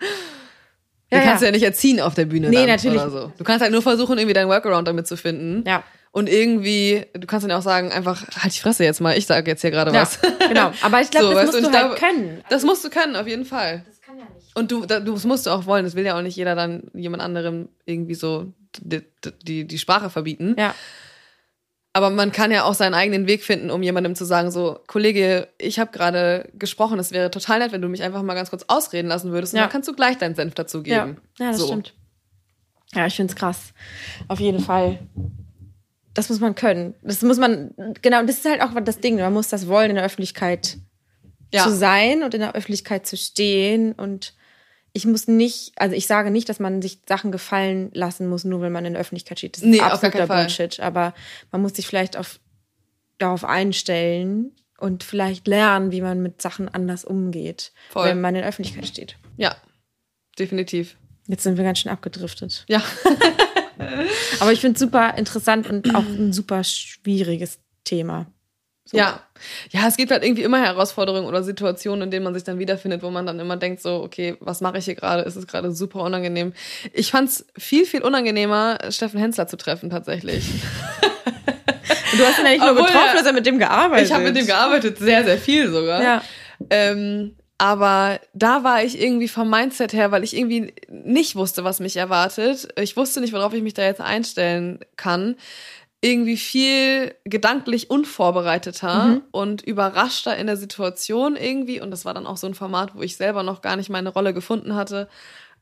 Ja. 1.12 1.20
Du 1.20 1.28
kannst 1.28 1.44
ja. 1.44 1.50
ja 1.50 1.52
nicht 1.52 1.64
erziehen 1.64 2.02
auf 2.02 2.16
der 2.16 2.26
Bühne. 2.26 2.50
Nee, 2.50 2.66
natürlich. 2.66 3.00
Oder 3.00 3.12
so. 3.12 3.32
Du 3.38 3.44
kannst 3.44 3.62
halt 3.62 3.72
nur 3.72 3.84
versuchen, 3.84 4.18
irgendwie 4.18 4.34
deinen 4.34 4.50
Workaround 4.50 4.88
damit 4.88 5.06
zu 5.06 5.16
finden. 5.16 5.64
Ja. 5.66 5.84
Und 6.12 6.30
irgendwie, 6.30 7.06
du 7.14 7.28
kannst 7.28 7.46
dann 7.46 7.52
auch 7.52 7.62
sagen, 7.62 7.92
einfach, 7.92 8.24
halt 8.42 8.56
die 8.56 8.60
Fresse 8.60 8.84
jetzt 8.86 9.02
mal, 9.02 9.18
ich 9.18 9.28
sage 9.28 9.52
jetzt 9.52 9.62
hier 9.62 9.70
gerade 9.70 9.94
was. 9.94 10.18
Genau, 10.48 10.72
aber 10.82 11.02
ich 11.02 11.12
glaube, 11.12 11.28
so, 11.34 11.34
das 11.34 11.52
musst 11.52 11.66
du, 11.66 11.72
halt 11.72 12.00
können. 12.00 12.44
Das 12.50 12.64
musst 12.64 12.86
du 12.86 12.90
können, 12.90 13.16
auf 13.16 13.28
jeden 13.28 13.46
Fall. 13.46 13.84
Das 13.86 14.02
kann 14.02 14.18
ja 14.18 14.24
nicht. 14.34 14.45
Und 14.56 14.72
du, 14.72 14.86
das 14.86 15.26
musst 15.26 15.46
du 15.46 15.52
auch 15.52 15.66
wollen. 15.66 15.86
Das 15.86 15.96
will 15.96 16.06
ja 16.06 16.18
auch 16.18 16.22
nicht 16.22 16.36
jeder 16.36 16.56
dann 16.56 16.90
jemand 16.94 17.22
anderem 17.22 17.70
irgendwie 17.86 18.16
so 18.16 18.54
die, 18.80 19.04
die, 19.44 19.66
die 19.66 19.78
Sprache 19.78 20.10
verbieten. 20.10 20.56
Ja. 20.58 20.74
Aber 21.94 22.10
man 22.10 22.32
kann 22.32 22.52
ja 22.52 22.64
auch 22.64 22.74
seinen 22.74 22.94
eigenen 22.94 23.28
Weg 23.28 23.44
finden, 23.44 23.70
um 23.70 23.84
jemandem 23.84 24.16
zu 24.16 24.26
sagen, 24.26 24.52
so, 24.52 24.80
Kollege, 24.88 25.48
ich 25.58 25.80
habe 25.80 25.92
gerade 25.92 26.50
gesprochen, 26.54 27.00
es 27.00 27.12
wäre 27.12 27.32
total 27.32 27.60
nett, 27.60 27.72
wenn 27.72 27.82
du 27.82 27.88
mich 27.88 28.04
einfach 28.04 28.22
mal 28.22 28.34
ganz 28.34 28.50
kurz 28.50 28.66
ausreden 28.68 29.08
lassen 29.08 29.32
würdest 29.32 29.54
und 29.54 29.58
ja. 29.58 29.64
dann 29.64 29.72
kannst 29.72 29.88
du 29.88 29.94
gleich 29.94 30.18
deinen 30.18 30.36
Senf 30.36 30.56
dazu 30.56 30.84
geben. 30.84 31.22
Ja, 31.38 31.46
ja 31.46 31.52
das 31.52 31.62
so. 31.62 31.68
stimmt. 31.68 31.94
Ja, 32.94 33.06
ich 33.06 33.16
finde 33.16 33.32
es 33.32 33.38
krass. 33.38 33.74
Auf 34.28 34.40
jeden 34.40 34.60
Fall 34.60 35.00
das 36.16 36.30
muss 36.30 36.40
man 36.40 36.56
können. 36.56 36.96
Das 37.04 37.22
muss 37.22 37.38
man, 37.38 37.76
genau, 38.02 38.24
das 38.24 38.38
ist 38.38 38.46
halt 38.46 38.62
auch 38.62 38.72
das 38.82 39.00
Ding. 39.00 39.18
Man 39.18 39.34
muss 39.34 39.50
das 39.50 39.68
wollen, 39.68 39.92
in 39.92 39.98
der 39.98 40.06
Öffentlichkeit 40.06 40.78
ja. 41.54 41.64
zu 41.64 41.76
sein 41.76 42.24
und 42.24 42.34
in 42.34 42.40
der 42.40 42.56
Öffentlichkeit 42.56 43.06
zu 43.06 43.18
stehen. 43.18 43.92
Und 43.92 44.34
ich 44.96 45.06
muss 45.06 45.28
nicht, 45.28 45.74
also 45.76 45.94
ich 45.94 46.08
sage 46.08 46.32
nicht, 46.32 46.48
dass 46.48 46.62
man 46.62 46.82
sich 46.82 47.00
Sachen 47.06 47.34
gefallen 47.34 47.92
lassen 47.94 48.30
muss, 48.30 48.46
nur 48.46 48.62
wenn 48.62 48.72
man 48.72 48.86
in 48.86 48.94
der 48.94 49.02
Öffentlichkeit 49.02 49.40
steht. 49.40 49.58
Das 49.58 49.64
ist 49.64 49.68
nee, 49.68 49.82
absoluter 49.82 50.26
Bullshit. 50.26 50.80
Aber 50.80 51.14
man 51.52 51.62
muss 51.62 51.74
sich 51.74 51.86
vielleicht 51.86 52.16
auf, 52.16 52.40
darauf 53.18 53.44
einstellen 53.44 54.54
und 54.80 55.04
vielleicht 55.04 55.48
lernen, 55.48 55.92
wie 55.92 56.00
man 56.00 56.22
mit 56.22 56.42
Sachen 56.42 56.70
anders 56.70 57.04
umgeht, 57.04 57.74
Voll. 57.90 58.08
wenn 58.08 58.22
man 58.22 58.36
in 58.36 58.42
der 58.42 58.48
Öffentlichkeit 58.48 58.88
steht. 58.88 59.18
Ja, 59.36 59.58
definitiv. 60.40 60.96
Jetzt 61.28 61.44
sind 61.44 61.58
wir 61.58 61.66
ganz 61.66 61.80
schön 61.80 61.92
abgedriftet. 61.92 62.64
Ja. 62.70 62.82
Aber 64.40 64.54
ich 64.54 64.62
finde 64.62 64.76
es 64.76 64.80
super 64.80 65.18
interessant 65.18 65.70
und 65.70 65.94
auch 65.94 66.06
ein 66.06 66.32
super 66.32 66.64
schwieriges 66.64 67.60
Thema. 67.84 68.28
So. 68.86 68.98
Ja. 68.98 69.20
Ja, 69.72 69.88
es 69.88 69.98
gibt 69.98 70.12
halt 70.12 70.24
irgendwie 70.24 70.44
immer 70.44 70.64
Herausforderungen 70.64 71.26
oder 71.26 71.44
Situationen, 71.44 72.04
in 72.04 72.12
denen 72.12 72.24
man 72.24 72.36
sich 72.36 72.44
dann 72.44 72.60
wiederfindet, 72.60 73.02
wo 73.02 73.10
man 73.10 73.26
dann 73.26 73.40
immer 73.40 73.58
denkt, 73.58 73.82
so, 73.82 74.04
okay, 74.04 74.38
was 74.40 74.62
mache 74.62 74.78
ich 74.78 74.86
hier 74.86 74.96
gerade? 74.96 75.24
Ist 75.24 75.36
es 75.36 75.48
gerade 75.48 75.72
super 75.72 76.02
unangenehm? 76.02 76.54
Ich 76.94 77.12
fand 77.12 77.30
es 77.30 77.46
viel, 77.58 77.86
viel 77.86 78.04
unangenehmer, 78.04 78.78
Steffen 78.90 79.20
Hensler 79.20 79.48
zu 79.48 79.58
treffen, 79.58 79.90
tatsächlich. 79.90 80.46
Und 82.12 82.20
du 82.20 82.26
hast 82.26 82.40
ihn 82.40 82.46
ja 82.46 82.52
nicht 82.52 82.62
nur 82.62 82.72
Obwohl, 82.72 82.86
getroffen, 82.86 83.10
hast 83.14 83.26
ja 83.26 83.32
mit 83.32 83.46
dem 83.46 83.60
gearbeitet. 83.60 84.06
Ich 84.06 84.14
habe 84.14 84.24
mit 84.24 84.38
dem 84.38 84.46
gearbeitet, 84.46 85.00
sehr, 85.00 85.26
sehr 85.26 85.38
viel 85.38 85.70
sogar. 85.72 86.02
Ja. 86.02 86.22
Ähm, 86.70 87.36
aber 87.58 88.20
da 88.34 88.64
war 88.64 88.84
ich 88.84 89.02
irgendwie 89.02 89.30
vom 89.30 89.50
Mindset 89.50 89.94
her, 89.94 90.12
weil 90.12 90.24
ich 90.24 90.36
irgendwie 90.36 90.74
nicht 90.90 91.36
wusste, 91.36 91.64
was 91.64 91.80
mich 91.80 91.96
erwartet. 91.96 92.68
Ich 92.78 92.98
wusste 92.98 93.22
nicht, 93.22 93.34
worauf 93.34 93.54
ich 93.54 93.64
mich 93.64 93.74
da 93.74 93.84
jetzt 93.84 94.02
einstellen 94.02 94.80
kann. 94.98 95.36
Irgendwie 96.06 96.38
viel 96.38 97.16
gedanklich 97.24 97.90
unvorbereiteter 97.90 99.06
mhm. 99.06 99.22
und 99.32 99.62
überraschter 99.64 100.38
in 100.38 100.46
der 100.46 100.58
Situation 100.58 101.36
irgendwie. 101.36 101.82
Und 101.82 101.90
das 101.90 102.06
war 102.06 102.14
dann 102.14 102.28
auch 102.28 102.38
so 102.38 102.46
ein 102.46 102.54
Format, 102.54 102.96
wo 102.96 103.02
ich 103.02 103.18
selber 103.18 103.42
noch 103.42 103.62
gar 103.62 103.76
nicht 103.76 103.90
meine 103.90 104.10
Rolle 104.10 104.34
gefunden 104.34 104.76
hatte 104.76 105.08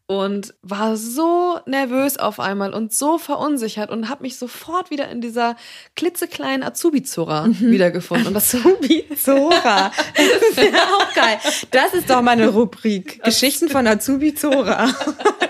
und 0.05 0.53
war 0.61 0.97
so 0.97 1.59
nervös 1.65 2.17
auf 2.17 2.39
einmal 2.39 2.73
und 2.73 2.93
so 2.93 3.17
verunsichert 3.17 3.89
und 3.89 4.09
habe 4.09 4.23
mich 4.23 4.37
sofort 4.37 4.91
wieder 4.91 5.07
in 5.09 5.21
dieser 5.21 5.55
klitzekleinen 5.95 6.63
Azubi-Zora 6.63 7.47
mhm. 7.47 7.71
wiedergefunden. 7.71 8.35
Azubi-Zora. 8.35 9.91
das 10.15 10.49
ist 10.49 10.73
ja 10.73 10.83
auch 10.97 11.13
geil. 11.13 11.39
Das 11.71 11.93
ist 11.93 12.09
doch 12.09 12.21
mal 12.21 12.31
eine 12.31 12.49
Rubrik. 12.49 13.23
Geschichten 13.23 13.69
von 13.69 13.87
Azubi-Zora. 13.87 14.93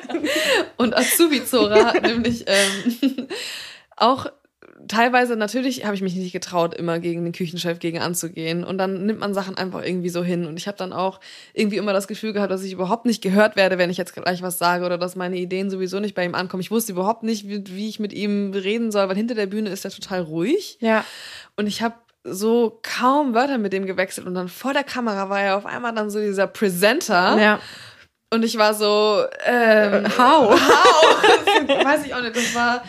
und 0.78 0.96
Azubi-Zora 0.96 1.86
hat 1.86 2.04
nämlich 2.04 2.46
ähm, 2.48 3.28
auch 3.98 4.28
teilweise 4.88 5.36
natürlich 5.36 5.86
habe 5.86 5.96
ich 5.96 6.02
mich 6.02 6.16
nicht 6.16 6.32
getraut, 6.32 6.74
immer 6.74 7.00
gegen 7.00 7.24
den 7.24 7.34
Küchenchef 7.34 7.80
gegen 7.80 8.00
anzugehen. 8.00 8.64
Und 8.64 8.78
dann 8.78 9.06
nimmt 9.06 9.20
man 9.20 9.34
Sachen 9.34 9.58
einfach 9.58 9.84
irgendwie 9.84 10.10
so 10.10 10.24
hin. 10.24 10.46
Und 10.46 10.58
ich 10.58 10.68
habe 10.68 10.78
dann 10.78 10.94
auch 10.94 11.20
irgendwie 11.54 11.78
immer 11.78 11.94
das 11.94 12.08
Gefühl 12.08 12.34
gehabt, 12.34 12.52
dass 12.52 12.64
ich 12.64 12.74
überhaupt 12.74 13.06
nicht 13.06 13.22
gehört 13.22 13.56
werde, 13.56 13.78
wenn 13.78 13.90
ich 13.90 13.98
jetzt 13.98 14.14
gleich 14.14 14.42
was 14.42 14.58
sage 14.58 14.86
oder 14.86 14.98
dass 14.98 15.16
meine 15.16 15.38
Ideen 15.38 15.70
sowieso 15.70 16.00
nicht 16.00 16.16
bei 16.16 16.26
ihm 16.26 16.36
ankommen. 16.36 16.62
Ich 16.62 16.72
wusste 16.72 16.92
überhaupt 16.92 17.24
nicht, 17.24 17.48
wie, 17.48 17.64
wie 17.68 17.90
ich 17.90 18.00
mit 18.00 18.14
ihm 18.14 18.54
reden 18.54 18.92
soll, 18.92 19.08
weil 19.10 19.16
hinter 19.16 19.36
der 19.36 19.48
Bühne 19.48 19.70
ist 19.70 19.86
er 19.86 19.92
total 19.92 20.22
ruhig. 20.22 20.78
Ja. 20.82 21.06
Und 21.56 21.68
ich 21.68 21.82
habe 21.82 21.96
so 22.24 22.80
kaum 22.84 23.34
Wörter 23.34 23.58
mit 23.58 23.74
dem 23.74 23.86
gewechselt. 23.86 24.28
Und 24.28 24.36
dann 24.36 24.50
vor 24.50 24.74
der 24.74 24.84
Kamera 24.84 25.30
war 25.30 25.42
er 25.42 25.58
auf 25.58 25.66
einmal 25.66 25.94
dann 25.94 26.10
so 26.10 26.20
dieser 26.20 26.48
Presenter. 26.48 27.38
Ja. 27.40 27.60
Und 28.30 28.44
ich 28.44 28.58
war 28.58 28.74
so, 28.74 29.24
ähm, 29.46 30.06
how? 30.18 30.60
How? 30.60 31.24
weiß 31.86 32.06
ich 32.06 32.16
auch 32.16 32.22
nicht. 32.22 32.36
Das 32.36 32.56
war 32.56 32.84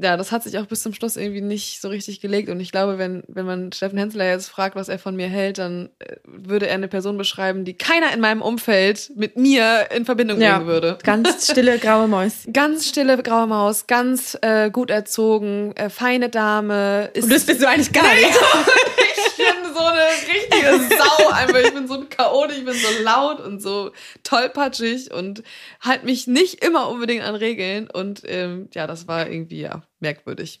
ja, 0.00 0.16
das 0.16 0.32
hat 0.32 0.42
sich 0.42 0.58
auch 0.58 0.66
bis 0.66 0.82
zum 0.82 0.92
Schluss 0.92 1.16
irgendwie 1.16 1.40
nicht 1.40 1.80
so 1.80 1.88
richtig 1.88 2.20
gelegt. 2.20 2.48
Und 2.48 2.60
ich 2.60 2.72
glaube, 2.72 2.98
wenn, 2.98 3.22
wenn 3.28 3.46
man 3.46 3.72
Steffen 3.72 3.98
Hensler 3.98 4.28
jetzt 4.28 4.48
fragt, 4.48 4.76
was 4.76 4.88
er 4.88 4.98
von 4.98 5.16
mir 5.16 5.28
hält, 5.28 5.58
dann 5.58 5.90
äh, 5.98 6.16
würde 6.24 6.66
er 6.66 6.74
eine 6.74 6.88
Person 6.88 7.16
beschreiben, 7.16 7.64
die 7.64 7.74
keiner 7.74 8.12
in 8.12 8.20
meinem 8.20 8.42
Umfeld 8.42 9.12
mit 9.16 9.36
mir 9.36 9.88
in 9.94 10.04
Verbindung 10.04 10.40
ja, 10.40 10.56
bringen 10.56 10.68
würde. 10.68 10.98
Ganz 11.02 11.50
stille 11.50 11.78
graue 11.78 12.08
Maus. 12.08 12.44
Ganz 12.52 12.88
stille 12.88 13.22
graue 13.22 13.46
Maus, 13.46 13.86
ganz 13.86 14.36
äh, 14.42 14.70
gut 14.70 14.90
erzogen, 14.90 15.72
äh, 15.76 15.90
feine 15.90 16.28
Dame. 16.28 17.10
Ist 17.14 17.24
Und 17.24 17.32
das 17.32 17.44
bist 17.44 17.62
du 17.62 17.68
eigentlich 17.68 17.92
gar 17.92 18.14
nicht. 18.14 18.30
so 19.74 19.80
eine 19.80 20.00
richtige 20.00 20.96
Sau 20.96 21.28
einfach. 21.30 21.58
Ich 21.58 21.74
bin 21.74 21.88
so 21.88 21.94
ein 21.94 22.08
Chaot, 22.08 22.52
ich 22.52 22.64
bin 22.64 22.74
so 22.74 23.02
laut 23.02 23.40
und 23.40 23.60
so 23.60 23.92
tollpatschig 24.22 25.12
und 25.12 25.42
halt 25.80 26.04
mich 26.04 26.26
nicht 26.26 26.64
immer 26.64 26.88
unbedingt 26.88 27.24
an 27.24 27.34
Regeln. 27.34 27.90
Und 27.90 28.22
ähm, 28.26 28.68
ja, 28.72 28.86
das 28.86 29.08
war 29.08 29.28
irgendwie 29.28 29.60
ja 29.60 29.82
merkwürdig. 30.00 30.60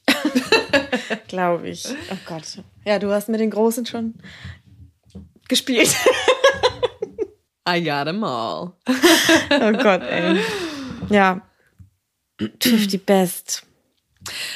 Glaube 1.28 1.68
ich. 1.68 1.86
Oh 2.10 2.18
Gott. 2.26 2.62
Ja, 2.84 2.98
du 2.98 3.10
hast 3.12 3.28
mit 3.28 3.40
den 3.40 3.50
Großen 3.50 3.86
schon 3.86 4.14
gespielt. 5.48 5.94
I 7.68 7.82
got 7.82 8.04
them 8.06 8.22
all. 8.24 8.72
oh 8.86 9.72
Gott, 9.72 10.02
ey. 10.02 10.38
Ja. 11.08 11.40
50 12.38 13.06
Best. 13.06 13.66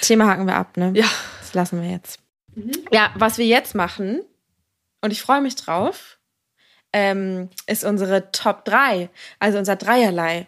Thema 0.03 0.27
haken 0.27 0.47
wir 0.47 0.57
ab, 0.57 0.77
ne? 0.77 0.93
Ja. 0.95 1.07
Das 1.41 1.55
lassen 1.55 1.81
wir 1.81 1.91
jetzt. 1.91 2.21
Ja, 2.93 3.11
was 3.15 3.39
wir 3.39 3.47
jetzt 3.47 3.75
machen, 3.75 4.21
und 5.01 5.11
ich 5.11 5.23
freue 5.23 5.41
mich 5.41 5.57
drauf, 5.57 6.19
ähm, 6.93 7.51
ist 7.67 7.85
unsere 7.85 8.31
Top 8.33 8.65
3, 8.65 9.11
also 9.39 9.59
unser 9.59 9.77
Dreierlei. 9.77 10.47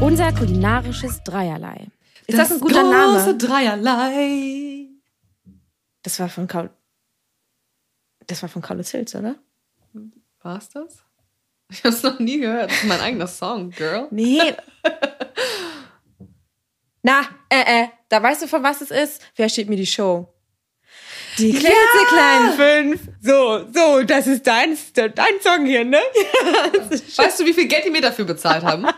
Unser 0.00 0.32
kulinarisches 0.32 1.22
Dreierlei. 1.24 1.86
Ist 2.26 2.38
das, 2.38 2.52
ein 2.52 2.60
guter 2.60 2.82
Name? 2.82 3.36
Dreierlei. 3.36 4.88
Das 6.02 6.18
war 6.20 6.28
von 6.28 6.46
Kaul. 6.46 6.70
Das 8.26 8.42
war 8.42 8.48
von 8.48 8.62
Kaulitz 8.62 8.90
Hills, 8.90 9.14
oder? 9.14 9.36
War's 10.42 10.68
das? 10.70 11.04
Ich 11.70 11.84
hab's 11.84 12.02
noch 12.02 12.18
nie 12.18 12.38
gehört. 12.38 12.70
Das 12.70 12.78
ist 12.78 12.88
mein 12.88 13.00
eigener 13.00 13.26
Song, 13.26 13.70
Girl. 13.70 14.08
Nee. 14.10 14.54
Na, 17.02 17.22
äh, 17.48 17.84
äh, 17.84 17.88
da 18.12 18.22
weißt 18.22 18.42
du, 18.42 18.46
von 18.46 18.62
was 18.62 18.82
es 18.82 18.90
ist? 18.90 19.22
Wer 19.36 19.48
steht 19.48 19.70
mir 19.70 19.76
die 19.76 19.86
Show? 19.86 20.28
Die 21.38 21.50
klitzekleinen 21.50 22.52
fünf. 22.54 23.00
So, 23.22 23.64
so, 23.72 24.02
das 24.02 24.26
ist 24.26 24.46
dein, 24.46 24.76
dein 24.94 25.40
Song 25.40 25.64
hier, 25.64 25.82
ne? 25.82 25.96
Weißt 27.16 27.40
du, 27.40 27.46
wie 27.46 27.54
viel 27.54 27.68
Geld 27.68 27.86
die 27.86 27.90
mir 27.90 28.02
dafür 28.02 28.26
bezahlt 28.26 28.64
haben? 28.64 28.86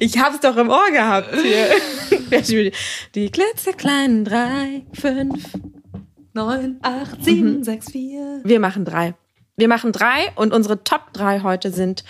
Ich 0.00 0.18
hab's 0.18 0.40
doch 0.40 0.56
im 0.56 0.68
Ohr 0.68 0.90
gehabt 0.90 1.32
hier. 1.42 1.68
Die, 3.14 3.30
klitzekleinen 3.30 4.24
drei, 4.24 4.84
fünf. 4.92 5.44
9, 6.32 6.80
8, 6.82 7.24
7, 7.24 7.62
6, 7.62 7.92
4. 7.92 8.40
Wir 8.42 8.58
machen 8.58 8.84
drei. 8.84 9.14
Wir 9.56 9.68
machen 9.68 9.92
drei 9.92 10.32
und 10.34 10.52
unsere 10.52 10.82
Top 10.82 11.12
drei 11.12 11.42
heute 11.42 11.70
sind 11.70 12.02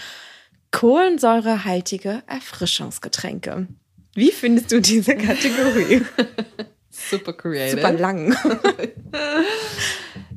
kohlensäurehaltige 0.71 2.23
Erfrischungsgetränke. 2.27 3.69
Wie 4.15 4.31
findest 4.31 4.73
du 4.73 4.81
diese 4.81 5.17
Kategorie? 5.17 6.03
Super 6.91 7.33
creative. 7.33 7.81
Super 7.81 7.93
lang. 7.93 8.37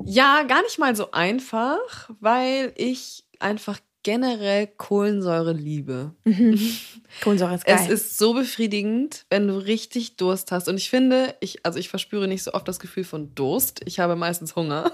Ja, 0.06 0.42
gar 0.42 0.62
nicht 0.62 0.78
mal 0.78 0.94
so 0.94 1.12
einfach, 1.12 2.10
weil 2.20 2.72
ich 2.76 3.24
einfach 3.38 3.80
generell 4.02 4.66
Kohlensäure 4.66 5.52
liebe. 5.52 6.12
Kohlensäure 7.22 7.54
ist 7.54 7.64
geil. 7.64 7.78
Es 7.80 7.88
ist 7.88 8.18
so 8.18 8.34
befriedigend, 8.34 9.24
wenn 9.30 9.48
du 9.48 9.56
richtig 9.56 10.16
Durst 10.16 10.52
hast. 10.52 10.68
Und 10.68 10.76
ich 10.76 10.90
finde, 10.90 11.34
ich, 11.40 11.64
also 11.64 11.78
ich 11.78 11.88
verspüre 11.88 12.28
nicht 12.28 12.42
so 12.42 12.52
oft 12.52 12.68
das 12.68 12.80
Gefühl 12.80 13.04
von 13.04 13.34
Durst. 13.34 13.80
Ich 13.86 13.98
habe 13.98 14.14
meistens 14.14 14.54
Hunger. 14.56 14.92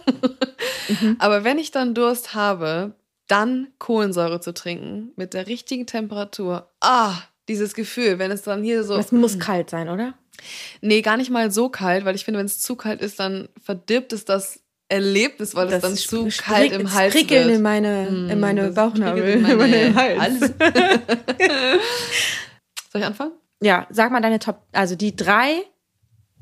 Aber 1.19 1.43
wenn 1.43 1.59
ich 1.59 1.73
dann 1.73 1.95
Durst 1.95 2.35
habe, 2.35 2.95
dann 3.27 3.69
Kohlensäure 3.79 4.41
zu 4.41 4.55
trinken 4.55 5.13
mit 5.17 5.35
der 5.35 5.49
richtigen 5.49 5.87
Temperatur. 5.87 6.71
Ah, 6.81 7.19
dieses 7.51 7.75
Gefühl, 7.75 8.19
wenn 8.19 8.31
es 8.31 8.43
dann 8.43 8.63
hier 8.63 8.85
so. 8.85 8.97
es 8.97 9.13
muss 9.13 9.39
kalt 9.39 9.69
sein, 9.71 9.89
oder? 9.89 10.15
Nee, 10.81 11.03
gar 11.03 11.17
nicht 11.17 11.31
mal 11.31 11.51
so 11.51 11.69
kalt, 11.69 12.05
weil 12.05 12.15
ich 12.15 12.25
finde, 12.25 12.39
wenn 12.39 12.47
es 12.47 12.61
zu 12.61 12.77
kalt 12.77 13.03
ist, 13.03 13.21
dann 13.21 13.49
verdirbt 13.61 14.13
es 14.13 14.25
das 14.25 14.61
Erlebnis, 14.89 15.55
weil 15.55 15.71
es 15.73 15.83
dann 15.83 15.97
zu 15.97 16.29
kalt 16.39 16.73
im 16.73 16.93
Hals 16.95 17.13
prickeln 17.13 17.47
wird. 17.47 17.57
in 17.57 17.63
meine, 17.63 18.07
in 18.31 18.41
meine 18.41 18.67
das 18.67 18.75
Bauchnabel, 18.75 19.23
in 19.25 19.45
in 19.45 19.59
meine, 19.59 19.91
meine 19.91 19.95
Hals. 19.95 20.41
Soll 22.91 23.01
ich 23.01 23.05
anfangen? 23.05 23.33
Ja, 23.61 23.87
sag 23.91 24.11
mal 24.11 24.21
deine 24.21 24.39
Top, 24.39 24.63
also 24.73 24.97
die 24.97 25.15
drei, 25.15 25.63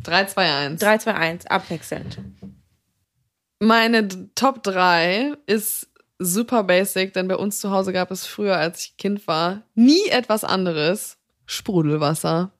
3, 0.05 0.27
2, 0.27 0.55
1. 0.55 0.81
3, 0.81 0.99
2, 0.99 1.15
1, 1.15 1.47
abwechselnd. 1.47 2.19
Meine 3.59 4.09
Top 4.35 4.63
3 4.63 5.33
ist 5.47 5.89
super 6.19 6.65
basic, 6.65 7.13
denn 7.13 7.29
bei 7.29 7.37
uns 7.37 7.61
zu 7.61 7.71
Hause 7.71 7.93
gab 7.93 8.11
es 8.11 8.27
früher, 8.27 8.57
als 8.57 8.85
ich 8.85 8.97
Kind 8.97 9.27
war, 9.27 9.63
nie 9.75 10.09
etwas 10.09 10.45
anderes. 10.45 11.17
Sprudelwasser. 11.47 12.51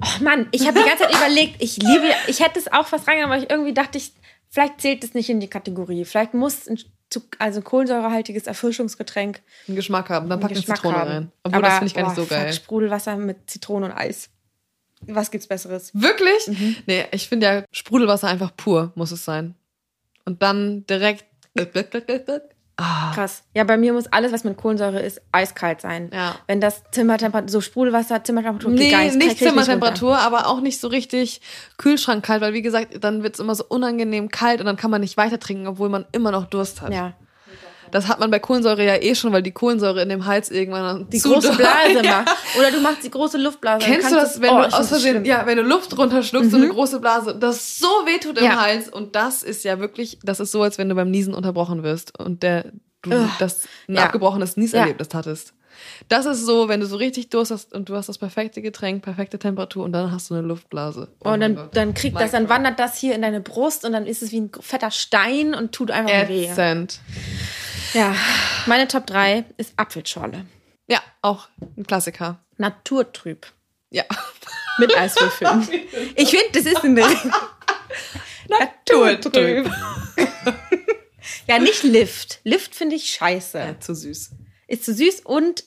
Oh 0.00 0.22
Mann, 0.24 0.48
ich 0.52 0.66
habe 0.66 0.78
die 0.78 0.88
ganze 0.88 1.04
Zeit 1.04 1.14
überlegt, 1.14 1.62
ich 1.62 1.76
liebe, 1.76 2.10
ich 2.26 2.40
hätte 2.40 2.58
es 2.58 2.70
auch 2.72 2.86
fast 2.86 3.06
reingenommen, 3.08 3.34
aber 3.34 3.42
ich 3.42 3.50
irgendwie 3.50 3.74
dachte 3.74 3.98
ich, 3.98 4.12
vielleicht 4.48 4.80
zählt 4.80 5.04
es 5.04 5.14
nicht 5.14 5.28
in 5.30 5.40
die 5.40 5.48
Kategorie. 5.48 6.04
Vielleicht 6.04 6.34
muss 6.34 6.68
ein 6.68 6.78
also 7.38 7.60
kohlensäurehaltiges 7.60 8.46
Erfrischungsgetränk 8.46 9.42
Einen 9.68 9.76
Geschmack 9.76 10.08
haben. 10.08 10.30
Dann 10.30 10.40
pack 10.40 10.50
einen 10.50 10.56
eine 10.56 10.60
Geschmack 10.60 10.76
Zitrone 10.78 10.96
haben. 10.96 11.10
rein. 11.10 11.32
Obwohl, 11.42 11.62
das 11.62 11.72
finde 11.74 11.86
ich 11.86 11.94
gar 11.94 12.02
nicht 12.04 12.16
boah, 12.16 12.22
so 12.22 12.26
geil. 12.26 12.46
Fuck, 12.46 12.54
Sprudelwasser 12.54 13.16
mit 13.16 13.50
Zitrone 13.50 13.86
und 13.86 13.92
Eis. 13.92 14.30
Was 15.06 15.30
gibt's 15.30 15.46
Besseres? 15.46 15.90
Wirklich? 15.94 16.46
Mhm. 16.46 16.76
Nee, 16.86 17.06
ich 17.10 17.28
finde 17.28 17.46
ja 17.46 17.64
Sprudelwasser 17.72 18.28
einfach 18.28 18.56
pur, 18.56 18.92
muss 18.94 19.10
es 19.10 19.24
sein. 19.24 19.54
Und 20.24 20.42
dann 20.42 20.86
direkt. 20.86 21.24
Ah, 22.82 23.12
Krass. 23.14 23.44
Ja, 23.54 23.64
bei 23.64 23.76
mir 23.76 23.92
muss 23.92 24.06
alles, 24.08 24.32
was 24.32 24.44
mit 24.44 24.56
Kohlensäure 24.56 25.00
ist, 25.00 25.20
eiskalt 25.30 25.80
sein. 25.80 26.10
Ja. 26.12 26.34
Wenn 26.46 26.60
das 26.60 26.82
Zimmertemperatur, 26.90 27.48
so 27.48 27.60
Sprudelwasser, 27.60 28.24
Zimmertemperatur, 28.24 28.70
Nee, 28.70 28.90
geil, 28.90 29.06
das 29.06 29.16
nicht 29.16 29.30
runter. 29.30 29.44
Zimmertemperatur, 29.46 30.18
aber 30.18 30.48
auch 30.48 30.60
nicht 30.60 30.80
so 30.80 30.88
richtig 30.88 31.40
Kühlschrankkalt, 31.78 32.40
weil 32.42 32.52
wie 32.54 32.62
gesagt, 32.62 33.02
dann 33.04 33.22
wird 33.22 33.34
es 33.34 33.40
immer 33.40 33.54
so 33.54 33.64
unangenehm 33.68 34.28
kalt 34.28 34.60
und 34.60 34.66
dann 34.66 34.76
kann 34.76 34.90
man 34.90 35.00
nicht 35.00 35.16
weiter 35.16 35.38
trinken, 35.38 35.66
obwohl 35.66 35.88
man 35.88 36.06
immer 36.12 36.30
noch 36.32 36.46
Durst 36.46 36.82
hat. 36.82 36.92
Ja. 36.92 37.12
Das 37.92 38.08
hat 38.08 38.18
man 38.18 38.30
bei 38.30 38.40
Kohlensäure 38.40 38.84
ja 38.84 38.96
eh 39.00 39.14
schon, 39.14 39.32
weil 39.32 39.42
die 39.42 39.52
Kohlensäure 39.52 40.02
in 40.02 40.08
dem 40.08 40.26
Hals 40.26 40.50
irgendwann 40.50 41.08
Die 41.10 41.20
große 41.20 41.48
doll- 41.48 41.56
Blase 41.58 42.00
Ja. 42.04 42.22
macht. 42.24 42.36
Oder 42.58 42.70
du 42.72 42.80
machst 42.80 43.04
die 43.04 43.10
große 43.10 43.38
Luftblase. 43.38 43.86
Kennst 43.86 44.10
du 44.10 44.16
das, 44.16 44.40
wenn 44.40 44.50
oh, 44.50 44.62
du 44.62 44.66
aus 44.76 44.88
Versehen. 44.88 45.20
Mhm. 45.20 45.24
ja, 45.26 45.46
wenn 45.46 45.56
du 45.58 45.62
Luft 45.62 45.96
runterschluckst, 45.96 46.50
so 46.50 46.56
eine 46.56 46.68
große 46.68 46.98
Blase, 47.00 47.36
das 47.38 47.78
so 47.78 47.86
wehtut 48.06 48.38
im 48.38 48.44
Ja. 48.46 48.60
Hals 48.60 48.88
und 48.88 49.14
das 49.14 49.42
ist 49.44 49.62
ja 49.64 49.78
wirklich, 49.78 50.18
das 50.24 50.40
ist 50.40 50.50
so, 50.50 50.62
als 50.62 50.78
wenn 50.78 50.88
du 50.88 50.94
beim 50.96 51.10
Niesen 51.10 51.34
unterbrochen 51.34 51.82
wirst 51.84 52.18
und 52.18 52.42
der, 52.42 52.72
du 53.02 53.10
das 53.38 53.64
ein 53.88 53.94
Ja. 53.96 54.04
abgebrochenes 54.04 54.56
Ja. 54.56 54.62
Nieserlebnis 54.62 55.08
hattest. 55.14 55.52
Das 56.08 56.26
ist 56.26 56.44
so, 56.44 56.68
wenn 56.68 56.80
du 56.80 56.86
so 56.86 56.96
richtig 56.96 57.30
Durst 57.30 57.50
hast 57.50 57.72
und 57.72 57.88
du 57.88 57.96
hast 57.96 58.08
das 58.08 58.18
perfekte 58.18 58.62
Getränk, 58.62 59.02
perfekte 59.02 59.38
Temperatur 59.38 59.84
und 59.84 59.92
dann 59.92 60.10
hast 60.12 60.30
du 60.30 60.34
eine 60.34 60.46
Luftblase. 60.46 61.08
Oh 61.24 61.30
Und 61.30 61.40
dann, 61.40 61.68
dann 61.72 61.94
kriegt 61.94 62.20
das, 62.20 62.32
dann 62.32 62.48
wandert 62.48 62.78
das 62.78 62.98
hier 62.98 63.14
in 63.14 63.22
deine 63.22 63.40
Brust 63.40 63.84
und 63.84 63.92
dann 63.92 64.06
ist 64.06 64.22
es 64.22 64.32
wie 64.32 64.40
ein 64.40 64.50
fetter 64.60 64.90
Stein 64.90 65.54
und 65.54 65.72
tut 65.72 65.90
einfach 65.90 66.28
weh. 66.28 66.46
Ätzend. 66.46 67.00
Ja, 67.94 68.14
meine 68.66 68.88
Top 68.88 69.06
3 69.06 69.44
ist 69.56 69.74
Apfelschorle. 69.76 70.46
Ja, 70.86 71.00
auch 71.20 71.48
ein 71.76 71.86
Klassiker. 71.86 72.38
Naturtrüb. 72.56 73.46
Ja. 73.90 74.04
Mit 74.78 74.96
Eiswürfeln. 74.96 75.68
ich 76.16 76.30
finde, 76.30 76.46
das 76.52 76.66
ist 76.66 76.82
eine 76.82 77.02
Naturtrüb. 78.48 79.70
ja, 81.48 81.58
nicht 81.58 81.82
Lift. 81.82 82.40
Lift 82.44 82.74
finde 82.74 82.96
ich 82.96 83.10
scheiße. 83.12 83.58
ja. 83.58 83.80
Zu 83.80 83.94
süß. 83.94 84.30
Ist 84.72 84.84
zu 84.86 84.94
süß 84.94 85.20
und 85.20 85.64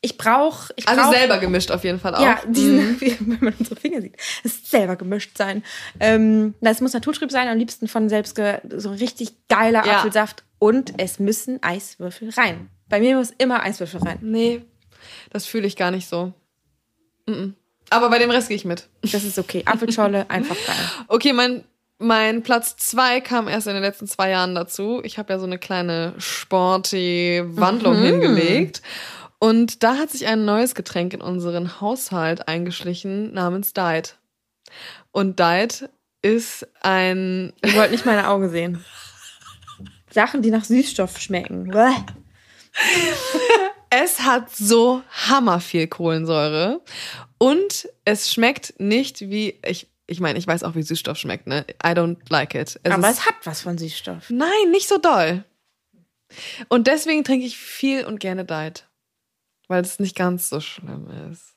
ich 0.00 0.16
brauche. 0.16 0.72
Ich 0.76 0.88
Also 0.88 1.02
brauch, 1.02 1.12
selber 1.12 1.36
gemischt 1.38 1.70
auf 1.70 1.84
jeden 1.84 2.00
Fall 2.00 2.14
auch. 2.14 2.22
Ja, 2.22 2.40
diesen, 2.46 2.98
wie, 3.02 3.14
wenn 3.20 3.38
man 3.40 3.54
unsere 3.58 3.78
Finger 3.78 4.00
sieht. 4.00 4.16
Es 4.42 4.54
ist 4.54 4.70
selber 4.70 4.96
gemischt 4.96 5.36
sein. 5.36 5.62
Ähm, 5.98 6.54
das 6.62 6.80
muss 6.80 6.94
Naturtrüb 6.94 7.30
sein, 7.30 7.48
am 7.48 7.58
liebsten 7.58 7.86
von 7.86 8.08
selbst 8.08 8.40
so 8.76 8.90
richtig 8.90 9.46
geiler 9.48 9.84
Ja. 9.84 9.98
Apfelsaft. 9.98 10.44
Und 10.58 10.94
es 10.96 11.18
müssen 11.18 11.62
Eiswürfel 11.62 12.30
rein. 12.30 12.70
Bei 12.88 13.00
mir 13.00 13.16
muss 13.16 13.30
immer 13.36 13.62
Eiswürfel 13.62 14.00
rein. 14.00 14.18
Nee, 14.22 14.62
das 15.30 15.44
fühle 15.44 15.66
ich 15.66 15.76
gar 15.76 15.90
nicht 15.90 16.08
so. 16.08 16.32
Mm-mm. 17.26 17.52
Aber 17.90 18.08
bei 18.08 18.18
dem 18.18 18.30
Rest 18.30 18.48
gehe 18.48 18.56
ich 18.56 18.64
mit. 18.64 18.88
Das 19.02 19.24
ist 19.24 19.38
okay. 19.38 19.62
Apfelschorle, 19.66 20.24
einfach 20.30 20.56
geil. 20.66 20.76
Okay, 21.08 21.32
mein, 21.34 21.64
mein 22.00 22.42
Platz 22.42 22.76
zwei 22.76 23.20
kam 23.20 23.46
erst 23.46 23.66
in 23.66 23.74
den 23.74 23.82
letzten 23.82 24.06
zwei 24.06 24.30
Jahren 24.30 24.54
dazu. 24.54 25.00
Ich 25.04 25.18
habe 25.18 25.32
ja 25.32 25.38
so 25.38 25.46
eine 25.46 25.58
kleine 25.58 26.14
sporty 26.18 27.42
Wandlung 27.44 27.96
hingelegt. 27.96 28.82
Und 29.38 29.82
da 29.82 29.96
hat 29.96 30.10
sich 30.10 30.26
ein 30.26 30.44
neues 30.44 30.74
Getränk 30.74 31.14
in 31.14 31.20
unseren 31.20 31.80
Haushalt 31.80 32.48
eingeschlichen 32.48 33.32
namens 33.32 33.72
Diet. 33.72 34.16
Und 35.12 35.38
Diet 35.38 35.88
ist 36.22 36.66
ein 36.82 37.52
Ihr 37.64 37.74
wollt 37.74 37.90
nicht 37.90 38.06
meine 38.06 38.28
Augen 38.28 38.50
sehen. 38.50 38.84
Sachen, 40.10 40.42
die 40.42 40.50
nach 40.50 40.64
Süßstoff 40.64 41.18
schmecken. 41.18 41.72
Es 43.90 44.20
hat 44.20 44.50
so 44.50 45.02
hammer 45.28 45.60
viel 45.60 45.86
Kohlensäure 45.86 46.80
und 47.38 47.88
es 48.04 48.32
schmeckt 48.32 48.74
nicht 48.78 49.20
wie 49.20 49.58
ich 49.64 49.88
ich 50.10 50.20
meine, 50.20 50.38
ich 50.38 50.46
weiß 50.46 50.64
auch, 50.64 50.74
wie 50.74 50.82
Süßstoff 50.82 51.16
schmeckt, 51.16 51.46
ne? 51.46 51.64
I 51.84 51.88
don't 51.88 52.16
like 52.28 52.54
it. 52.54 52.80
Es 52.82 52.92
Aber 52.92 53.08
es 53.08 53.26
hat 53.26 53.36
was 53.44 53.60
von 53.62 53.78
Süßstoff. 53.78 54.28
nein, 54.30 54.70
nicht 54.70 54.88
so 54.88 54.98
doll. 54.98 55.44
Und 56.68 56.86
deswegen 56.86 57.24
trinke 57.24 57.46
ich 57.46 57.56
viel 57.56 58.04
und 58.04 58.20
gerne 58.20 58.44
Diet, 58.44 58.88
weil 59.68 59.82
es 59.82 59.98
nicht 59.98 60.16
ganz 60.16 60.48
so 60.48 60.60
schlimm 60.60 61.08
ist. 61.30 61.54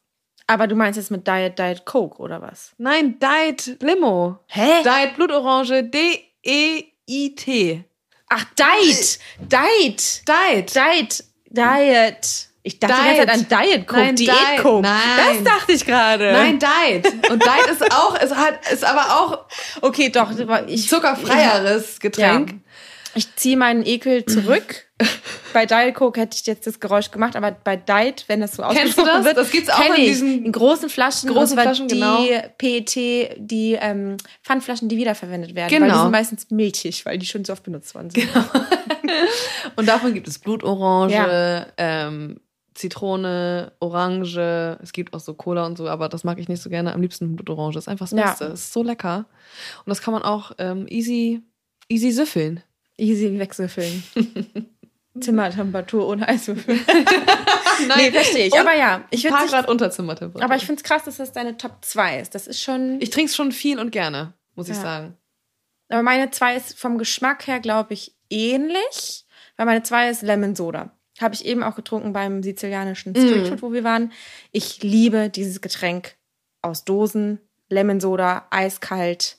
Aber 0.47 0.68
du 0.68 0.76
meinst 0.76 0.97
jetzt 0.97 1.10
mit 1.12 1.28
Diet 1.28 1.58
Diet 1.58 1.86
Coke 1.86 2.20
oder 2.20 2.41
was? 2.41 2.74
Nein, 2.78 3.18
Diet 3.20 3.82
Limo. 3.82 4.39
Hä? 4.47 4.84
Diet 4.84 5.16
Blutorange 5.16 5.84
D 5.84 6.20
E 6.43 6.84
I 7.10 7.36
T. 7.36 7.86
Ach, 8.30 8.45
Diet! 8.56 9.20
Diet! 9.39 10.28
Diet. 10.28 10.76
Diet! 10.76 11.24
Diet! 11.49 12.49
Ich 12.66 12.80
dachte 12.80 12.95
die 12.95 13.18
ganze 13.26 13.47
Zeit 13.47 13.59
an 13.59 13.66
Diet 13.68 13.88
Coke, 13.88 13.99
Nein, 14.01 14.16
Diät 14.16 14.30
Diet. 14.30 14.61
Coke. 14.61 14.82
Nein. 14.88 15.43
Das 15.43 15.43
dachte 15.43 15.72
ich 15.74 15.86
gerade. 15.86 16.32
Nein, 16.32 16.59
Diet. 16.59 17.05
Und 17.30 17.43
Diet 17.43 17.68
ist 17.72 17.91
auch, 17.93 18.16
es 18.20 18.34
hat, 18.34 18.59
ist 18.72 18.86
aber 18.86 19.01
auch 19.20 19.45
Okay, 19.82 20.09
doch. 20.09 20.32
Ich, 20.68 20.88
zuckerfreieres 20.88 21.99
Getränk. 21.99 22.51
Ja. 22.51 22.57
Ich 23.16 23.36
ziehe 23.36 23.57
meinen 23.57 23.86
Ekel 23.86 24.26
zurück. 24.26 24.88
bei 25.53 25.66
Diet 25.68 25.93
Coke 25.93 26.20
hätte 26.22 26.38
ich 26.39 26.47
jetzt 26.47 26.66
das 26.66 26.80
Geräusch 26.80 27.11
gemacht, 27.11 27.36
aber 27.36 27.51
bei 27.51 27.76
Diet, 27.76 28.24
wenn 28.28 28.39
das 28.41 28.53
so 28.55 28.64
Kennst 28.64 28.97
du 28.97 29.01
ausgesprochen 29.01 29.07
das? 29.18 29.26
wird, 29.26 29.38
Das 29.38 29.51
gibt's 29.51 29.70
auch 29.70 29.86
in 29.86 29.93
ich. 29.95 30.07
diesen 30.07 30.45
in 30.45 30.51
großen 30.51 30.89
Flaschen. 30.89 31.30
großen 31.32 31.59
Flaschen, 31.59 31.88
die 31.89 31.95
genau. 31.95 32.26
PET, 32.57 32.95
die 32.95 33.78
ähm, 33.80 34.18
Pfandflaschen, 34.41 34.88
die 34.89 34.97
wiederverwendet 34.97 35.53
werden. 35.53 35.70
Weil 35.72 35.80
die 35.82 35.86
Genau. 35.86 36.03
sind 36.03 36.11
meistens 36.11 36.49
milchig, 36.49 37.05
weil 37.05 37.18
die 37.20 37.26
schon 37.26 37.43
so 37.45 37.53
oft 37.53 37.64
benutzt 37.64 37.93
worden 37.93 38.09
sind. 38.09 38.28
Und 39.76 39.88
davon 39.88 40.14
gibt 40.14 40.28
es 40.28 40.39
Blutorange, 40.39 41.14
Ja. 41.14 41.66
ähm, 41.78 42.39
Zitrone, 42.74 43.71
Orange. 43.80 44.78
Es 44.82 44.93
gibt 44.93 45.13
auch 45.13 45.19
so 45.19 45.34
Cola 45.34 45.65
und 45.65 45.78
so, 45.78 45.88
aber 45.88 46.09
das 46.09 46.24
mag 46.24 46.39
ich 46.39 46.47
nicht 46.49 46.61
so 46.61 46.69
gerne. 46.69 46.93
Am 46.93 47.01
liebsten 47.01 47.36
Blutorange. 47.36 47.78
Ist 47.78 47.88
einfach 47.88 48.09
das 48.09 48.17
Ja. 48.19 48.30
Beste. 48.30 48.45
Ist 48.45 48.74
so 48.74 48.84
lecker. 48.84 49.26
Und 49.86 49.89
das 49.89 50.01
kann 50.01 50.13
man 50.13 50.24
auch 50.24 50.51
ähm, 50.57 50.86
easy, 50.89 51.41
easy 51.89 52.11
süffeln. 52.11 52.63
Easy 52.97 53.39
wegsäffeln. 53.39 54.03
Zimmertemperatur 55.19 56.07
ohne 56.07 56.28
Eiswürfel. 56.28 56.80
Nein, 57.88 57.97
nee, 57.97 58.11
verstehe 58.11 58.47
ich. 58.47 58.59
Aber 58.59 58.76
ja, 58.76 59.03
ich 59.11 59.24
würde 59.24 59.45
Grad 59.47 59.67
unter 59.69 59.91
Zimmertemperatur. 59.91 60.43
Aber 60.43 60.55
ich 60.55 60.65
finde 60.65 60.80
es 60.82 60.84
krass, 60.84 61.03
dass 61.03 61.17
das 61.17 61.32
deine 61.32 61.55
Top 61.57 61.78
2 61.82 62.19
ist. 62.19 62.34
Das 62.36 62.47
ist 62.47 62.61
schon. 62.61 62.99
ich 62.99 63.11
trinke 63.11 63.30
es 63.30 63.36
schon 63.36 63.51
viel 63.51 63.80
und 63.80 63.91
gerne, 63.91 64.34
muss 64.55 64.69
ich 64.69 64.76
Ja. 64.78 64.82
sagen. 64.82 65.17
aber 65.89 66.01
meine 66.01 66.32
2 66.32 66.55
ist 66.55 66.80
vom 66.80 66.97
Geschmack 66.97 67.45
her, 67.45 67.59
glaube 67.59 67.93
ich, 67.93 68.15
ähnlich. 68.30 69.26
Weil 69.55 69.67
meine 69.67 69.84
2 69.84 70.09
ist 70.09 70.24
Lemon 70.24 70.55
Soda. 70.55 70.97
Habe 71.22 71.36
ich 71.36 71.45
eben 71.45 71.61
auch 71.64 71.76
getrunken 71.76 72.11
beim 72.14 72.41
sizilianischen 72.43 73.16
Street 73.16 73.47
Food, 73.47 73.61
wo 73.61 73.72
wir 73.72 73.84
waren. 73.84 74.11
Ich 74.51 74.82
liebe 74.82 75.30
dieses 75.30 75.61
Getränk 75.61 76.16
aus 76.61 76.84
Dosen. 76.86 77.39
Lemon 77.70 77.99
Soda, 77.99 78.45
eiskalt. 78.51 79.38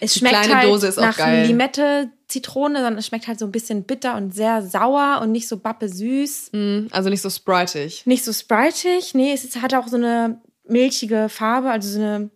Es 0.00 0.14
Die 0.14 0.20
schmeckt 0.20 0.54
halt 0.54 0.96
nach 0.96 1.16
geil. 1.18 1.46
Limette, 1.46 2.10
Zitrone, 2.28 2.76
sondern 2.76 2.96
es 2.98 3.06
schmeckt 3.06 3.28
halt 3.28 3.38
so 3.38 3.44
ein 3.44 3.52
bisschen 3.52 3.84
bitter 3.84 4.16
und 4.16 4.34
sehr 4.34 4.62
sauer 4.62 5.20
und 5.22 5.30
nicht 5.32 5.46
so 5.46 5.58
bappe 5.58 5.88
süß. 5.90 6.50
Mm, 6.52 6.86
Also 6.90 7.10
nicht 7.10 7.20
so 7.20 7.28
spritig. 7.28 8.06
Nicht 8.06 8.24
so 8.24 8.32
spritig. 8.32 9.14
Nee, 9.14 9.32
es 9.34 9.44
ist, 9.44 9.60
hat 9.60 9.74
auch 9.74 9.88
so 9.88 9.96
eine 9.96 10.40
milchige 10.66 11.28
Farbe, 11.28 11.70
also 11.70 11.88
so 11.90 11.98
eine 12.00 12.30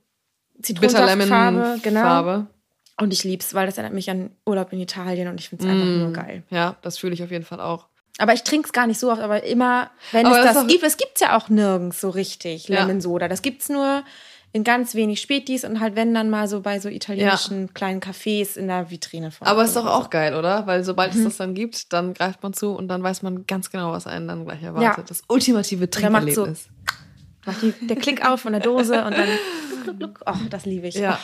Zitronensaftfarbe. 0.62 1.78
Genau. 1.82 2.00
Farbe. 2.00 2.46
Und 3.00 3.12
ich 3.12 3.24
lieb's, 3.24 3.54
weil 3.54 3.66
das 3.66 3.76
erinnert 3.76 3.94
mich 3.94 4.10
an 4.10 4.30
Urlaub 4.46 4.72
in 4.72 4.80
Italien 4.80 5.28
und 5.28 5.40
ich 5.40 5.48
find's 5.48 5.64
einfach 5.64 5.86
Mm. 5.86 5.98
nur 6.00 6.12
geil. 6.12 6.42
Ja, 6.50 6.76
das 6.82 6.98
fühle 6.98 7.14
ich 7.14 7.22
auf 7.22 7.30
jeden 7.30 7.44
Fall 7.44 7.60
auch. 7.60 7.88
Aber 8.18 8.32
ich 8.32 8.42
trink's 8.44 8.72
gar 8.72 8.86
nicht 8.86 9.00
so 9.00 9.10
oft, 9.10 9.20
aber 9.20 9.42
immer, 9.44 9.90
wenn 10.12 10.24
Aber 10.26 10.36
es 10.38 10.44
das 10.44 10.54
das 10.54 10.56
ist 10.58 10.62
auch- 10.64 10.68
gibt, 10.72 10.84
es 10.84 10.96
gibt's 10.96 11.20
ja 11.20 11.36
auch 11.36 11.48
nirgends 11.48 12.00
so 12.00 12.10
richtig, 12.10 12.68
Ja. 12.68 12.80
Lemon 12.80 13.00
Soda. 13.00 13.26
Das 13.28 13.42
gibt's 13.42 13.68
nur 13.68 14.04
in 14.52 14.62
ganz 14.62 14.94
wenig 14.94 15.20
Spätis 15.20 15.64
und 15.64 15.80
halt 15.80 15.96
wenn 15.96 16.14
dann 16.14 16.30
mal 16.30 16.46
so 16.46 16.60
bei 16.60 16.78
so 16.78 16.88
italienischen 16.88 17.74
kleinen 17.74 18.00
Cafés 18.00 18.56
in 18.56 18.68
der 18.68 18.88
Vitrine 18.88 19.32
vor. 19.32 19.48
Aber 19.48 19.64
ist 19.64 19.74
doch 19.74 19.84
auch 19.86 20.10
geil, 20.10 20.36
oder? 20.36 20.64
Weil 20.68 20.84
sobald 20.84 21.12
Mhm. 21.12 21.18
es 21.20 21.24
das 21.24 21.36
dann 21.38 21.54
gibt, 21.54 21.92
dann 21.92 22.14
greift 22.14 22.40
man 22.44 22.52
zu 22.54 22.70
und 22.70 22.86
dann 22.86 23.02
weiß 23.02 23.22
man 23.22 23.46
ganz 23.46 23.70
genau, 23.72 23.90
was 23.90 24.06
einen 24.06 24.28
dann 24.28 24.44
gleich 24.44 24.62
erwartet. 24.62 24.96
Ja. 24.98 25.04
Das 25.08 25.22
ultimative 25.26 25.80
macht 25.86 25.94
so- 25.94 26.00
Trinkerlebnis. 26.00 26.68
Macht 27.46 27.62
die, 27.62 27.72
der 27.86 27.96
Klick 27.96 28.26
auf 28.26 28.40
von 28.40 28.52
der 28.52 28.60
Dose 28.60 29.04
und 29.04 29.16
dann, 29.16 29.28
oh, 30.26 30.34
das 30.50 30.64
liebe 30.66 30.86
ich. 30.88 30.94
Ja. 30.94 31.18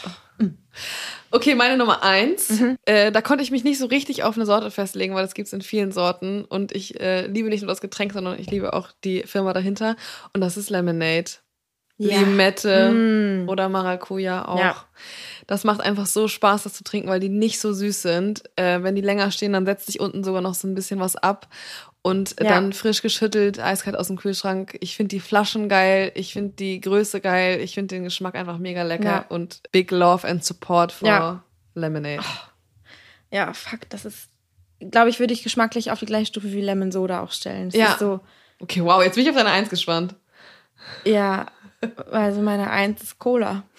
Okay, 1.30 1.54
meine 1.54 1.76
Nummer 1.76 2.02
eins. 2.02 2.60
Mhm. 2.60 2.76
Äh, 2.86 3.12
da 3.12 3.20
konnte 3.22 3.42
ich 3.42 3.50
mich 3.50 3.62
nicht 3.64 3.78
so 3.78 3.86
richtig 3.86 4.22
auf 4.24 4.36
eine 4.36 4.46
Sorte 4.46 4.70
festlegen, 4.70 5.14
weil 5.14 5.24
es 5.24 5.34
gibt 5.34 5.46
es 5.46 5.52
in 5.52 5.62
vielen 5.62 5.92
Sorten. 5.92 6.44
Und 6.44 6.72
ich 6.72 6.98
äh, 7.00 7.26
liebe 7.26 7.48
nicht 7.48 7.60
nur 7.60 7.68
das 7.68 7.80
Getränk, 7.80 8.12
sondern 8.12 8.38
ich 8.38 8.50
liebe 8.50 8.72
auch 8.72 8.88
die 9.04 9.22
Firma 9.22 9.52
dahinter. 9.52 9.96
Und 10.32 10.40
das 10.40 10.56
ist 10.56 10.70
Lemonade. 10.70 11.30
Ja. 11.98 12.18
Limette 12.20 12.90
Mm. 12.90 13.48
oder 13.50 13.68
Maracuja 13.68 14.48
auch. 14.48 14.58
Ja. 14.58 14.74
Das 15.46 15.64
macht 15.64 15.82
einfach 15.82 16.06
so 16.06 16.28
Spaß, 16.28 16.62
das 16.62 16.72
zu 16.72 16.82
trinken, 16.82 17.10
weil 17.10 17.20
die 17.20 17.28
nicht 17.28 17.60
so 17.60 17.74
süß 17.74 18.00
sind. 18.00 18.42
Äh, 18.56 18.82
wenn 18.82 18.94
die 18.94 19.02
länger 19.02 19.30
stehen, 19.30 19.52
dann 19.52 19.66
setzt 19.66 19.84
sich 19.84 20.00
unten 20.00 20.24
sogar 20.24 20.40
noch 20.40 20.54
so 20.54 20.66
ein 20.66 20.74
bisschen 20.74 20.98
was 20.98 21.16
ab. 21.16 21.48
Und 22.02 22.36
Ja. 22.40 22.48
dann 22.48 22.72
frisch 22.72 23.02
geschüttelt, 23.02 23.58
eiskalt 23.60 23.94
aus 23.96 24.06
dem 24.06 24.16
Kühlschrank. 24.16 24.78
Ich 24.80 24.96
finde 24.96 25.08
die 25.08 25.20
Flaschen 25.20 25.68
geil, 25.68 26.12
ich 26.14 26.32
finde 26.32 26.54
die 26.56 26.80
Größe 26.80 27.20
geil, 27.20 27.60
ich 27.60 27.74
finde 27.74 27.94
den 27.96 28.04
Geschmack 28.04 28.34
einfach 28.36 28.56
mega 28.58 28.82
lecker. 28.82 29.04
Ja. 29.04 29.26
Und 29.28 29.60
big 29.70 29.90
love 29.90 30.26
and 30.26 30.42
support 30.44 30.92
for 30.92 31.06
Ja. 31.08 31.42
Lemonade. 31.74 32.22
Ja, 33.30 33.52
fuck, 33.52 33.80
das 33.90 34.04
ist, 34.06 34.28
glaube 34.80 35.10
ich, 35.10 35.20
würde 35.20 35.34
ich 35.34 35.42
geschmacklich 35.42 35.90
auf 35.90 35.98
die 36.00 36.06
gleiche 36.06 36.26
Stufe 36.26 36.50
wie 36.52 36.62
Lemon 36.62 36.90
Soda 36.90 37.20
auch 37.22 37.32
stellen. 37.32 37.68
Das 37.70 37.78
Ja. 37.78 37.96
so, 37.98 38.20
Okay, 38.62 38.82
wow, 38.84 39.02
jetzt 39.02 39.14
bin 39.14 39.24
ich 39.24 39.30
auf 39.30 39.36
deine 39.36 39.50
Eins 39.50 39.68
gespannt. 39.70 40.14
ja, 41.04 41.46
also 42.10 42.40
meine 42.42 42.70
Eins 42.70 43.02
ist 43.02 43.18
Cola. 43.18 43.62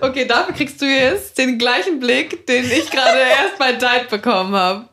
Okay, 0.00 0.26
dafür 0.26 0.54
kriegst 0.54 0.80
du 0.80 0.86
jetzt 0.86 1.36
den 1.38 1.58
gleichen 1.58 1.98
Blick, 2.00 2.46
den 2.46 2.64
ich 2.70 2.90
gerade 2.90 3.18
erst 3.18 3.58
bei 3.58 3.72
Diet 3.72 4.08
bekommen 4.10 4.54
habe. 4.54 4.87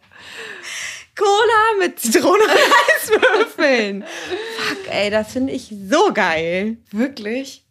Cola 1.18 1.86
mit 1.86 2.00
Zitrone 2.00 2.44
und 2.44 2.50
Eiswürfeln. 3.32 4.04
Fuck, 4.04 4.92
ey, 4.94 5.10
das 5.10 5.32
finde 5.32 5.54
ich 5.54 5.74
so 5.90 6.12
geil. 6.14 6.78
Wirklich? 6.92 7.66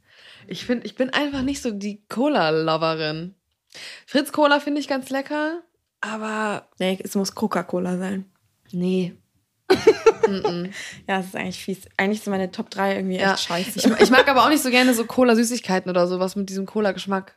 Ich 0.46 0.64
finde, 0.66 0.86
ich 0.86 0.94
bin 0.94 1.10
einfach 1.10 1.42
nicht 1.42 1.62
so 1.62 1.70
die 1.70 2.02
Cola-Loverin. 2.08 3.34
Fritz 4.06 4.30
Cola 4.32 4.60
finde 4.60 4.80
ich 4.80 4.88
ganz 4.88 5.10
lecker, 5.10 5.62
aber 6.00 6.68
Nee, 6.78 6.98
es 7.02 7.14
muss 7.14 7.34
Coca-Cola 7.34 7.96
sein. 7.98 8.26
nee. 8.72 9.14
Ja, 11.06 11.18
das 11.18 11.26
ist 11.26 11.36
eigentlich 11.36 11.62
fies. 11.62 11.78
Eigentlich 11.98 12.22
sind 12.22 12.30
meine 12.30 12.50
Top 12.50 12.70
3 12.70 12.96
irgendwie 12.96 13.18
Ja. 13.18 13.34
echt 13.34 13.44
scheiße. 13.44 13.72
Ich, 13.78 13.84
ich 14.00 14.10
mag 14.10 14.26
aber 14.30 14.44
auch 14.44 14.48
nicht 14.48 14.62
so 14.62 14.70
gerne 14.70 14.94
so 14.94 15.04
Cola-Süßigkeiten 15.04 15.90
oder 15.90 16.06
sowas 16.06 16.34
mit 16.34 16.48
diesem 16.48 16.64
Cola-Geschmack. 16.64 17.34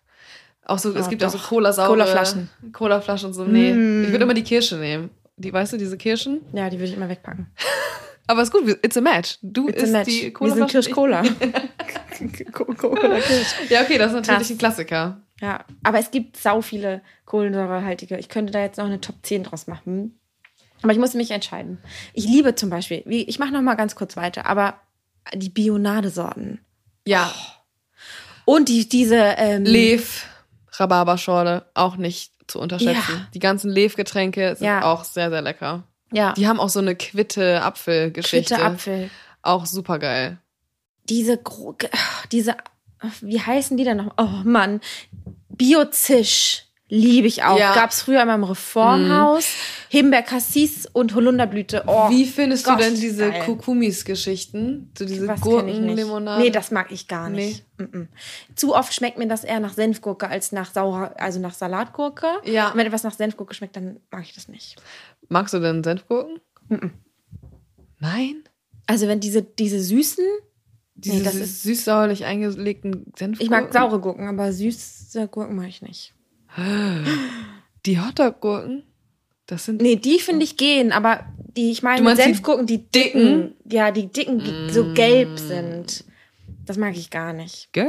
Auch 0.66 0.80
so, 0.80 0.89
es 0.91 0.95
Ja, 1.05 1.08
gibt 1.10 1.24
auch 1.24 1.30
so 1.30 1.38
doch. 1.38 1.47
Cola-saure. 1.49 1.89
Colaflaschen. 1.89 2.49
Colaflaschen 2.72 3.28
und 3.28 3.34
so. 3.34 3.43
Nee. 3.45 3.74
Mm. 3.74 4.05
Ich 4.05 4.12
würde 4.12 4.24
immer 4.24 4.34
die 4.34 4.43
Kirsche 4.43 4.76
nehmen. 4.78 5.10
Die, 5.38 5.54
weißt 5.54 5.74
du, 5.74 5.78
diese 5.78 5.98
Kirschen? 5.98 6.42
ja, 6.54 6.70
die 6.70 6.78
würde 6.80 6.90
ich 6.90 6.96
immer 6.98 7.10
wegpacken. 7.10 7.48
Aber 8.30 8.42
ist 8.42 8.52
gut, 8.52 8.68
it's 8.84 8.98
a 8.98 9.02
match. 9.02 9.38
Du 9.42 9.70
It's 9.70 9.84
isst 9.84 9.94
match. 9.94 10.10
die 10.10 10.24
Wir 10.24 10.34
Cola. 10.34 10.54
sind 10.56 10.68
Kirsch-Cola. 10.70 11.24
Cola 12.76 13.20
Kirsch. 13.22 13.56
Ja, 13.70 13.82
okay, 13.84 13.98
das 13.98 14.08
ist 14.12 14.16
natürlich 14.16 14.40
Krass. 14.40 14.50
ein 14.52 14.58
Klassiker. 14.58 15.22
Ja, 15.40 15.64
aber 15.84 16.00
es 16.00 16.12
gibt 16.12 16.36
sau 16.36 16.62
viele 16.62 17.02
kohlensäurehaltige. 17.26 18.18
Ich 18.18 18.28
könnte 18.28 18.52
da 18.52 18.60
jetzt 18.60 18.78
noch 18.78 18.86
eine 18.86 19.00
Top 19.00 19.16
10 19.22 19.44
draus 19.44 19.68
machen. 19.68 20.20
Aber 20.82 20.92
ich 20.92 20.98
muss 20.98 21.14
mich 21.14 21.32
entscheiden. 21.32 21.78
Ich 22.14 22.26
liebe 22.26 22.56
zum 22.56 22.70
Beispiel, 22.70 23.04
ich 23.06 23.40
mache 23.40 23.52
noch 23.54 23.62
mal 23.62 23.76
ganz 23.76 23.96
kurz 23.96 24.18
weiter, 24.18 24.46
aber 24.46 24.82
die 25.34 25.50
Bionadesorten. 25.50 26.60
Ja, 27.06 27.32
Und 28.46 28.68
die, 28.68 28.90
diese 28.90 29.16
ähm, 29.38 29.64
Lev, 29.64 30.26
Rhabarberschorle, 30.74 31.66
auch 31.76 31.96
nicht 31.98 32.34
zu 32.48 32.60
unterschätzen. 32.60 32.95
Ja. 33.16 33.28
Die 33.34 33.39
ganzen 33.39 33.70
Lev-Getränke 33.70 34.56
sind 34.56 34.68
Ja. 34.68 34.84
auch 34.84 35.04
sehr, 35.04 35.30
sehr 35.30 35.41
lecker. 35.41 35.84
ja, 36.12 36.34
Die 36.34 36.48
haben 36.48 36.60
auch 36.60 36.70
so 36.70 36.80
eine 36.80 36.95
Quitte-Apfel-Geschichte. 36.95 38.56
Quitte 38.56 38.66
Apfel. 38.66 39.10
Auch 39.41 39.66
super 39.66 40.00
geil. 40.00 40.38
Diese, 41.10 41.38
ge- 41.38 41.89
diese, 42.32 42.56
wie 43.22 43.39
heißen 43.41 43.78
die 43.78 43.84
denn 43.84 43.98
noch? 43.98 44.14
Oh 44.18 44.41
Mann, 44.43 44.82
Biozisch 45.50 46.66
liebe 46.90 47.28
ich 47.28 47.44
auch. 47.44 47.58
Ja. 47.60 47.74
Gab's 47.74 48.02
früher 48.02 48.22
in 48.22 48.28
meinem 48.28 48.44
Reformhaus. 48.44 49.46
Himbeer 49.90 50.22
Cassis 50.24 50.86
und 50.86 51.16
Holunderblüte. 51.16 51.84
Oh, 51.88 52.10
Wie 52.10 52.26
findest 52.26 52.66
Gott, 52.66 52.80
du 52.80 52.84
denn 52.84 52.96
diese. 52.96 53.32
Kukumis-Geschichten? 53.46 54.92
So 54.98 55.06
diese. 55.06 55.28
Gurkenlimonade? 55.28 56.42
Nee, 56.42 56.50
das 56.50 56.72
mag 56.72 56.92
ich 56.92 57.08
gar 57.08 57.30
nicht. 57.30 57.66
Mm-mm. 57.78 58.08
Zu 58.56 58.76
oft 58.76 58.94
schmeckt 58.94 59.18
mir 59.18 59.28
das 59.28 59.44
eher 59.44 59.60
nach 59.60 59.74
Senfgurke 59.74 60.28
als 60.28 60.52
nach 60.52 60.72
saurer, 60.72 61.14
also 61.18 61.40
nach 61.40 61.54
Salatgurke. 61.54 62.28
Ja. 62.46 62.72
Und 62.72 62.78
wenn 62.78 62.88
etwas 62.88 63.04
nach 63.04 63.14
Senfgurke 63.14 63.54
schmeckt, 63.54 63.76
dann 63.76 64.00
mag 64.12 64.24
ich 64.24 64.34
das 64.36 64.48
nicht. 64.48 64.76
Magst 65.30 65.54
du 65.54 65.60
denn 65.60 65.84
Senfgurken? 65.84 66.40
Nein? 68.00 68.44
Also 68.86 69.08
wenn 69.08 69.20
diese, 69.20 69.42
diese 69.42 69.80
süßen, 69.82 70.26
Diese 70.96 71.30
ist- 71.40 71.64
süß-sauerlich 71.64 72.26
eingelegten 72.26 73.06
Senfgurken? 73.18 73.40
ich 73.42 73.50
mag 73.50 73.72
saure 73.74 74.00
Gurken, 74.00 74.28
aber 74.28 74.52
süße 74.54 75.28
Gurken 75.28 75.56
mag 75.56 75.68
ich 75.68 75.82
nicht. 75.82 76.14
Die 77.86 77.99
Hotdog-Gurken? 77.99 78.84
Das 79.45 79.66
sind... 79.66 79.82
Nee, 79.82 79.95
die 79.95 80.20
finde 80.20 80.43
ich 80.43 80.58
gehen, 80.58 80.91
aber 80.91 81.26
die, 81.55 81.72
ich 81.72 81.84
meine, 81.84 82.01
meinst 82.01 82.20
die 82.20 82.26
Senfgurken, 82.26 82.66
die 82.66 82.89
dicken, 82.89 83.55
ja, 83.66 83.91
die 83.91 84.08
dicken, 84.08 84.39
die 84.39 84.74
so 84.74 84.93
gelb 84.93 85.39
sind. 85.39 86.03
Das 86.66 86.78
mag 86.78 86.95
ich 86.97 87.10
gar 87.10 87.34
nicht. 87.34 87.72
Girl. 87.72 87.88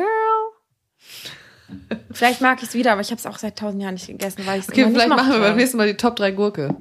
Vielleicht 2.12 2.40
mag 2.40 2.62
ich 2.62 2.68
es 2.68 2.74
wieder, 2.74 2.92
aber 2.92 3.00
ich 3.00 3.10
habe 3.10 3.18
es 3.18 3.26
auch 3.26 3.38
seit 3.38 3.58
tausend 3.58 3.82
Jahren 3.82 3.94
nicht 3.94 4.06
gegessen, 4.06 4.46
weil 4.46 4.60
ich 4.60 4.64
es 4.64 4.70
Okay, 4.70 4.82
immer 4.82 4.90
vielleicht 4.90 5.08
nicht 5.08 5.16
machen 5.16 5.32
wir 5.32 5.40
beim 5.40 5.56
nächsten 5.56 5.76
Mal 5.76 5.88
die 5.88 5.96
Top 5.96 6.16
3 6.16 6.30
Gurke. 6.30 6.74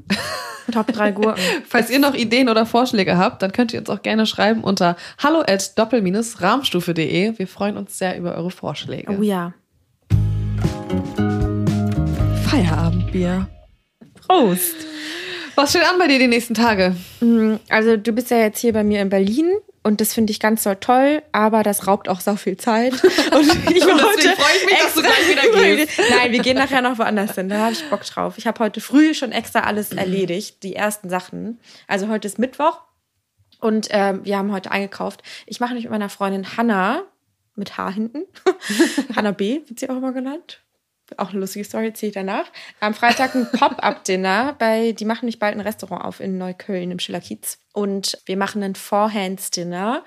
Top 0.71 0.87
3 0.87 1.11
Gurken. 1.11 1.41
Falls 1.67 1.89
ihr 1.89 1.99
noch 1.99 2.13
Ideen 2.13 2.49
oder 2.49 2.65
Vorschläge 2.65 3.17
habt, 3.17 3.41
dann 3.41 3.51
könnt 3.51 3.73
ihr 3.73 3.79
uns 3.79 3.89
auch 3.89 4.01
gerne 4.01 4.25
schreiben 4.25 4.63
unter 4.63 4.95
hallo 5.17 5.41
at 5.41 5.77
doppel-rahmstufe.de. 5.77 7.37
Wir 7.37 7.47
freuen 7.47 7.77
uns 7.77 7.97
sehr 7.97 8.17
über 8.17 8.35
eure 8.35 8.51
Vorschläge. 8.51 9.17
Oh 9.17 9.21
ja. 9.21 9.53
Feierabendbier. 12.49 13.47
Prost. 14.25 14.75
Was 15.55 15.71
steht 15.71 15.83
an 15.83 15.99
bei 15.99 16.07
dir 16.07 16.17
die 16.19 16.27
nächsten 16.27 16.53
Tage? 16.53 16.95
Mm, 17.19 17.55
Also 17.69 17.97
du 17.97 18.11
bist 18.13 18.31
ja 18.31 18.37
jetzt 18.37 18.59
hier 18.59 18.71
bei 18.73 18.83
mir 18.83 19.01
in 19.01 19.09
Berlin 19.09 19.51
Und 19.83 19.99
das 20.01 20.13
finde 20.13 20.31
ich 20.31 20.39
ganz 20.39 20.63
so 20.63 20.73
toll, 20.75 21.21
aber 21.31 21.63
das 21.63 21.87
raubt 21.87 22.07
auch 22.09 22.19
so 22.21 22.35
viel 22.35 22.55
Zeit. 22.57 22.93
Und 23.03 23.47
ich 23.75 23.85
und 23.85 24.01
deswegen 24.01 24.35
freue 24.35 24.55
ich 24.57 24.65
mich, 24.65 24.79
dass 24.81 24.93
du 24.93 25.01
gleich 25.01 25.29
wieder 25.29 25.61
gehst. 25.77 25.99
Nein, 26.09 26.31
wir 26.31 26.39
gehen 26.39 26.57
nachher 26.57 26.81
noch 26.81 26.97
woanders 26.99 27.35
hin. 27.35 27.49
Da 27.49 27.57
habe 27.59 27.73
ich 27.73 27.83
Bock 27.89 28.03
drauf. 28.03 28.35
Ich 28.37 28.47
habe 28.47 28.59
heute 28.63 28.81
früh 28.81 29.13
schon 29.13 29.31
extra 29.31 29.61
alles 29.61 29.91
erledigt, 29.91 30.63
die 30.63 30.75
ersten 30.75 31.09
Sachen. 31.09 31.59
Also 31.87 32.07
heute 32.07 32.27
ist 32.27 32.39
Mittwoch 32.39 32.81
und 33.59 33.89
äh, 33.91 34.15
wir 34.23 34.37
haben 34.37 34.51
heute 34.51 34.71
eingekauft. 34.71 35.21
Ich 35.45 35.59
mache 35.59 35.73
mich 35.73 35.83
mit 35.83 35.91
meiner 35.91 36.09
Freundin 36.09 36.57
Hanna 36.57 37.03
mit 37.55 37.77
H 37.77 37.89
hinten. 37.91 38.23
Hanna 39.15 39.31
B 39.31 39.61
wird 39.67 39.79
sie 39.79 39.89
auch 39.89 39.97
immer 39.97 40.11
genannt 40.13 40.61
auch 41.17 41.29
eine 41.29 41.39
lustige 41.39 41.65
Story, 41.65 41.87
erzähle 41.87 42.09
ich 42.09 42.13
danach. 42.15 42.45
Am 42.79 42.93
Freitag 42.93 43.35
ein 43.35 43.47
Pop-Up-Dinner 43.57 44.55
bei, 44.57 44.91
die 44.91 45.05
machen 45.05 45.25
nicht 45.25 45.39
bald 45.39 45.55
ein 45.55 45.61
Restaurant 45.61 46.03
auf 46.03 46.19
in 46.19 46.37
Neukölln 46.37 46.91
im 46.91 46.99
Schillerkiez. 46.99 47.59
Und 47.73 48.17
wir 48.25 48.37
machen 48.37 48.63
ein 48.63 48.75
Four-Hands-Dinner. 48.75 50.03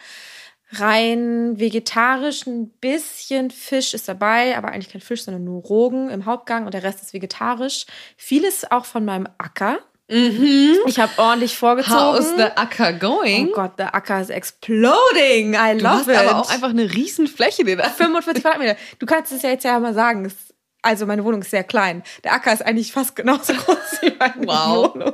Rein 0.73 1.59
vegetarisch, 1.59 2.47
ein 2.47 2.69
bisschen 2.69 3.51
Fisch 3.51 3.93
ist 3.93 4.09
dabei, 4.09 4.57
aber 4.57 4.69
eigentlich 4.69 4.91
kein 4.93 5.01
Fisch, 5.01 5.25
sondern 5.25 5.43
nur 5.43 5.63
Rogen 5.63 6.11
im 6.11 6.27
Hauptgang 6.27 6.65
und 6.65 6.75
der 6.75 6.85
Rest 6.85 7.03
ist 7.03 7.13
vegetarisch. 7.13 7.87
Vieles 8.17 8.71
auch 8.71 8.85
von 8.85 9.05
meinem 9.05 9.27
Acker. 9.39 9.81
Mhm. 10.11 10.77
Ich 10.87 10.99
habe 10.99 11.13
ordentlich 11.19 11.57
vorgezogen. 11.57 11.97
How's 11.99 12.37
the 12.37 12.43
Acker 12.57 12.93
going? 12.93 13.49
Oh 13.51 13.55
Gott, 13.55 13.79
der 13.79 13.95
Acker 13.95 14.21
is 14.21 14.29
exploding. 14.29 15.55
I 15.55 15.77
du 15.79 15.85
love 15.85 15.89
hast 15.89 16.09
it. 16.09 16.17
aber 16.17 16.41
auch 16.41 16.51
einfach 16.51 16.71
eine 16.71 16.93
riesen 16.93 17.29
Fläche, 17.29 17.65
die 17.65 17.77
da 17.77 17.85
45 17.89 18.43
Quadratmeter. 18.43 18.77
Du 18.99 19.07
kannst 19.07 19.31
es 19.31 19.43
ja 19.43 19.51
jetzt 19.51 19.65
ja 19.65 19.79
mal 19.79 19.95
sagen. 19.95 20.25
Es 20.25 20.50
also 20.83 21.07
meine 21.07 21.25
Wohnung 21.25 21.43
ist 21.43 21.51
sehr 21.51 21.65
klein. 21.65 22.03
Der 22.25 22.33
Acker 22.35 22.53
ist 22.53 22.63
eigentlich 22.65 22.93
fast 22.93 23.17
genauso 23.17 23.53
groß 23.65 24.03
wie 24.03 24.13
meine 24.19 24.47
Wow. 24.47 24.95
Wohnung. 24.95 25.13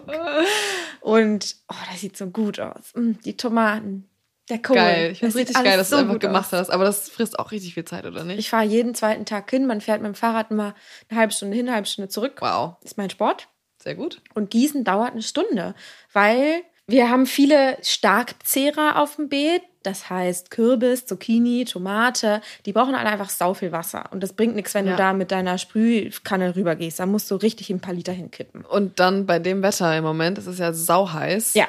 Und 1.01 1.57
oh, 1.69 1.75
das 1.91 2.01
sieht 2.01 2.17
so 2.17 2.27
gut 2.29 2.61
aus. 2.61 2.93
Mm, 2.95 3.13
Die 3.25 3.37
Tomaten, 3.37 4.09
der 4.49 4.61
Kohl. 4.63 4.77
Geil. 4.77 5.11
Ich 5.13 5.19
finde 5.21 5.31
es 5.31 5.37
richtig 5.37 5.63
geil, 5.63 5.77
dass 5.77 5.91
du 5.91 5.97
so 5.97 6.01
einfach 6.01 6.15
gut 6.15 6.21
gemacht 6.21 6.53
aus. 6.55 6.61
hast. 6.61 6.71
Aber 6.71 6.85
das 6.85 7.09
frisst 7.09 7.39
auch 7.39 7.51
richtig 7.51 7.75
viel 7.75 7.85
Zeit, 7.85 8.07
oder 8.07 8.25
nicht? 8.25 8.39
Ich 8.39 8.51
fahre 8.51 8.65
jeden 8.65 8.95
zweiten 8.95 9.25
Tag 9.25 9.51
hin. 9.51 9.67
Man 9.67 9.81
fährt 9.81 10.01
mit 10.03 10.09
dem 10.13 10.15
Fahrrad 10.15 10.51
immer 10.51 10.75
eine 11.09 11.21
halbe 11.21 11.33
Stunde 11.33 11.57
hin, 11.57 11.67
eine 11.67 11.75
halbe 11.77 11.89
Stunde 11.89 12.09
zurück. 12.09 12.37
wow. 12.41 12.75
Ist 12.83 12.99
mein 12.99 13.11
Sport. 13.11 13.49
Sehr 13.83 13.95
gut. 13.95 14.21
Und 14.35 14.51
Gießen 14.51 14.85
dauert 14.85 15.13
eine 15.13 15.23
Stunde, 15.23 15.75
weil 16.13 16.63
wir 16.87 17.11
haben 17.11 17.27
viele 17.27 17.77
Starkzehrer 17.83 19.01
auf 19.01 19.17
dem 19.17 19.29
Beet. 19.29 19.63
Das 19.83 20.11
heißt 20.11 20.51
Kürbis, 20.51 21.07
Zucchini, 21.07 21.65
Tomate. 21.65 22.41
Die 22.65 22.73
brauchen 22.73 22.97
alle 22.97 23.09
einfach 23.09 23.29
sau 23.31 23.55
viel 23.55 23.71
Wasser. 23.71 24.07
Und 24.11 24.21
das 24.21 24.33
bringt 24.33 24.57
nichts, 24.57 24.75
wenn 24.75 24.87
Ja. 24.87 24.93
du 24.93 24.97
da 24.99 25.13
mit 25.13 25.31
deiner 25.31 25.59
Sprühkanne 25.59 26.57
rübergehst. 26.57 26.99
Da 26.99 27.07
musst 27.07 27.31
du 27.31 27.37
richtig 27.37 27.71
ein 27.71 27.79
paar 27.81 27.95
Liter 27.95 28.13
hinkippen. 28.13 28.65
Und 28.65 28.99
dann 28.99 29.27
bei 29.27 29.39
dem 29.39 29.63
Wetter 29.63 29.97
im 29.97 30.03
Moment, 30.03 30.39
es 30.39 30.47
ist 30.49 30.59
ja 30.59 30.73
sauheiß. 30.73 31.55
Ja, 31.55 31.69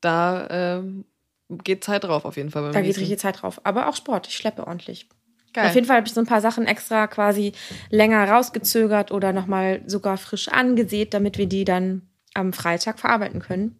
Da 0.00 0.46
ähm, 0.50 1.06
geht 1.48 1.82
Zeit 1.82 2.04
drauf 2.04 2.24
auf 2.24 2.36
jeden 2.36 2.50
Fall. 2.50 2.62
Da 2.70 2.80
geht 2.80 2.84
Gießen. 2.90 3.00
richtig 3.00 3.18
Zeit 3.18 3.42
drauf. 3.42 3.60
Aber 3.64 3.88
auch 3.88 3.96
Sport. 3.96 4.28
Ich 4.28 4.36
schleppe 4.36 4.64
ordentlich. 4.66 5.08
Geil. 5.52 5.68
Auf 5.68 5.74
jeden 5.74 5.86
Fall 5.88 5.96
habe 5.96 6.06
ich 6.06 6.14
so 6.14 6.20
ein 6.20 6.26
paar 6.26 6.40
Sachen 6.42 6.66
extra 6.66 7.06
quasi 7.08 7.52
länger 7.90 8.28
rausgezögert 8.30 9.10
oder 9.10 9.32
nochmal 9.32 9.80
sogar 9.86 10.18
frisch 10.18 10.46
angesät, 10.48 11.14
damit 11.14 11.38
wir 11.38 11.46
die 11.46 11.64
dann 11.64 12.02
am 12.34 12.52
Freitag 12.52 13.00
verarbeiten 13.00 13.40
können. 13.40 13.76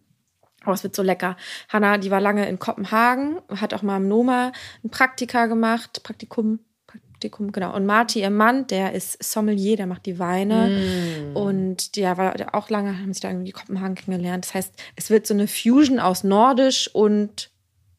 Oh, 0.67 0.71
es 0.73 0.83
wird 0.83 0.95
so 0.95 1.01
lecker. 1.01 1.37
Hanna, 1.69 1.97
die 1.97 2.11
war 2.11 2.19
lange 2.21 2.47
in 2.47 2.59
Kopenhagen, 2.59 3.37
hat 3.55 3.73
auch 3.73 3.81
mal 3.81 3.97
im 3.97 4.07
Noma 4.07 4.51
ein 4.83 4.89
Praktika 4.89 5.45
gemacht, 5.47 6.03
Praktikum, 6.03 6.59
Praktikum, 6.85 7.51
genau. 7.51 7.73
Und 7.75 7.85
Marty, 7.85 8.19
ihr 8.19 8.29
Mann, 8.29 8.67
der 8.67 8.93
ist 8.93 9.23
Sommelier, 9.23 9.77
der 9.77 9.87
macht 9.87 10.05
die 10.05 10.19
Weine. 10.19 11.31
Und 11.33 11.95
der 11.95 12.17
war 12.17 12.35
auch 12.53 12.69
lange, 12.69 12.99
haben 12.99 13.13
sich 13.13 13.21
da 13.21 13.29
irgendwie 13.29 13.47
in 13.49 13.55
Kopenhagen 13.55 13.95
kennengelernt. 13.95 14.45
Das 14.45 14.53
heißt, 14.53 14.73
es 14.95 15.09
wird 15.09 15.25
so 15.25 15.33
eine 15.33 15.47
Fusion 15.47 15.99
aus 15.99 16.23
Nordisch 16.23 16.89
und 16.93 17.49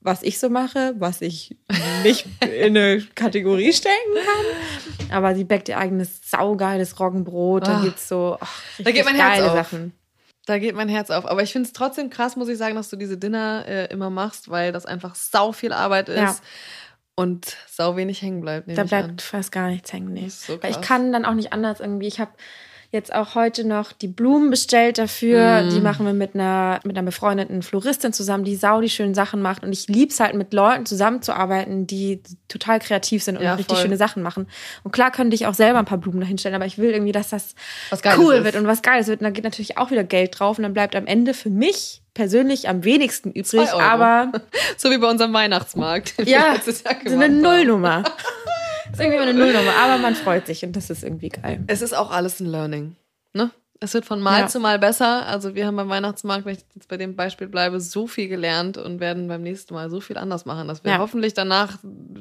was 0.00 0.22
ich 0.22 0.38
so 0.38 0.48
mache, 0.48 0.94
was 0.98 1.20
ich 1.22 1.56
nicht 2.04 2.26
in 2.42 2.76
eine 2.76 3.02
Kategorie 3.16 3.72
stecken 3.72 4.14
kann. 4.14 5.10
Aber 5.16 5.34
sie 5.34 5.44
backt 5.44 5.68
ihr 5.68 5.78
eigenes 5.78 6.20
saugeiles 6.30 7.00
Roggenbrot. 7.00 7.66
Da 7.66 7.78
Ah. 7.78 7.82
gibt's 7.82 8.06
so 8.08 8.36
ach, 8.38 8.62
Da 8.78 8.90
geht 8.92 9.04
mein 9.04 9.16
Herz 9.16 9.38
geile 9.38 9.50
auf. 9.50 9.56
Sachen. 9.56 9.92
Da 10.48 10.58
geht 10.58 10.74
mein 10.74 10.88
Herz 10.88 11.10
auf. 11.10 11.26
Aber 11.26 11.42
ich 11.42 11.52
finde 11.52 11.66
es 11.66 11.74
trotzdem 11.74 12.08
krass, 12.08 12.34
muss 12.36 12.48
ich 12.48 12.56
sagen, 12.56 12.74
dass 12.74 12.88
du 12.88 12.96
diese 12.96 13.18
Dinner 13.18 13.64
äh, 13.68 13.84
immer 13.92 14.08
machst, 14.08 14.48
weil 14.48 14.72
das 14.72 14.86
einfach 14.86 15.14
sau 15.14 15.52
viel 15.52 15.74
Arbeit 15.74 16.08
ist 16.08 16.16
Ja. 16.16 16.36
und 17.16 17.54
sau 17.68 17.96
wenig 17.96 18.22
hängen 18.22 18.40
bleibt. 18.40 18.66
Da 18.68 18.84
bleibt 18.84 19.20
fast 19.20 19.52
gar 19.52 19.68
nichts 19.68 19.92
hängen. 19.92 20.14
Nee. 20.14 20.28
So 20.30 20.58
ich 20.66 20.80
kann 20.80 21.12
dann 21.12 21.26
auch 21.26 21.34
nicht 21.34 21.52
anders 21.52 21.80
irgendwie. 21.80 22.06
Ich 22.06 22.18
habe 22.18 22.30
jetzt 22.90 23.14
auch 23.14 23.34
heute 23.34 23.66
noch 23.66 23.92
die 23.92 24.08
Blumen 24.08 24.48
bestellt 24.50 24.96
dafür. 24.96 25.62
Mm. 25.62 25.70
Die 25.70 25.80
machen 25.80 26.06
wir 26.06 26.14
mit 26.14 26.34
einer, 26.34 26.80
mit 26.84 26.96
einer 26.96 27.04
befreundeten 27.04 27.62
Floristin 27.62 28.14
zusammen, 28.14 28.44
die 28.44 28.56
sau 28.56 28.80
die 28.80 28.88
schönen 28.88 29.14
Sachen 29.14 29.42
macht. 29.42 29.62
Und 29.62 29.72
ich 29.72 29.88
lieb's 29.88 30.20
halt, 30.20 30.34
mit 30.34 30.54
Leuten 30.54 30.86
zusammenzuarbeiten, 30.86 31.86
die 31.86 32.22
total 32.48 32.78
kreativ 32.78 33.22
sind 33.22 33.36
und 33.36 33.42
Ja, 33.44 33.54
richtig 33.54 33.76
voll. 33.76 33.82
schöne 33.84 33.98
Sachen 33.98 34.22
machen. 34.22 34.48
Und 34.84 34.92
klar 34.92 35.10
könnte 35.10 35.34
ich 35.34 35.46
auch 35.46 35.52
selber 35.54 35.78
ein 35.80 35.84
paar 35.84 35.98
Blumen 35.98 36.20
dahinstellen, 36.20 36.54
aber 36.54 36.64
ich 36.64 36.78
will 36.78 36.90
irgendwie, 36.90 37.12
dass 37.12 37.28
das 37.28 37.54
cool 38.16 38.36
ist. 38.36 38.44
wird 38.44 38.56
und 38.56 38.66
was 38.66 38.80
Geiles 38.80 39.06
wird. 39.06 39.20
Und 39.20 39.24
da 39.24 39.30
geht 39.30 39.44
natürlich 39.44 39.76
auch 39.76 39.90
wieder 39.90 40.04
Geld 40.04 40.38
drauf. 40.38 40.56
Und 40.56 40.62
dann 40.62 40.72
bleibt 40.72 40.96
am 40.96 41.06
Ende 41.06 41.34
für 41.34 41.50
mich 41.50 42.00
persönlich 42.14 42.68
am 42.68 42.84
wenigsten 42.84 43.30
übrig. 43.32 43.70
Aber 43.72 44.32
So 44.76 44.90
wie 44.90 44.98
bei 44.98 45.08
unserem 45.08 45.32
Weihnachtsmarkt. 45.32 46.14
ja, 46.24 46.56
so 46.64 46.72
eine. 47.14 47.28
Nullnummer. 47.28 48.02
ist 48.98 49.04
irgendwie 49.04 49.22
eine 49.22 49.34
Nullnummer, 49.34 49.74
aber 49.76 49.98
man 49.98 50.14
freut 50.14 50.46
sich 50.46 50.64
und 50.64 50.74
das 50.76 50.90
ist 50.90 51.02
irgendwie 51.04 51.28
geil. 51.28 51.62
Es 51.66 51.82
ist 51.82 51.94
auch 51.96 52.10
alles 52.10 52.40
ein 52.40 52.46
Learning. 52.46 52.96
Ne? 53.32 53.50
Es 53.80 53.94
wird 53.94 54.04
von 54.06 54.20
Mal 54.20 54.40
Ja. 54.40 54.46
zu 54.48 54.58
Mal 54.58 54.80
besser. 54.80 55.24
Also 55.26 55.54
wir 55.54 55.64
haben 55.64 55.76
beim 55.76 55.88
Weihnachtsmarkt, 55.88 56.44
wenn 56.44 56.54
ich 56.54 56.64
jetzt 56.74 56.88
bei 56.88 56.96
dem 56.96 57.14
Beispiel 57.14 57.46
bleibe, 57.46 57.78
so 57.80 58.08
viel 58.08 58.26
gelernt 58.26 58.76
und 58.76 58.98
werden 58.98 59.28
beim 59.28 59.42
nächsten 59.44 59.72
Mal 59.72 59.88
so 59.88 60.00
viel 60.00 60.18
anders 60.18 60.46
machen, 60.46 60.66
dass 60.66 60.82
wir 60.82 60.90
Ja. 60.92 60.98
hoffentlich 60.98 61.32
danach 61.32 61.78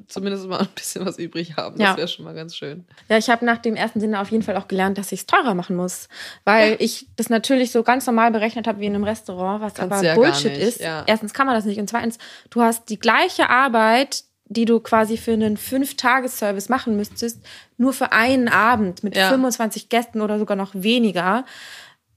zumindest 0.07 0.45
mal 0.47 0.59
ein 0.59 0.67
bisschen 0.75 1.03
was 1.03 1.17
übrig 1.17 1.57
haben. 1.57 1.79
Das 1.79 1.87
Ja. 1.89 1.97
wäre 1.97 2.07
schon 2.07 2.25
mal 2.25 2.35
ganz 2.35 2.55
schön. 2.55 2.85
Ja, 3.09 3.17
ich 3.17 3.27
habe 3.31 3.43
nach 3.43 3.57
dem 3.57 3.75
ersten 3.75 3.99
Sinne 3.99 4.19
auf 4.21 4.29
jeden 4.29 4.43
Fall 4.43 4.55
auch 4.55 4.67
gelernt, 4.67 4.99
dass 4.99 5.11
ich 5.11 5.21
es 5.21 5.25
teurer 5.25 5.55
machen 5.55 5.75
muss. 5.75 6.09
Weil 6.45 6.75
ich 6.77 7.07
das 7.15 7.31
natürlich 7.31 7.71
so 7.71 7.81
ganz 7.81 8.05
normal 8.05 8.29
berechnet 8.29 8.67
habe 8.67 8.79
wie 8.79 8.85
in 8.85 8.93
einem 8.93 9.03
Restaurant, 9.03 9.59
was 9.59 9.73
Kannst 9.73 10.05
aber 10.05 10.13
Bullshit 10.13 10.55
ist. 10.55 10.79
Erstens 10.79 11.33
kann 11.33 11.47
man 11.47 11.55
das 11.55 11.65
nicht. 11.65 11.79
Und 11.79 11.89
zweitens, 11.89 12.19
du 12.51 12.61
hast 12.61 12.87
die 12.89 12.99
gleiche 12.99 13.49
Arbeit, 13.49 14.25
die 14.49 14.65
du 14.65 14.79
quasi 14.79 15.17
für 15.17 15.33
einen 15.33 15.57
Fünf-Tages-Service 15.57 16.69
machen 16.69 16.95
müsstest, 16.95 17.39
nur 17.77 17.93
für 17.93 18.11
einen 18.11 18.47
Abend 18.47 19.03
mit 19.03 19.15
Ja. 19.15 19.29
25 19.29 19.89
Gästen 19.89 20.21
oder 20.21 20.39
sogar 20.39 20.55
noch 20.57 20.71
weniger. 20.73 21.45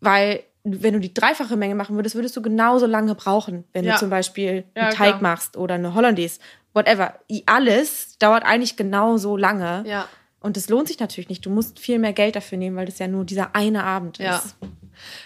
Weil 0.01 0.43
wenn 0.63 0.93
du 0.93 1.01
die 1.01 1.15
dreifache 1.15 1.57
Menge 1.57 1.75
machen 1.75 1.97
würdest, 1.97 2.15
würdest 2.15 2.37
du 2.37 2.43
genauso 2.43 2.87
lange 2.87 3.15
brauchen, 3.15 3.65
wenn 3.73 3.85
Ja. 3.85 3.95
du 3.95 3.99
zum 3.99 4.11
Beispiel 4.11 4.65
Ja, 4.77 4.85
einen 4.85 4.95
Teig 4.95 5.19
klar. 5.19 5.23
machst 5.23 5.57
oder 5.57 5.75
eine 5.75 5.95
Hollandaise. 5.95 6.39
Whatever. 6.75 7.15
Alles 7.47 8.17
dauert 8.19 8.45
eigentlich 8.45 8.77
genauso 8.77 9.37
lange. 9.37 9.83
Ja. 9.87 10.07
Und 10.39 10.57
es 10.57 10.69
lohnt 10.69 10.89
sich 10.89 10.99
natürlich 11.01 11.29
nicht. 11.29 11.45
Du 11.45 11.51
musst 11.51 11.79
viel 11.81 11.99
mehr 11.99 12.13
Geld 12.13 12.37
dafür 12.37 12.57
nehmen, 12.59 12.77
weil 12.77 12.87
das 12.87 12.99
ja 12.99 13.09
nur 13.09 13.25
dieser 13.25 13.55
eine 13.57 13.85
Abend 13.85 14.19
Ja. 14.19 14.37
ist. 14.37 14.57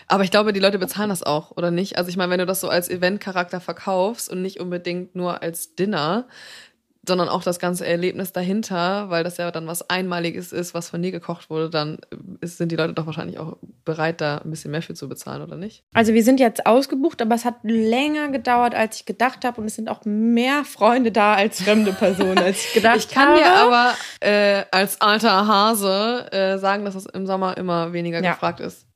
Aber 0.06 0.22
ich 0.24 0.30
glaube, 0.30 0.52
die 0.52 0.60
Leute 0.60 0.78
bezahlen 0.78 1.08
das 1.10 1.22
auch, 1.22 1.50
oder 1.56 1.70
nicht? 1.70 1.98
Also 1.98 2.08
ich 2.08 2.16
meine, 2.16 2.30
wenn 2.30 2.38
du 2.38 2.46
das 2.46 2.60
so 2.60 2.68
als 2.68 2.88
Eventcharakter 2.88 3.60
verkaufst 3.60 4.30
und 4.30 4.40
nicht 4.40 4.60
unbedingt 4.60 5.14
nur 5.16 5.42
als 5.42 5.74
Dinner, 5.74 6.26
sondern 7.06 7.28
auch 7.28 7.42
das 7.42 7.58
ganze 7.58 7.86
Erlebnis 7.86 8.32
dahinter, 8.32 9.10
weil 9.10 9.24
das 9.24 9.36
ja 9.36 9.50
dann 9.50 9.66
was 9.66 9.88
Einmaliges 9.90 10.52
ist, 10.52 10.74
was 10.74 10.90
von 10.90 11.02
dir 11.02 11.12
gekocht 11.12 11.50
wurde, 11.50 11.70
dann 11.70 11.98
ist, 12.40 12.58
sind 12.58 12.70
die 12.72 12.76
Leute 12.76 12.92
doch 12.94 13.06
wahrscheinlich 13.06 13.38
auch 13.38 13.56
bereit, 13.84 14.20
da 14.20 14.38
ein 14.38 14.50
bisschen 14.50 14.70
mehr 14.70 14.82
für 14.82 14.94
zu 14.94 15.08
bezahlen, 15.08 15.42
oder 15.42 15.56
nicht? 15.56 15.84
Also 15.94 16.14
wir 16.14 16.24
sind 16.24 16.40
jetzt 16.40 16.66
ausgebucht, 16.66 17.20
aber 17.22 17.34
es 17.34 17.44
hat 17.44 17.56
länger 17.62 18.28
gedauert, 18.28 18.74
als 18.74 18.96
ich 19.00 19.06
gedacht 19.06 19.44
habe. 19.44 19.60
Und 19.60 19.66
es 19.66 19.74
sind 19.74 19.88
auch 19.88 20.04
mehr 20.04 20.64
Freunde 20.64 21.12
da 21.12 21.34
als 21.34 21.62
fremde 21.62 21.92
Personen, 21.92 22.38
als 22.38 22.64
ich 22.66 22.72
gedacht 22.74 22.96
Ich 22.96 23.08
kann 23.08 23.28
habe. 23.28 23.38
dir 23.38 23.52
aber 23.54 23.94
äh, 24.20 24.64
als 24.70 25.00
alter 25.00 25.46
Hase 25.46 26.26
äh, 26.32 26.58
sagen, 26.58 26.84
dass 26.84 26.94
es 26.94 27.06
im 27.06 27.26
Sommer 27.26 27.56
immer 27.56 27.92
weniger 27.92 28.22
Ja. 28.22 28.32
gefragt 28.32 28.60
ist. 28.60 28.86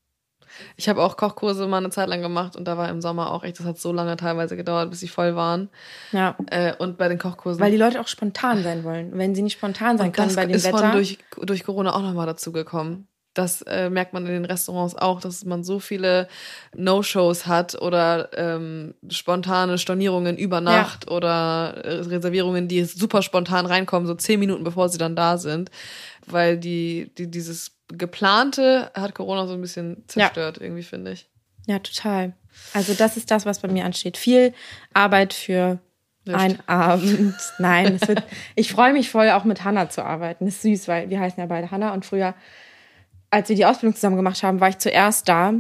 Ich 0.77 0.89
habe 0.89 1.03
auch 1.03 1.17
Kochkurse 1.17 1.67
mal 1.67 1.79
eine 1.79 1.91
Zeit 1.91 2.09
lang 2.09 2.21
gemacht 2.23 2.57
und 2.57 2.65
da 2.67 2.77
war 2.77 2.89
im 2.89 3.01
Sommer 3.01 3.33
auch 3.33 3.45
echt, 3.45 3.59
das 3.59 3.67
hat 3.67 3.79
so 3.79 3.93
lange 3.93 4.17
teilweise 4.17 4.57
gedauert, 4.57 4.91
bis 4.91 5.01
sie 5.01 5.09
voll 5.09 5.35
waren. 5.37 5.69
Ja, 6.13 6.37
Äh, 6.51 6.75
und 6.79 6.99
bei 6.99 7.09
den 7.09 7.19
Kochkursen. 7.19 7.61
weil 7.61 7.71
die 7.71 7.77
Leute 7.77 8.01
auch 8.01 8.09
spontan 8.09 8.63
sein 8.63 8.85
wollen. 8.85 9.11
Wenn 9.17 9.35
sie 9.35 9.43
nicht 9.43 9.55
spontan 9.55 9.99
sein 9.99 10.09
und 10.09 10.13
können 10.13 10.29
das 10.29 10.37
bei 10.37 10.47
dem 10.47 10.55
ist 10.55 10.65
Wetter. 10.65 10.79
von 10.79 10.93
durch, 10.93 11.19
durch 11.43 11.65
Corona 11.65 11.95
auch 11.95 12.03
nochmal 12.03 12.27
dazu 12.27 12.53
gekommen. 12.53 13.09
Das 13.35 13.63
äh, 13.63 13.89
merkt 13.89 14.15
man 14.15 14.27
in 14.27 14.33
den 14.33 14.45
Restaurants 14.47 14.97
auch, 14.97 15.21
dass 15.21 15.45
man 15.45 15.63
so 15.63 15.79
viele 15.79 16.27
No-Shows 16.75 17.47
hat 17.47 17.81
oder 17.81 18.31
ähm, 18.37 18.95
spontane 19.09 19.79
Stornierungen 19.79 20.37
über 20.37 20.61
Nacht 20.61 21.09
oder 21.09 21.75
äh, 21.85 22.01
Reservierungen, 22.01 22.67
die 22.67 22.83
super 22.85 23.23
spontan 23.23 23.67
reinkommen, 23.67 24.09
so 24.09 24.15
zehn 24.15 24.41
Minuten 24.41 24.65
bevor 24.65 24.89
sie 24.89 24.99
dann 24.99 25.15
da 25.15 25.39
sind. 25.39 25.71
Weil 26.27 26.59
die, 26.59 27.13
die 27.17 27.31
dieses 27.31 27.78
geplante 27.89 28.91
hat 28.95 29.15
Corona 29.15 29.47
so 29.47 29.55
ein 29.55 29.61
bisschen 29.61 30.05
zerstört, 30.09 30.59
irgendwie, 30.61 30.83
finde 30.83 31.13
ich. 31.13 31.29
ja, 31.67 31.79
total. 31.79 32.33
Also 32.75 32.95
das 32.95 33.17
ist 33.17 33.31
das, 33.31 33.47
was 33.47 33.61
bei 33.61 33.69
mir 33.69 33.85
ansteht. 33.85 34.17
Viel 34.17 34.53
Arbeit 34.95 35.33
für 35.33 35.79
Nicht. 36.25 36.37
ein 36.39 36.59
Abend. 36.69 37.35
Nein, 37.59 37.99
es 38.01 38.09
wird, 38.09 38.23
ich 38.57 38.73
freue 38.73 38.93
mich 38.93 39.11
voll, 39.11 39.31
auch 39.31 39.45
mit 39.45 39.63
Hannah 39.65 39.89
zu 39.91 40.05
arbeiten. 40.05 40.45
Das 40.47 40.55
ist 40.57 40.63
süß, 40.63 40.89
weil 40.89 41.09
wir 41.11 41.21
heißen 41.21 41.39
ja 41.39 41.47
beide 41.47 41.71
Hannah 41.71 41.93
und 41.93 42.05
früher, 42.05 42.35
als 43.31 43.49
wir 43.49 43.57
die 43.57 43.65
Ausbildung 43.67 43.95
zusammen 43.95 44.17
gemacht 44.17 44.43
haben, 44.43 44.61
war 44.61 44.69
ich 44.71 44.79
zuerst 44.79 45.29
da 45.29 45.53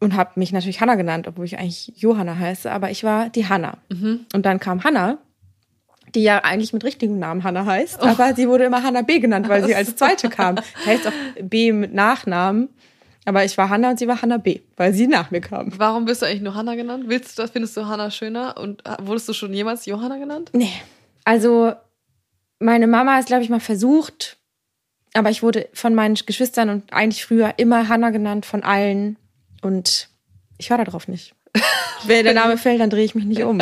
und 0.00 0.14
habe 0.14 0.30
mich 0.36 0.52
natürlich 0.52 0.80
Hannah 0.80 0.94
genannt, 0.94 1.26
obwohl 1.28 1.44
ich 1.44 1.58
eigentlich 1.58 1.92
Johanna 1.96 2.38
heiße, 2.38 2.70
aber 2.70 2.90
ich 2.90 3.02
war 3.04 3.28
die 3.28 3.48
Hannah. 3.48 3.78
Und 4.32 4.46
dann 4.46 4.60
kam 4.60 4.82
Hannah 4.84 5.18
die 6.16 6.22
ja 6.22 6.38
eigentlich 6.38 6.72
mit 6.72 6.82
richtigem 6.82 7.18
Namen 7.18 7.44
Hannah 7.44 7.66
heißt, 7.66 7.98
oh. 8.02 8.06
aber 8.06 8.34
sie 8.34 8.48
wurde 8.48 8.64
immer 8.64 8.82
Hannah 8.82 9.02
B 9.02 9.20
genannt, 9.20 9.48
weil 9.48 9.64
sie 9.64 9.74
als 9.74 9.94
zweite 9.96 10.30
kam. 10.30 10.56
Heißt 10.86 11.06
auch 11.06 11.12
B 11.42 11.72
mit 11.72 11.94
Nachnamen. 11.94 12.70
Aber 13.26 13.44
ich 13.44 13.58
war 13.58 13.68
Hannah 13.68 13.90
und 13.90 13.98
sie 13.98 14.08
war 14.08 14.22
Hannah 14.22 14.38
B, 14.38 14.60
weil 14.76 14.94
sie 14.94 15.08
nach 15.08 15.30
mir 15.30 15.40
kam. 15.40 15.78
Warum 15.78 16.06
bist 16.06 16.22
du 16.22 16.26
eigentlich 16.26 16.42
nur 16.42 16.54
Hannah 16.54 16.74
genannt? 16.74 17.04
Willst 17.08 17.36
du 17.36 17.42
das, 17.42 17.50
findest 17.50 17.76
du 17.76 17.86
Hannah 17.86 18.10
schöner? 18.10 18.56
Und 18.56 18.82
wurdest 19.02 19.28
du 19.28 19.34
schon 19.34 19.52
jemals 19.52 19.84
Johanna 19.84 20.16
genannt? 20.16 20.50
Nee. 20.54 20.72
Also, 21.24 21.72
meine 22.60 22.86
Mama 22.86 23.18
ist, 23.18 23.26
glaube 23.26 23.42
ich, 23.42 23.50
mal 23.50 23.60
versucht, 23.60 24.38
aber 25.12 25.28
ich 25.30 25.42
wurde 25.42 25.68
von 25.74 25.94
meinen 25.94 26.14
Geschwistern 26.14 26.70
und 26.70 26.92
eigentlich 26.92 27.26
früher 27.26 27.54
immer 27.58 27.88
Hannah 27.88 28.10
genannt, 28.10 28.46
von 28.46 28.62
allen. 28.62 29.16
Und 29.60 30.08
ich 30.56 30.70
höre 30.70 30.82
darauf 30.84 31.08
nicht. 31.08 31.34
Wenn 32.04 32.24
der 32.24 32.34
Name 32.34 32.56
fällt, 32.56 32.80
dann 32.80 32.90
drehe 32.90 33.04
ich 33.04 33.14
mich 33.14 33.24
nicht 33.24 33.42
um. 33.42 33.58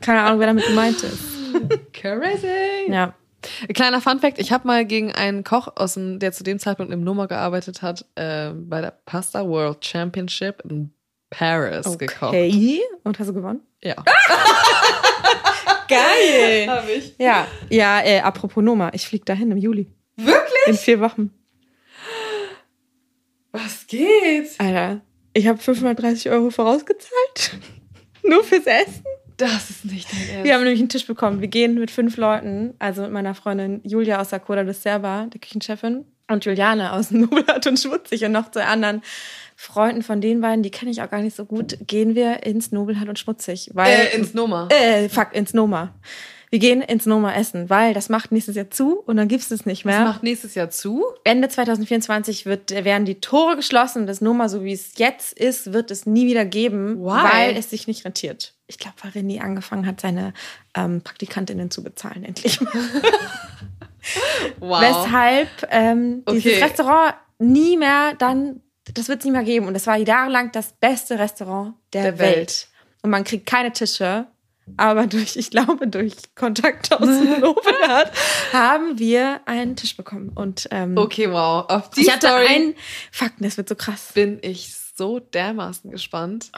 Keine 0.00 0.22
Ahnung, 0.22 0.38
wer 0.38 0.46
damit 0.46 0.64
gemeint 0.64 1.02
ist. 1.02 1.37
Crazy. 1.92 2.90
Ja. 2.90 3.14
Kleiner 3.72 4.00
Funfact, 4.00 4.38
ich 4.40 4.50
habe 4.50 4.66
mal 4.66 4.84
gegen 4.84 5.12
einen 5.12 5.44
Koch, 5.44 5.68
aus 5.76 5.94
dem, 5.94 6.18
der 6.18 6.32
zu 6.32 6.42
dem 6.42 6.58
Zeitpunkt 6.58 6.92
im 6.92 7.04
Nummer 7.04 7.28
gearbeitet 7.28 7.82
hat, 7.82 8.04
äh, 8.16 8.50
bei 8.50 8.80
der 8.80 8.98
Pasta 9.06 9.46
World 9.46 9.84
Championship 9.84 10.62
in 10.68 10.92
Paris 11.30 11.86
okay. 11.86 12.06
gekocht. 12.06 12.30
Okay. 12.30 12.80
Und 13.04 13.18
hast 13.18 13.28
du 13.28 13.34
gewonnen? 13.34 13.60
Ja. 13.82 13.94
Geil. 15.88 16.66
Hab 16.68 16.88
ich. 16.88 17.14
Ja, 17.18 17.46
ja 17.70 18.00
äh, 18.02 18.20
apropos 18.20 18.62
Noma, 18.62 18.90
ich 18.92 19.06
fliege 19.06 19.24
dahin 19.24 19.50
im 19.50 19.56
Juli. 19.56 19.86
Wirklich? 20.16 20.66
In 20.66 20.74
vier 20.74 21.00
Wochen. 21.00 21.30
Was 23.52 23.86
geht? 23.86 24.50
Alter, 24.58 25.00
ich 25.32 25.46
habe 25.46 25.58
530 25.58 26.30
Euro 26.30 26.50
vorausgezahlt. 26.50 27.58
Nur 28.22 28.44
fürs 28.44 28.66
Essen. 28.66 29.04
Das 29.38 29.70
ist 29.70 29.84
nicht 29.84 30.12
dein 30.12 30.28
Ernst. 30.28 30.44
Wir 30.44 30.54
haben 30.54 30.64
nämlich 30.64 30.80
einen 30.80 30.88
Tisch 30.88 31.06
bekommen. 31.06 31.40
Wir 31.40 31.48
gehen 31.48 31.74
mit 31.74 31.90
fünf 31.90 32.16
Leuten, 32.16 32.74
also 32.78 33.02
mit 33.02 33.12
meiner 33.12 33.34
Freundin 33.34 33.80
Julia 33.84 34.20
aus 34.20 34.30
Sakura 34.30 34.64
de 34.64 34.74
Serba, 34.74 35.26
der 35.26 35.40
Küchenchefin, 35.40 36.04
und 36.30 36.44
Juliane 36.44 36.92
aus 36.92 37.10
Noblat 37.12 37.66
und 37.66 37.78
Schmutzig 37.78 38.24
und 38.24 38.32
noch 38.32 38.50
zwei 38.50 38.64
anderen 38.64 39.02
Freunden 39.56 40.02
von 40.02 40.20
den 40.20 40.40
beiden, 40.40 40.62
die 40.62 40.70
kenne 40.70 40.90
ich 40.90 41.02
auch 41.02 41.10
gar 41.10 41.20
nicht 41.20 41.34
so 41.34 41.44
gut, 41.44 41.78
gehen 41.86 42.14
wir 42.14 42.44
ins 42.44 42.70
Nobelhart 42.70 43.08
und 43.08 43.18
Schmutzig. 43.18 43.70
Weil, 43.74 43.92
äh, 43.92 44.16
ins 44.16 44.34
Noma. 44.34 44.68
Äh, 44.70 45.08
fuck, 45.08 45.34
ins 45.34 45.54
Noma. 45.54 45.94
Wir 46.50 46.60
gehen 46.60 46.80
ins 46.80 47.06
Noma 47.06 47.34
essen, 47.34 47.68
weil 47.68 47.92
das 47.92 48.08
macht 48.08 48.32
nächstes 48.32 48.56
Jahr 48.56 48.70
zu 48.70 49.00
und 49.00 49.16
dann 49.16 49.28
gibt 49.28 49.50
es 49.50 49.66
nicht 49.66 49.84
mehr. 49.84 49.98
Das 49.98 50.08
macht 50.08 50.22
nächstes 50.22 50.54
Jahr 50.54 50.70
zu? 50.70 51.04
Ende 51.24 51.48
2024 51.48 52.46
wird, 52.46 52.70
werden 52.70 53.04
die 53.04 53.20
Tore 53.20 53.56
geschlossen. 53.56 54.06
Das 54.06 54.20
Noma, 54.20 54.48
so 54.48 54.64
wie 54.64 54.72
es 54.72 54.92
jetzt 54.96 55.38
ist, 55.38 55.72
wird 55.72 55.90
es 55.90 56.06
nie 56.06 56.26
wieder 56.26 56.44
geben, 56.46 57.00
Why? 57.00 57.32
weil 57.32 57.56
es 57.56 57.70
sich 57.70 57.86
nicht 57.86 58.04
rentiert. 58.04 58.54
Ich 58.70 58.78
glaube, 58.78 58.96
weil 59.02 59.10
René 59.12 59.40
angefangen 59.40 59.86
hat, 59.86 60.00
seine 60.00 60.34
ähm, 60.74 61.00
Praktikantinnen 61.02 61.70
zu 61.70 61.82
bezahlen, 61.82 62.22
endlich 62.22 62.60
mal. 62.60 62.72
wow. 64.60 64.80
Weshalb 64.80 65.48
ähm, 65.70 66.22
Okay. 66.26 66.40
dieses 66.40 66.62
Restaurant 66.62 67.14
nie 67.38 67.76
mehr 67.76 68.14
dann, 68.18 68.60
das 68.94 69.08
wird 69.08 69.20
es 69.20 69.24
nie 69.24 69.30
mehr 69.32 69.44
geben. 69.44 69.66
Und 69.66 69.74
das 69.74 69.86
war 69.86 69.96
jahrelang 69.96 70.52
das 70.52 70.72
beste 70.72 71.18
Restaurant 71.18 71.74
der, 71.92 72.02
Der 72.04 72.18
Welt. 72.18 72.36
Welt. 72.36 72.68
Und 73.02 73.10
man 73.10 73.24
kriegt 73.24 73.46
keine 73.46 73.72
Tische. 73.72 74.26
Aber 74.76 75.06
durch, 75.06 75.36
ich 75.36 75.50
glaube, 75.50 75.88
durch 75.88 76.12
Kontakt 76.34 76.92
aus 76.92 77.00
dem 77.06 77.40
Novenart 77.40 78.12
haben 78.52 78.98
wir 78.98 79.40
einen 79.46 79.76
Tisch 79.76 79.96
bekommen. 79.96 80.28
Und 80.34 80.68
ähm, 80.70 80.98
Okay, 80.98 81.32
wow. 81.32 81.64
Auf 81.70 81.88
die 81.88 82.02
ich 82.02 82.12
hatte 82.12 82.26
Story 82.28 82.46
einen 82.46 82.74
Fakten, 83.10 83.44
das 83.44 83.56
wird 83.56 83.66
so 83.70 83.74
krass. 83.76 84.10
bin 84.12 84.38
ich 84.42 84.74
so 84.98 85.20
dermaßen 85.20 85.90
gespannt. 85.90 86.50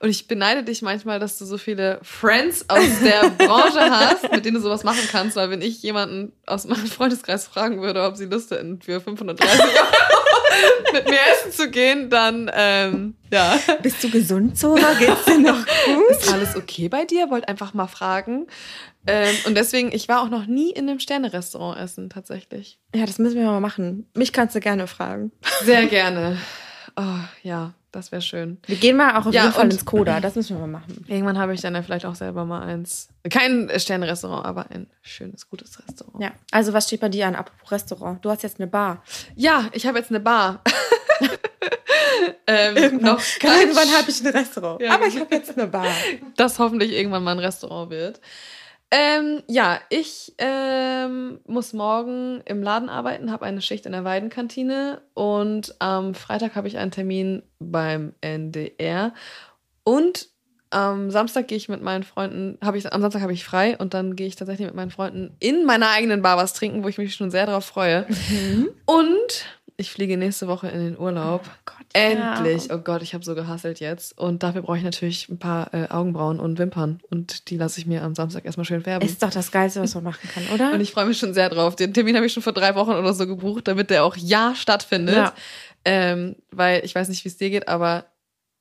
Und 0.00 0.08
ich 0.08 0.26
beneide 0.26 0.64
dich 0.64 0.80
manchmal, 0.80 1.18
dass 1.18 1.38
du 1.38 1.44
so 1.44 1.58
viele 1.58 2.00
Friends 2.02 2.64
aus 2.68 3.00
der 3.04 3.28
Branche 3.30 3.90
hast, 3.90 4.32
mit 4.32 4.44
denen 4.44 4.54
du 4.54 4.62
sowas 4.62 4.84
machen 4.84 5.06
kannst, 5.10 5.36
weil 5.36 5.50
wenn 5.50 5.60
ich 5.60 5.82
jemanden 5.82 6.32
aus 6.46 6.64
meinem 6.66 6.86
Freundeskreis 6.86 7.46
fragen 7.46 7.82
würde, 7.82 8.02
ob 8.04 8.16
sie 8.16 8.24
Lust 8.24 8.50
hätten, 8.50 8.80
für 8.80 9.00
530 9.00 9.60
Euro 9.60 9.72
mit 10.92 11.08
mir 11.08 11.18
essen 11.32 11.52
zu 11.52 11.70
gehen, 11.70 12.08
dann, 12.08 12.50
ähm, 12.54 13.14
ja. 13.30 13.58
Bist 13.82 14.02
du 14.02 14.10
gesund, 14.10 14.56
Zora? 14.56 14.94
Geht's 14.98 15.24
dir 15.26 15.38
noch 15.38 15.66
gut? 15.84 16.10
Ist 16.10 16.32
alles 16.32 16.56
okay 16.56 16.88
bei 16.88 17.04
dir? 17.04 17.30
Wollt 17.30 17.48
einfach 17.48 17.74
mal 17.74 17.88
fragen. 17.88 18.46
Ähm, 19.06 19.34
und 19.46 19.56
deswegen, 19.56 19.92
ich 19.92 20.08
war 20.08 20.22
auch 20.22 20.28
noch 20.28 20.46
nie 20.46 20.70
in 20.70 20.88
einem 20.88 21.00
Sterne-Restaurant 21.00 21.78
essen, 21.80 22.10
tatsächlich. 22.10 22.78
Ja, 22.94 23.06
das 23.06 23.18
müssen 23.18 23.36
wir 23.36 23.46
mal 23.46 23.60
machen. 23.60 24.08
Mich 24.14 24.32
kannst 24.32 24.54
du 24.54 24.60
gerne 24.60 24.86
fragen. 24.86 25.32
Sehr 25.64 25.86
gerne. 25.86 26.38
Oh, 26.96 27.20
ja, 27.42 27.74
das 27.92 28.12
wäre 28.12 28.20
schön. 28.22 28.58
Wir 28.66 28.76
gehen 28.76 28.96
mal 28.96 29.16
auch 29.16 29.26
auf 29.26 29.34
Ja, 29.34 29.42
jeden 29.42 29.54
Fall 29.54 29.64
ins 29.70 29.84
Koda. 29.84 30.20
Das 30.20 30.34
müssen 30.34 30.56
wir 30.56 30.66
mal 30.66 30.80
machen. 30.80 31.04
Irgendwann 31.08 31.38
habe 31.38 31.54
ich 31.54 31.60
dann 31.60 31.74
ja 31.74 31.82
vielleicht 31.82 32.04
auch 32.06 32.14
selber 32.14 32.44
mal 32.44 32.62
eins. 32.62 33.08
Kein 33.30 33.70
Sterne-Restaurant, 33.74 34.44
aber 34.44 34.70
ein 34.70 34.88
schönes, 35.02 35.48
gutes 35.48 35.78
Restaurant. 35.86 36.22
Ja. 36.22 36.32
Also, 36.50 36.72
was 36.72 36.86
steht 36.86 37.00
bei 37.00 37.08
dir 37.08 37.26
an? 37.26 37.34
Apropos 37.34 37.70
Restaurant. 37.70 38.24
Du 38.24 38.30
hast 38.30 38.42
jetzt 38.42 38.60
eine 38.60 38.66
Bar. 38.66 39.02
Ja, 39.36 39.66
ich 39.72 39.86
habe 39.86 39.98
jetzt 39.98 40.10
eine 40.10 40.20
Bar. 40.20 40.62
ähm, 42.46 42.98
noch 42.98 43.20
kein 43.40 43.60
Irgendwann 43.60 43.88
habe 43.92 44.10
ich 44.10 44.20
ein 44.20 44.26
Restaurant. 44.28 44.80
Ja, 44.80 44.94
Aber 44.94 45.06
ich 45.06 45.18
habe 45.18 45.34
jetzt 45.34 45.56
eine 45.56 45.66
Bar. 45.66 45.86
das 46.36 46.58
hoffentlich 46.58 46.92
irgendwann 46.92 47.24
mal 47.24 47.32
ein 47.32 47.38
Restaurant 47.38 47.90
wird. 47.90 48.20
Ähm, 48.90 49.42
ja, 49.48 49.80
ich 49.90 50.34
ähm, 50.38 51.40
muss 51.46 51.74
morgen 51.74 52.40
im 52.46 52.62
Laden 52.62 52.88
arbeiten, 52.88 53.30
habe 53.30 53.44
eine 53.44 53.60
Schicht 53.60 53.84
in 53.84 53.92
der 53.92 54.04
Weidenkantine 54.04 55.02
und 55.12 55.74
am 55.78 56.14
Freitag 56.14 56.54
habe 56.54 56.68
ich 56.68 56.78
einen 56.78 56.90
Termin 56.90 57.42
beim 57.58 58.14
NDR 58.22 59.12
und 59.84 60.30
am 60.70 61.10
Samstag 61.10 61.48
gehe 61.48 61.58
ich 61.58 61.68
mit 61.68 61.82
meinen 61.82 62.02
Freunden, 62.02 62.58
habe 62.62 62.78
ich 62.78 62.90
am 62.90 63.00
Samstag 63.00 63.22
habe 63.22 63.32
ich 63.32 63.44
frei 63.44 63.76
und 63.76 63.92
dann 63.92 64.16
gehe 64.16 64.26
ich 64.26 64.36
tatsächlich 64.36 64.66
mit 64.66 64.74
meinen 64.74 64.90
Freunden 64.90 65.36
in 65.38 65.64
meiner 65.64 65.90
eigenen 65.90 66.22
Bar 66.22 66.36
was 66.38 66.54
trinken, 66.54 66.82
wo 66.82 66.88
ich 66.88 66.98
mich 66.98 67.14
schon 67.14 67.30
sehr 67.30 67.46
darauf 67.46 67.64
freue. 67.64 68.06
Und 68.86 69.57
ich 69.80 69.92
fliege 69.92 70.16
nächste 70.16 70.48
Woche 70.48 70.66
in 70.68 70.80
den 70.80 70.98
Urlaub. 70.98 71.44
Gott, 71.64 71.86
Endlich. 71.92 72.66
Ja. 72.66 72.74
Oh 72.74 72.78
Gott, 72.78 73.00
ich 73.00 73.14
habe 73.14 73.24
so 73.24 73.36
gehasselt 73.36 73.78
jetzt. 73.78 74.18
Und 74.18 74.42
dafür 74.42 74.62
brauche 74.62 74.76
ich 74.76 74.82
natürlich 74.82 75.28
ein 75.28 75.38
paar 75.38 75.72
äh, 75.72 75.86
Augenbrauen 75.88 76.40
und 76.40 76.58
Wimpern. 76.58 77.00
Und 77.10 77.48
die 77.48 77.56
lasse 77.56 77.78
ich 77.78 77.86
mir 77.86 78.02
am 78.02 78.16
Samstag 78.16 78.44
erstmal 78.44 78.64
schön 78.64 78.82
färben. 78.82 79.08
Ist 79.08 79.22
doch 79.22 79.30
das 79.30 79.52
Geilste, 79.52 79.80
was 79.80 79.94
man 79.94 80.02
machen 80.02 80.28
kann, 80.34 80.42
oder? 80.52 80.72
und 80.74 80.80
ich 80.80 80.90
freue 80.90 81.06
mich 81.06 81.16
schon 81.16 81.32
sehr 81.32 81.48
drauf. 81.48 81.76
Den 81.76 81.94
Termin 81.94 82.16
habe 82.16 82.26
ich 82.26 82.32
schon 82.32 82.42
vor 82.42 82.52
drei 82.52 82.74
Wochen 82.74 82.90
oder 82.90 83.14
so 83.14 83.24
gebucht, 83.28 83.68
damit 83.68 83.90
der 83.90 84.02
auch 84.02 84.16
ja 84.16 84.52
stattfindet. 84.56 85.14
Ja. 85.14 85.32
Ähm, 85.84 86.34
weil 86.50 86.84
ich 86.84 86.96
weiß 86.96 87.08
nicht, 87.08 87.24
wie 87.24 87.28
es 87.28 87.36
dir 87.36 87.50
geht, 87.50 87.68
aber 87.68 88.06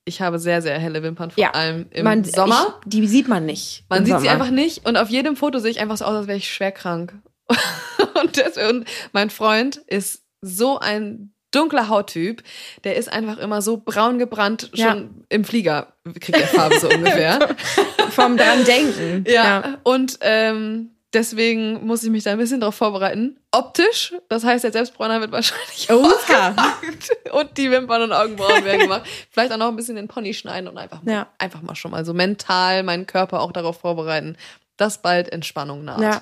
ich 0.06 0.22
habe 0.22 0.38
sehr, 0.38 0.62
sehr 0.62 0.78
helle 0.78 1.02
Wimpern, 1.02 1.32
vor 1.32 1.44
Ja. 1.44 1.50
allem 1.52 1.88
im 1.90 2.04
man, 2.04 2.24
Sommer. 2.26 2.80
Ich, 2.86 2.90
die 2.92 3.08
sieht 3.08 3.28
man 3.28 3.48
nicht. 3.48 3.86
Man 3.90 4.06
sieht 4.06 4.20
sie 4.20 4.28
Sommer. 4.28 4.32
einfach 4.34 4.52
nicht 4.52 4.86
und 4.86 4.98
auf 4.98 5.10
jedem 5.10 5.36
Foto 5.36 5.58
sehe 5.58 5.72
ich 5.72 5.80
einfach 5.80 5.98
so 5.98 6.06
aus, 6.06 6.14
als 6.16 6.28
wäre 6.28 6.38
ich 6.38 6.54
schwer 6.54 6.72
krank. 6.72 7.16
und, 8.22 8.38
das, 8.38 8.56
und 8.58 8.86
mein 9.14 9.32
Freund 9.32 9.78
ist 9.88 10.22
so 10.42 10.80
ein 10.80 11.34
dunkler 11.52 11.88
Hauttyp, 11.90 12.44
der 12.84 12.98
ist 12.98 13.12
einfach 13.12 13.38
immer 13.38 13.62
so 13.62 13.78
braun 13.78 14.20
gebrannt, 14.20 14.70
schon 14.74 14.86
Ja. 14.86 15.04
im 15.30 15.44
Flieger 15.46 15.94
kriegt 16.20 16.38
er 16.40 16.48
Farbe 16.48 16.80
so 16.80 16.90
ungefähr. 16.90 17.40
Vom 18.12 18.38
dran 18.38 18.64
denken. 18.66 19.24
ja. 19.32 19.78
Und 19.84 20.18
ähm, 20.22 20.92
deswegen 21.14 21.86
muss 21.88 22.04
ich 22.04 22.10
mich 22.10 22.24
da 22.26 22.32
ein 22.32 22.38
bisschen 22.38 22.60
drauf 22.60 22.76
vorbereiten. 22.76 23.40
Optisch, 23.52 24.14
das 24.30 24.44
heißt, 24.44 24.66
der 24.66 24.72
Selbstbräuner 24.74 25.22
wird 25.22 25.32
wahrscheinlich 25.32 25.90
ausgepackt 25.90 27.12
und 27.32 27.58
die 27.58 27.72
Wimpern 27.72 28.04
und 28.04 28.12
Augenbrauen 28.14 28.66
werden 28.66 28.82
gemacht. 28.82 29.04
Vielleicht 29.32 29.52
auch 29.54 29.58
noch 29.58 29.70
ein 29.70 29.76
bisschen 29.78 29.96
den 29.96 30.08
Pony 30.10 30.34
schneiden 30.34 30.68
und 30.68 30.78
einfach 30.78 31.02
mal, 31.02 31.12
Ja. 31.12 31.28
einfach 31.40 31.62
mal 31.62 31.76
schon 31.76 31.92
mal 31.92 32.04
so 32.06 32.14
mental 32.14 32.84
meinen 32.84 33.08
Körper 33.08 33.40
auch 33.42 33.52
darauf 33.54 33.80
vorbereiten, 33.80 34.36
dass 34.76 35.02
bald 35.02 35.32
Entspannung 35.32 35.86
naht. 35.86 36.02
Ja. 36.02 36.22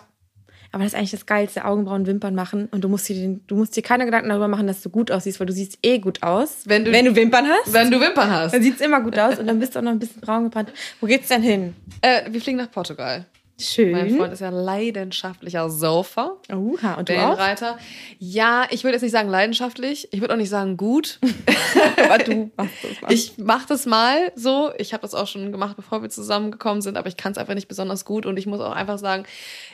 Aber 0.76 0.84
das 0.84 0.92
ist 0.92 0.98
eigentlich 1.00 1.12
das 1.12 1.26
Geilste, 1.26 1.64
Augenbrauen, 1.64 2.06
Wimpern 2.06 2.36
machen 2.36 2.68
und 2.72 2.84
du 2.84 2.90
musst 2.90 3.08
dir, 3.08 3.16
den, 3.16 3.40
du 3.48 3.56
musst 3.56 3.78
dir 3.78 3.82
keine 3.82 4.04
Gedanken 4.04 4.28
darüber 4.28 4.50
machen, 4.50 4.68
dass 4.68 4.82
du 4.82 4.90
gut 4.90 5.10
aussiehst, 5.10 5.40
weil 5.40 5.48
du 5.48 5.54
siehst 5.54 5.78
eh 5.84 6.00
gut 6.00 6.22
aus. 6.22 6.64
Wenn 6.66 6.84
du- 6.84 6.92
wenn 6.92 7.06
du 7.06 7.16
Wimpern 7.16 7.46
hast, 7.48 7.72
Wenn 7.72 7.90
du 7.90 8.02
Wimpern 8.02 8.30
hast. 8.30 8.54
dann 8.54 8.62
sieht's 8.62 8.82
immer 8.82 9.00
gut 9.00 9.18
aus 9.18 9.40
und 9.40 9.48
dann 9.48 9.58
bist 9.58 9.74
du 9.74 9.80
auch 9.80 9.84
noch 9.84 9.92
ein 9.92 10.00
bisschen 10.00 10.20
braun 10.20 10.44
gebrannt. 10.44 10.74
Wo 11.00 11.08
geht's 11.08 11.30
denn 11.30 11.42
hin? 11.44 11.74
Äh, 12.02 12.30
wir 12.30 12.42
fliegen 12.42 12.58
nach 12.58 12.70
Portugal. 12.70 13.24
Schön. 13.58 13.92
Mein 13.92 14.10
Freund 14.18 14.34
ist 14.34 14.42
ja 14.42 14.50
leidenschaftlicher 14.50 15.70
Surfer. 15.70 16.38
Oha, 16.52 16.96
und 16.96 17.08
du 17.08 17.14
auch? 17.14 17.38
Wellenreiter. 17.38 17.78
Ja, 18.20 18.68
ich 18.70 18.84
würde 18.84 18.96
jetzt 18.96 19.02
nicht 19.02 19.14
sagen 19.14 19.30
leidenschaftlich. 19.30 20.10
Ich 20.12 20.20
würde 20.20 20.34
auch 20.34 20.38
nicht 20.38 20.50
sagen 20.50 20.76
gut. 20.76 21.20
Aber 22.04 22.18
du 22.18 22.52
machst 22.58 22.74
das 22.84 23.02
mal. 23.02 23.14
Ich 23.14 23.38
mache 23.38 23.68
das 23.68 23.86
mal 23.86 24.32
so. 24.36 24.72
Ich 24.78 24.92
habe 24.92 25.02
das 25.02 25.14
auch 25.14 25.28
schon 25.28 25.54
gemacht, 25.54 25.78
bevor 25.78 26.02
wir 26.02 26.10
zusammengekommen 26.10 26.82
sind, 26.82 26.98
aber 26.98 27.08
ich 27.08 27.18
kann 27.18 27.32
es 27.32 27.38
einfach 27.38 27.54
nicht 27.54 27.68
besonders 27.68 28.04
gut. 28.04 28.26
Und 28.26 28.38
ich 28.38 28.46
muss 28.46 28.60
auch 28.60 28.74
einfach 28.74 28.98
sagen, 28.98 29.24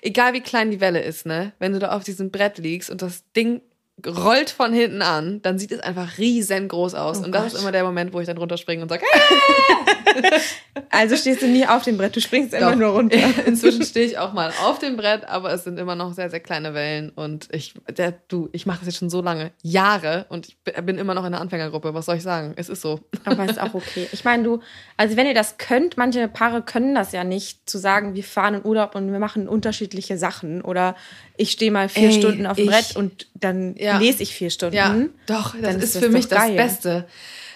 egal 0.01 0.33
wie 0.33 0.41
klein 0.41 0.69
die 0.69 0.79
Welle 0.79 1.01
ist, 1.01 1.25
ne, 1.25 1.53
wenn 1.57 1.73
du 1.73 1.79
da 1.79 1.95
auf 1.95 2.03
diesem 2.03 2.29
Brett 2.29 2.59
liegst 2.59 2.89
und 2.89 3.01
das 3.01 3.23
Ding 3.33 3.61
rollt 4.07 4.49
von 4.49 4.73
hinten 4.73 5.01
an, 5.01 5.41
dann 5.41 5.59
sieht 5.59 5.71
es 5.71 5.79
einfach 5.79 6.17
riesengroß 6.17 6.95
aus. 6.95 7.19
Oh 7.19 7.25
und 7.25 7.31
das 7.31 7.43
Gott. 7.43 7.53
ist 7.53 7.61
immer 7.61 7.71
der 7.71 7.83
Moment, 7.83 8.13
wo 8.13 8.19
ich 8.19 8.27
dann 8.27 8.37
runterspringe 8.37 8.81
und 8.81 8.89
sage, 8.89 9.03
Also 10.89 11.15
stehst 11.15 11.41
du 11.41 11.47
nie 11.47 11.65
auf 11.65 11.83
dem 11.83 11.97
Brett, 11.97 12.15
du 12.15 12.21
springst 12.21 12.53
immer 12.53 12.71
Doch. 12.71 12.77
nur 12.77 12.89
runter. 12.89 13.17
Inzwischen 13.45 13.83
stehe 13.83 14.05
ich 14.05 14.17
auch 14.17 14.33
mal 14.33 14.51
auf 14.61 14.79
dem 14.79 14.97
Brett, 14.97 15.27
aber 15.27 15.53
es 15.53 15.63
sind 15.63 15.79
immer 15.79 15.95
noch 15.95 16.13
sehr, 16.13 16.29
sehr 16.29 16.39
kleine 16.39 16.73
Wellen. 16.73 17.09
Und 17.09 17.47
ich, 17.51 17.73
der, 17.89 18.13
du, 18.27 18.49
ich 18.51 18.65
mache 18.65 18.79
das 18.79 18.87
jetzt 18.87 18.97
schon 18.97 19.09
so 19.09 19.21
lange, 19.21 19.51
Jahre, 19.61 20.25
und 20.29 20.47
ich 20.47 20.57
bin 20.83 20.97
immer 20.97 21.13
noch 21.13 21.25
in 21.25 21.31
der 21.31 21.41
Anfängergruppe. 21.41 21.93
Was 21.93 22.05
soll 22.05 22.17
ich 22.17 22.23
sagen? 22.23 22.53
Es 22.55 22.69
ist 22.69 22.81
so. 22.81 22.99
Aber 23.25 23.45
ist 23.45 23.59
auch 23.59 23.73
okay. 23.73 24.07
Ich 24.11 24.23
meine, 24.23 24.43
du, 24.43 24.59
also 24.97 25.17
wenn 25.17 25.27
ihr 25.27 25.33
das 25.33 25.57
könnt, 25.57 25.97
manche 25.97 26.27
Paare 26.27 26.61
können 26.61 26.95
das 26.95 27.11
ja 27.11 27.23
nicht, 27.23 27.69
zu 27.69 27.77
sagen, 27.77 28.15
wir 28.15 28.23
fahren 28.23 28.55
in 28.55 28.65
Urlaub 28.65 28.95
und 28.95 29.11
wir 29.11 29.19
machen 29.19 29.47
unterschiedliche 29.47 30.17
Sachen. 30.17 30.61
Oder 30.61 30.95
ich 31.37 31.51
stehe 31.51 31.71
mal 31.71 31.89
vier 31.89 32.09
Ey, 32.09 32.13
Stunden 32.13 32.45
auf 32.45 32.57
dem 32.57 32.67
Brett 32.67 32.95
und 32.95 33.27
dann 33.33 33.75
ja. 33.77 33.90
Lese 33.99 34.23
ich 34.23 34.33
vier 34.33 34.49
Stunden. 34.49 34.75
Ja, 34.75 34.95
doch, 35.25 35.55
das 35.59 35.75
ist, 35.75 35.83
ist 35.83 35.95
das 35.95 36.03
für 36.03 36.09
mich 36.09 36.27
das 36.27 36.47
Beste. 36.47 37.07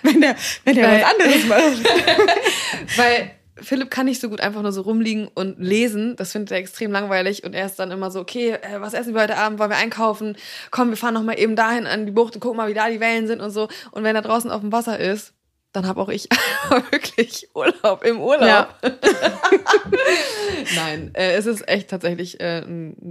Wenn 0.03 0.21
der, 0.21 0.35
wenn 0.63 0.75
der 0.75 0.91
was 0.91 1.03
anderes 1.03 1.45
macht. 1.47 2.97
Weil 2.97 3.31
Philipp 3.57 3.89
kann 3.89 4.05
nicht 4.05 4.19
so 4.19 4.29
gut 4.29 4.41
einfach 4.41 4.61
nur 4.61 4.71
so 4.71 4.81
rumliegen 4.81 5.29
und 5.33 5.59
lesen. 5.59 6.15
Das 6.17 6.31
findet 6.33 6.51
er 6.51 6.57
extrem 6.57 6.91
langweilig. 6.91 7.43
Und 7.43 7.55
er 7.55 7.65
ist 7.65 7.79
dann 7.79 7.91
immer 7.91 8.11
so, 8.11 8.19
okay, 8.19 8.51
äh, 8.51 8.81
was 8.81 8.93
essen 8.93 9.13
wir 9.13 9.21
heute 9.21 9.37
Abend? 9.37 9.59
Wollen 9.59 9.69
wir 9.69 9.77
einkaufen? 9.77 10.37
Komm, 10.71 10.89
wir 10.89 10.97
fahren 10.97 11.13
noch 11.13 11.23
mal 11.23 11.39
eben 11.39 11.55
dahin 11.55 11.87
an 11.87 12.05
die 12.05 12.11
Bucht 12.11 12.35
und 12.35 12.41
gucken 12.41 12.57
mal, 12.57 12.69
wie 12.69 12.73
da 12.73 12.89
die 12.89 12.99
Wellen 12.99 13.27
sind 13.27 13.41
und 13.41 13.51
so. 13.51 13.69
Und 13.91 14.03
wenn 14.03 14.15
er 14.15 14.21
draußen 14.21 14.51
auf 14.51 14.61
dem 14.61 14.71
Wasser 14.71 14.99
ist, 14.99 15.33
dann 15.75 15.87
habe 15.87 16.01
auch 16.01 16.09
ich 16.09 16.29
wirklich 16.91 17.49
Urlaub 17.53 18.03
im 18.03 18.21
Urlaub. 18.21 18.47
Ja. 18.47 18.69
Nein, 20.75 21.11
äh, 21.13 21.33
es 21.35 21.45
ist 21.45 21.67
echt 21.67 21.89
tatsächlich, 21.89 22.39
äh, 22.39 22.63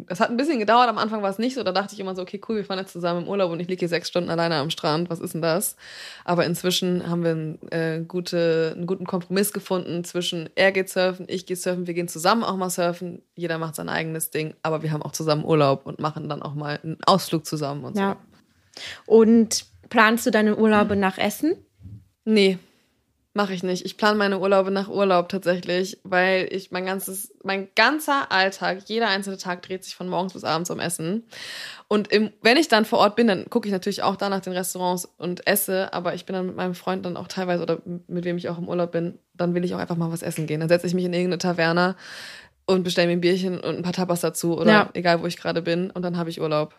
es 0.09 0.21
hat 0.21 0.31
ein 0.31 0.37
bisschen 0.37 0.59
gedauert. 0.59 0.89
Am 0.89 0.99
Anfang 0.99 1.23
war 1.23 1.31
es 1.31 1.39
nicht 1.39 1.55
so. 1.55 1.63
Da 1.63 1.73
dachte 1.73 1.95
ich 1.95 2.01
immer 2.01 2.15
so, 2.15 2.23
okay, 2.23 2.41
cool, 2.49 2.57
wir 2.57 2.65
fahren 2.65 2.79
jetzt 2.79 2.93
zusammen 2.93 3.23
im 3.23 3.29
Urlaub 3.29 3.53
und 3.53 3.61
ich 3.61 3.69
liege 3.69 3.81
hier 3.81 3.89
sechs 3.89 4.09
Stunden 4.09 4.31
alleine 4.31 4.57
am 4.57 4.71
Strand. 4.71 5.11
Was 5.11 5.21
ist 5.21 5.35
denn 5.35 5.43
das? 5.43 5.77
Aber 6.25 6.47
inzwischen 6.47 7.09
haben 7.09 7.23
wir 7.23 7.31
einen, 7.31 7.59
äh, 7.71 8.05
gute, 8.07 8.73
einen 8.77 8.87
guten 8.87 9.07
Kompromiss 9.07 9.53
gefunden 9.53 10.05
zwischen 10.05 10.49
er 10.55 10.73
geht 10.73 10.89
surfen, 10.89 11.27
ich 11.29 11.47
gehe 11.47 11.57
surfen, 11.57 11.87
wir 11.87 11.95
gehen 11.95 12.09
zusammen 12.09 12.45
auch 12.45 12.57
mal 12.57 12.71
surfen. 12.71 13.23
Jeder 13.35 13.59
macht 13.59 13.75
sein 13.75 13.89
eigenes 13.89 14.31
Ding, 14.31 14.55
aber 14.63 14.83
wir 14.83 14.93
haben 14.93 15.03
auch 15.03 15.13
zusammen 15.13 15.45
Urlaub 15.45 15.87
und 15.87 16.01
machen 16.01 16.29
dann 16.29 16.43
auch 16.43 16.55
mal 16.55 16.81
einen 16.83 16.99
Ausflug 17.07 17.47
zusammen 17.47 17.85
und 17.85 17.97
so. 17.97 18.03
Ja. 18.03 18.17
Und 19.07 19.67
planst 19.91 20.27
du 20.27 20.31
deine 20.31 20.57
Urlaube 20.57 20.97
nach 20.97 21.19
Essen? 21.19 21.57
Nee, 22.25 22.59
mache 23.35 23.53
ich 23.53 23.65
nicht. 23.65 23.85
Ich 23.85 23.97
plane 23.97 24.17
meine 24.17 24.39
Urlaube 24.39 24.71
nach 24.71 24.89
Urlaub 24.89 25.29
tatsächlich, 25.29 25.99
weil 26.05 26.49
ich 26.53 26.71
mein 26.71 26.87
ganzes, 26.87 27.35
mein 27.43 27.69
ganzer 27.75 28.31
Alltag, 28.31 28.79
jeder 28.87 29.09
einzelne 29.09 29.37
Tag 29.39 29.63
dreht 29.63 29.85
sich 29.85 29.97
von 29.97 30.09
morgens 30.09 30.33
bis 30.33 30.45
abends 30.45 30.71
um 30.71 30.79
Essen. 30.79 31.25
Und 31.89 32.13
im, 32.13 32.31
wenn 32.43 32.57
ich 32.57 32.69
dann 32.69 32.85
vor 32.85 33.01
Ort 33.01 33.17
bin, 33.17 33.27
dann 33.27 33.51
gucke 33.51 33.67
ich 33.67 33.73
natürlich 33.73 34.05
auch 34.05 34.15
da 34.15 34.29
nach 34.29 34.41
den 34.41 34.53
Restaurants 34.53 35.09
und 35.19 35.47
esse, 35.49 35.93
aber 35.93 36.15
ich 36.15 36.27
bin 36.27 36.35
dann 36.35 36.47
mit 36.47 36.57
meinem 36.57 36.77
Freund 36.77 37.05
dann 37.05 37.17
auch 37.17 37.27
teilweise 37.27 37.65
oder 37.65 37.83
mit 38.07 38.25
wem 38.25 38.37
ich 38.37 38.49
auch 38.49 38.59
im 38.59 38.69
Urlaub 38.69 38.93
bin, 38.93 39.19
dann 39.35 39.53
will 39.55 39.65
ich 39.65 39.75
auch 39.75 39.81
einfach 39.81 39.97
mal 39.97 40.13
was 40.13 40.23
essen 40.23 40.47
gehen. 40.47 40.61
Dann 40.61 40.69
setze 40.69 40.87
ich 40.87 40.95
mich 40.95 41.05
in 41.05 41.13
irgendeine 41.13 41.39
Taverne 41.39 41.97
und 42.67 42.85
bestelle 42.85 43.09
mir 43.09 43.15
ein 43.15 43.21
Bierchen 43.21 43.59
und 43.59 43.77
ein 43.77 43.83
paar 43.83 43.93
Tapas 43.93 44.21
dazu 44.21 44.57
oder 44.57 44.71
ja. 44.71 44.91
egal 44.95 45.21
wo 45.21 45.27
ich 45.27 45.37
gerade 45.37 45.61
bin 45.61 45.91
und 45.91 46.03
dann 46.03 46.17
habe 46.17 46.31
ich 46.31 46.41
Urlaub. 46.41 46.75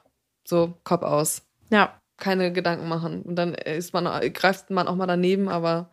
So, 0.48 0.78
Kopf 0.84 1.04
aus. 1.04 1.42
Ja 1.70 2.00
keine 2.18 2.52
Gedanken 2.52 2.88
machen. 2.88 3.22
Und 3.22 3.36
dann 3.36 3.54
ist 3.54 3.94
man, 3.94 4.06
greift 4.34 4.70
man 4.70 4.88
auch 4.88 4.96
mal 4.96 5.08
daneben, 5.08 5.50
aber 5.50 5.90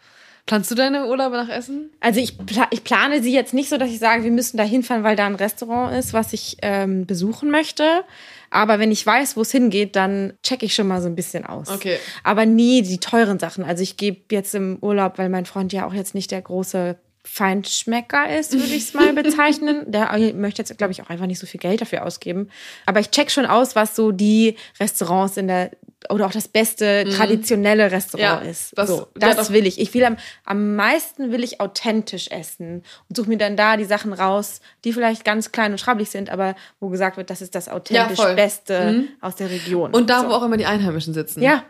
planst 0.47 0.71
du 0.71 0.75
deine 0.75 1.07
Urlaube 1.07 1.37
nach 1.37 1.49
Essen? 1.49 1.91
Also 2.01 2.21
ich, 2.21 2.37
ich 2.71 2.85
plane 2.85 3.23
sie 3.23 3.33
jetzt 3.33 3.55
nicht 3.55 3.69
so, 3.69 3.77
dass 3.77 3.91
ich 3.91 3.99
sage, 3.99 4.25
wir 4.25 4.31
müssen 4.31 4.57
da 4.57 4.65
hinfahren, 4.65 5.05
weil 5.05 5.17
da 5.17 5.27
ein 5.27 5.35
Restaurant 5.35 5.97
ist, 5.97 6.13
was 6.13 6.33
ich 6.33 6.59
ähm, 6.63 7.07
besuchen 7.07 7.51
möchte. 7.51 8.05
Aber 8.51 8.79
wenn 8.79 8.93
ich 8.93 9.05
weiß, 9.05 9.37
wo 9.37 9.43
es 9.43 9.51
hingeht, 9.51 9.97
dann 9.97 10.35
checke 10.43 10.67
ich 10.67 10.75
schon 10.75 10.87
mal 10.87 11.01
so 11.01 11.09
ein 11.09 11.17
bisschen 11.17 11.47
aus. 11.47 11.69
Okay. 11.69 11.99
Aber 12.23 12.45
nie 12.45 12.83
die 12.83 12.99
teuren 12.99 13.39
Sachen. 13.39 13.65
Also 13.65 13.83
ich 13.83 13.97
gebe 13.97 14.21
jetzt 14.31 14.55
im 14.55 14.79
Urlaub, 14.81 15.19
weil 15.19 15.29
mein 15.29 15.47
Freund 15.47 15.73
ja 15.73 15.87
auch 15.87 15.95
jetzt 15.95 16.15
nicht 16.15 16.31
der 16.31 16.43
große 16.43 16.97
Feinschmecker 17.25 18.37
ist, 18.37 18.53
würde 18.53 18.75
ich 18.75 18.85
es 18.85 18.95
mal 18.95 19.13
bezeichnen. 19.23 19.85
Der 19.87 20.11
möchte 20.35 20.61
jetzt, 20.61 20.77
glaube 20.77 20.93
ich, 20.93 21.03
auch 21.03 21.09
einfach 21.09 21.27
nicht 21.27 21.39
so 21.39 21.47
viel 21.47 21.61
Geld 21.61 21.81
dafür 21.81 22.05
ausgeben. 22.05 22.51
Aber 22.85 23.01
ich 23.01 23.11
check 23.11 23.31
schon 23.31 23.47
aus, 23.47 23.77
was 23.77 23.95
so 23.95 24.11
die 24.13 24.57
Restaurants 24.81 25.37
in 25.37 25.47
der 25.47 25.71
oder 26.11 26.27
auch 26.27 26.33
das 26.33 26.49
beste 26.49 27.05
mhm. 27.05 27.11
traditionelle 27.11 27.91
Restaurant 27.91 28.45
ja, 28.45 28.51
ist. 28.51 28.77
Das, 28.77 28.89
so, 28.89 29.09
das 29.15 29.49
ja, 29.49 29.55
will 29.55 29.67
ich. 29.67 29.81
Ich 29.81 29.93
will 29.95 30.05
am, 30.05 30.17
am 30.45 30.77
meisten 30.77 31.33
will 31.33 31.43
ich 31.45 31.61
authentisch 31.61 32.29
essen 32.31 32.83
und 33.09 33.17
suche 33.17 33.29
mir 33.29 33.39
dann 33.39 33.57
da 33.57 33.77
die 33.77 33.85
Sachen 33.85 34.13
raus, 34.13 34.61
die 34.85 34.93
vielleicht 34.93 35.25
ganz 35.25 35.53
klein 35.53 35.73
und 35.73 35.79
schrabbelig 35.79 36.11
sind, 36.11 36.31
aber 36.31 36.55
wo 36.81 36.89
gesagt 36.89 37.17
wird, 37.17 37.31
das 37.31 37.43
ist 37.43 37.55
das 37.55 37.69
authentisch 37.69 38.19
ja, 38.19 38.35
Beste 38.35 38.93
mhm. 38.93 39.09
aus 39.21 39.37
der 39.37 39.51
Region. 39.51 39.93
Und 39.93 40.11
da, 40.11 40.23
so. 40.23 40.29
wo 40.29 40.33
auch 40.33 40.43
immer 40.43 40.57
die 40.57 40.67
Einheimischen 40.67 41.15
sitzen. 41.15 41.43
Ja. 41.43 41.65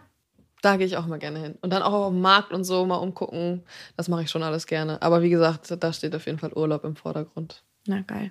Da 0.62 0.76
gehe 0.76 0.86
ich 0.86 0.96
auch 0.96 1.06
mal 1.06 1.18
gerne 1.18 1.40
hin. 1.40 1.58
Und 1.60 1.72
dann 1.72 1.82
auch 1.82 1.92
auf 1.92 2.12
dem 2.12 2.20
Markt 2.20 2.52
und 2.52 2.62
so 2.62 2.86
mal 2.86 2.96
umgucken. 2.96 3.64
Das 3.96 4.06
mache 4.06 4.22
ich 4.22 4.30
schon 4.30 4.44
alles 4.44 4.68
gerne. 4.68 5.02
Aber 5.02 5.20
wie 5.20 5.30
gesagt, 5.30 5.74
da 5.76 5.92
steht 5.92 6.14
auf 6.14 6.26
jeden 6.26 6.38
Fall 6.38 6.52
Urlaub 6.52 6.84
im 6.84 6.94
Vordergrund. 6.94 7.64
Na 7.86 8.02
geil. 8.02 8.30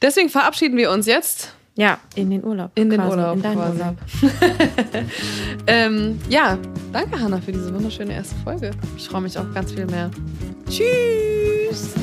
Deswegen 0.00 0.30
verabschieden 0.30 0.78
wir 0.78 0.90
uns 0.90 1.04
jetzt 1.04 1.52
ja, 1.78 1.96
in 2.16 2.28
den 2.28 2.44
Urlaub. 2.44 2.72
In 2.74 2.90
den 2.90 3.00
Urlaub. 3.00 3.36
In 3.36 3.42
deinen 3.42 3.58
Urlaub. 3.58 3.96
ähm, 5.68 6.18
ja, 6.28 6.58
danke 6.92 7.20
Hanna 7.20 7.40
für 7.40 7.52
diese 7.52 7.72
wunderschöne 7.72 8.14
erste 8.14 8.34
Folge. 8.42 8.72
Ich 8.96 9.08
freue 9.08 9.20
mich 9.20 9.38
auf 9.38 9.46
ganz 9.54 9.70
viel 9.70 9.86
mehr. 9.86 10.10
Tschüss. 10.68 11.94